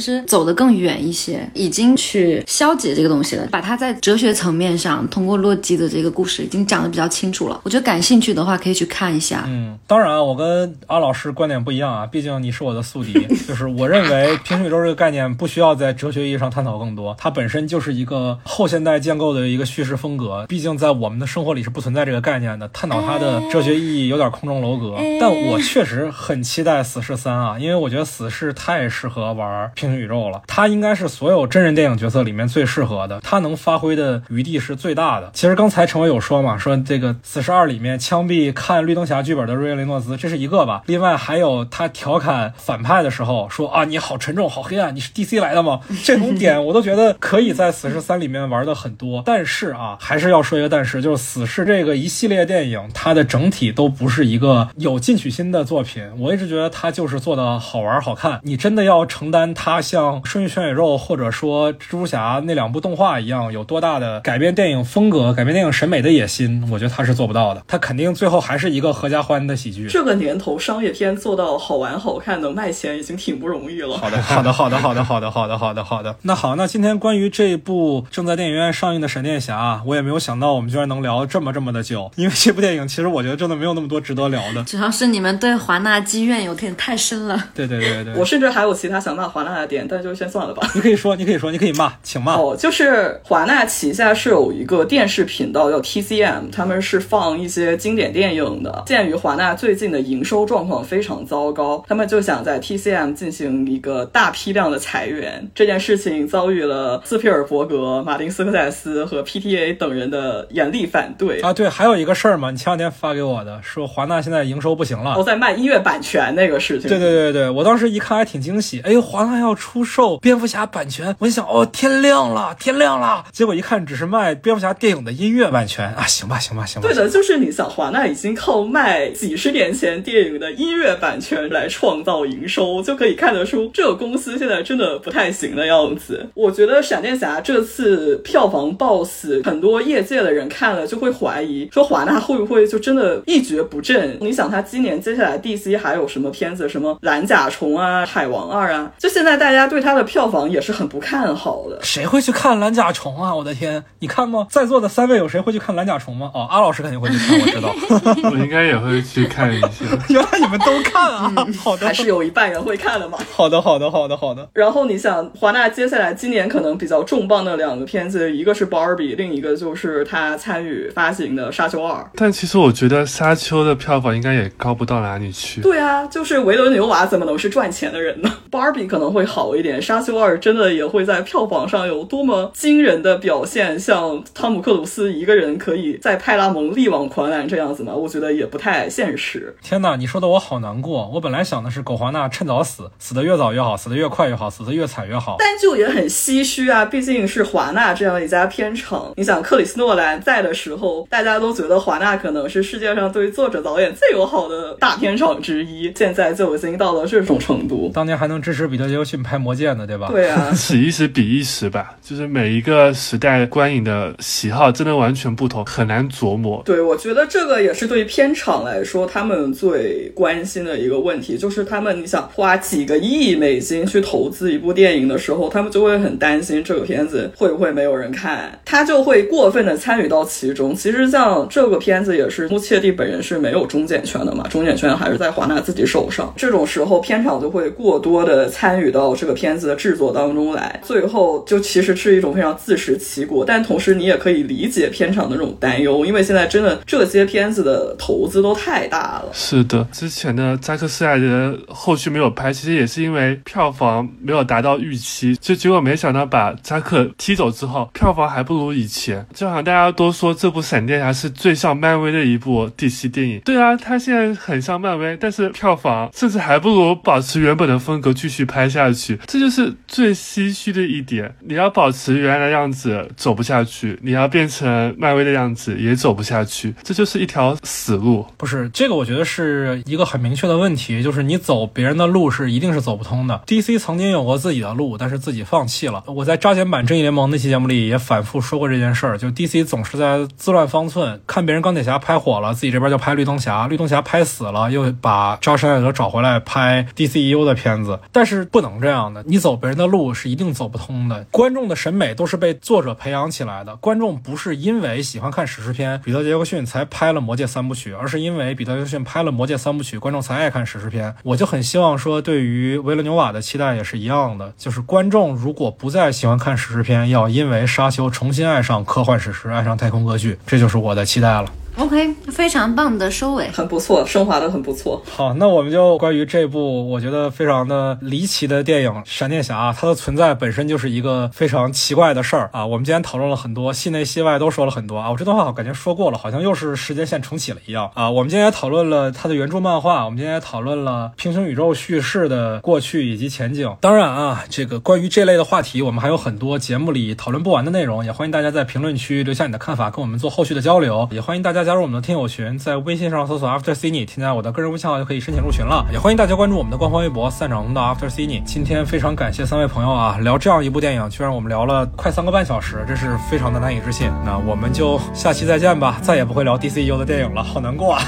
[0.00, 7.60] 实走得更远一些，已经去消解这个东西了，把它在哲学层面上通过洛基的这个故事已经讲得比较清楚了。
[7.64, 9.44] 我觉得感兴趣的话可以去看一下。
[9.46, 13.12] 嗯，当然啊，我跟阿老师观点不一样啊，毕竟你是我的宿敌。
[13.48, 20.46] 就是我认为平行宇宙这个概念不需要在哲学意义上探讨更多，它本身就是一个后现代建构的一个叙事风格。
[20.48, 24.96] 毕竟在我们的生活里是不存在这个概念的，探讨它的哲学意义有点空中楼阁。
[25.20, 35.30] 但我确实很期待死侍三啊，因为我觉得死侍太适合玩平行宇宙了，它应该是所有真人电影角色里面最适合的，它能发挥的余地是最大的。
[35.32, 40.82] 其实刚才陈伟有说嘛，说这个死侍二里面枪毙看绿灯侠剧本的瑞恩雷诺兹，这是一个吧？
[40.86, 45.80] 另外还有他调侃反派的时候说啊，你好沉重，好黑暗，你是 DC 来的吗？
[46.04, 49.22] 这种点我都觉得可以在死侍三里面玩的很多。
[49.24, 56.02] 但是是啊，还是要说一个但是，就是《死侍》这个一系列电影，它的整体都不是一个有进取心的作品。
[56.18, 58.40] 我一直觉得它就是做的好玩好看。
[58.42, 67.62] 你真的要承担它像《瞬息全宇宙》或者说《蜘蛛侠》那两部动画一样有多大的改变电影风格、改变电影审美的野心，我觉得他是做不到的。
[67.66, 69.86] 他肯定最后还是一个合家欢的喜剧。
[69.88, 73.96] 这个年头商业片做到好玩好看能卖钱，已经挺不容易了。
[73.96, 76.16] 好的，好的，好的， 好的，好的，好的，好的，好的。
[76.22, 84.62] 那好，那今天关于这部正在电影院上映的《闪电侠》，我也没有想到我们居然能聊这么这么的久，因为这部电影其实我觉得真的没有那么多值得聊的。
[84.64, 87.42] 主要是你们对华纳积怨有点太深了。
[87.54, 90.66] 对对对对，我甚至还有其他想骂华纳的点，但就先算了吧。
[90.74, 92.34] 你可以说，你可以说，你可以骂，请骂。
[92.34, 98.31] 哦，就是华纳旗下是有一个电视频道叫 TCM，他们是放一些经典电影
[98.62, 98.82] 的。
[98.86, 105.48] 鉴于华纳最近的营收状况非常糟糕，他们就想在 TCM 进行一个大批量的裁员。
[105.54, 111.52] 这件事情遭遇了斯皮尔伯格、马丁斯科塞斯和 PTA 等人的严厉反对啊。
[111.52, 116.88] 对，还有一个事儿嘛，你前两天发给我的，说华纳现在营收不行了，都在卖音乐版权那个事情。
[116.88, 123.24] 对对对对，我当时一看还挺惊喜，哎，华纳要出售蝙蝠侠版权，我一想，哦，天亮了，天亮了。
[123.32, 126.86] 结果一看，只是卖蝙蝠侠电影的音乐版权啊，行吧，行吧，行吧。
[126.86, 136.28] 对的，就是你想，华纳已经已经靠卖几十年前电影的音乐版权来创造营收，就可以看得出这个公司现在真的不太行的样子。
[136.34, 144.16] 我觉得闪电侠这次票房爆死，很多业界的人看了就会怀疑，说华纳会不会就真的一蹶不振？
[144.20, 146.68] 你想，他今年接下来 DC 还有什么片子？
[146.68, 148.92] 什么蓝甲虫啊、海王二啊？
[148.98, 151.76] 就现在大家对他的票房也是很不看好的。
[151.82, 153.34] 谁会去看蓝甲虫啊？
[153.34, 154.46] 我的天，你看吗？
[154.48, 156.30] 在座的三位有谁会去看蓝甲虫吗？
[156.32, 158.11] 哦，阿老师肯定会去看，我知道。
[158.30, 159.68] 我应该也会去看一下。
[160.08, 161.32] 原来你们都看啊？
[161.58, 163.18] 好的，还是有一半人会看的嘛。
[163.32, 164.48] 好的，好的，好的，好的。
[164.52, 172.00] 然后你想，华纳接下来今年可能比较重磅的两个片子，一个是 Barbie，另一个就是他参与发行的《沙丘二》。
[172.14, 175.60] 但其实我觉得《沙丘》的票房应该也高不到哪里去。
[175.60, 178.30] 对啊，就是维伦纽瓦怎么能是赚钱的人呢？
[178.50, 183.78] Barbie 可能会好一点，《沙丘二》真的也会在票房上有多么惊人的表现？
[183.78, 187.92] 像汤姆克鲁斯一个人可以在派拉蒙力挽狂澜这样子吗？
[188.02, 189.54] 我觉得也不太现实。
[189.62, 191.08] 天哪，你说的我好难过。
[191.14, 195.36] 我本来想的是狗华纳趁早死，死得越早越好，死得越快越好，死得越惨越好。
[195.38, 199.12] 但就也很唏嘘啊，毕竟是华纳这样一家片厂。
[199.16, 207.90] 你想，克里斯诺兰在的时候，大家都觉得华纳可能是世界上对作者导演最友好的大片厂之一，现在就已经到了这种程度。
[207.94, 210.08] 当年还能支持彼得杰克逊拍《魔戒》呢，对吧？
[210.10, 216.62] 对啊， 此一时彼一时吧，就是每一个时代观影的喜好真的完全不同，很难琢磨。
[216.64, 230.72] 对，我觉得这个也是是对于片场来说，他们最关心的一个问题，就是他们你想花几个亿美金去投资一部电影的时候，他们就会很担心这个片子会不会没有人看，他就会过分的参与到其中。
[230.72, 236.32] 其实像这个片子也是，穆切蒂本人是没有中检权的嘛，中检权还是在华纳自己手上。
[236.36, 243.44] 这种时候，片场就会过多的参与到这个片子的制作当中来，最后就其实是一种非常自食其果。
[243.44, 249.30] 但同时，你也可以理解片场的这种担忧，因为现在真的这些片子的投资都太大了。
[249.32, 259.26] 是的，之前的扎克斯莱德后续没有拍，其实也是因为票房没有达到预期，就结果没想到把扎克踢走之后，票房还不如以前。
[259.34, 271.34] 就好像大家都说这部闪电侠是最像漫威的一部 DC 电影，对啊，它现在很像漫威，但是票房甚至还不如保持原本的风格继续拍下去，这就是最唏嘘的一点。
[271.40, 278.26] 你要保持原来的样子走不下去，你要变成漫威的样子也走不下去，这就是一条死路。
[278.36, 283.42] 不是这个，我觉得是一个很明确的问题，就是你走别人的路是一定是走不通的。
[283.46, 286.04] DC 曾经有过自己的路，但是自己放弃了。
[286.06, 297.98] 我在扎剪版正义联盟那期节目里也反复说过这件事儿，就 DC 总是在自乱方寸，看别人钢铁侠拍火了，自己这边就拍绿灯侠，绿灯侠拍死了，又把扎什奈德找回来拍 DCEU 的片子。
[298.10, 301.24] 但是不能这样的，你走别人的路是一定走不通的。
[301.30, 311.14] 观众的审美都是被作者培养起来的，观众不是因为喜欢看史诗片，彼得杰克逊才拍了《魔戒》三部曲，而是因为彼得约逊拍了《魔戒》三部曲，观众才爱看史诗片。
[311.22, 321.44] 我就很希望说，对于维伦纽瓦的期待也是一样的，就是观众如果不再喜欢看史诗片，要因为沙丘重新爱上科幻史诗，爱上太空歌剧，这就是我的期待了。
[321.78, 323.48] OK，非常棒的收尾。
[323.48, 325.02] 很不错，升华的很不错。
[325.10, 332.66] 好，那我们就关于这部我觉得非常的离奇的电影《闪电侠》，它的存在本身就是一个非常奇怪的事儿啊。
[332.66, 335.10] 我们今天讨论了很多，戏内戏外都说了很多啊。
[335.10, 338.10] 我这段话我感觉说过了，好像又是时间线重启了一样啊。
[338.10, 343.74] 我们今天也讨论了它的原著漫画，我们今天也讨论了平行宇宙叙事的过去以及前景。
[343.80, 351.08] 当然啊，这个关于这类的话题，我们还有很多节目里讨论不完的内容，也欢迎大家在评论区留下你的看法，跟我们做后续的交流。
[351.10, 352.58] 也欢迎大家加入我们的听友群。
[352.58, 355.86] 在微信上搜索 After Cine，添加我的个人微信号就可以申请入群了。
[355.92, 358.42] 也欢迎大家关注我们的官方微博“散场通道 After Cine”。
[358.44, 364.10] 今天非常感谢三位朋友啊，聊这样一部电影，居然我们聊了快三个半小时，这是非常的难以置信。
[364.24, 368.02] 那我们就下期再见吧，再也不会聊 DCU 的电影了，好难过啊。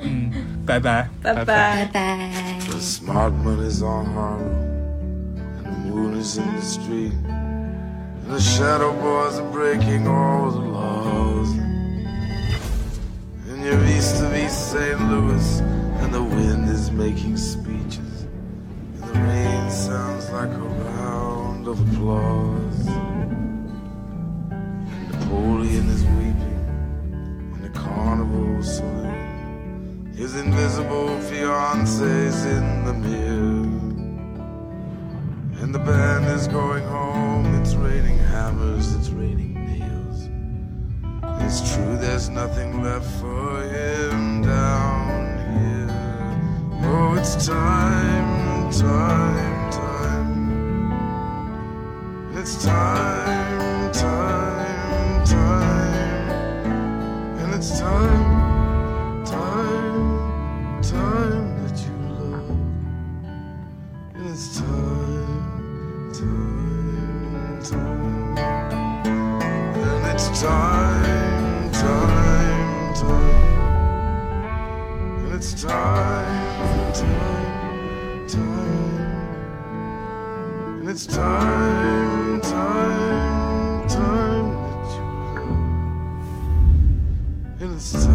[0.00, 0.30] 嗯，
[0.66, 2.30] 拜拜，拜拜，拜拜。
[2.68, 4.64] The smart money's on Harlem,
[5.62, 7.12] and the moon is in the street.
[8.26, 11.48] And the shadow boys are breaking all the laws.
[13.64, 15.00] You're east of East St.
[15.10, 18.26] Louis, and the wind is making speeches.
[18.92, 22.84] And the rain sounds like a round of applause.
[25.10, 26.60] Napoleon is weeping
[27.54, 30.12] in the carnival saloon.
[30.14, 33.64] His invisible fiance's in the mirror.
[35.62, 37.54] And the band is going home.
[37.62, 39.53] It's raining hammers, it's raining.
[41.40, 45.90] It's true, there's nothing left for him down here.
[46.86, 49.94] Oh, it's time, time, time.
[52.36, 56.68] It's time, time, time.
[57.38, 62.50] And it's time, time, time that you love.
[64.14, 68.38] And it's time, time, time.
[69.76, 71.13] And it's time,
[75.64, 79.20] time, time, time.
[80.80, 84.50] And it's time, time, time.
[87.60, 88.13] And it's time.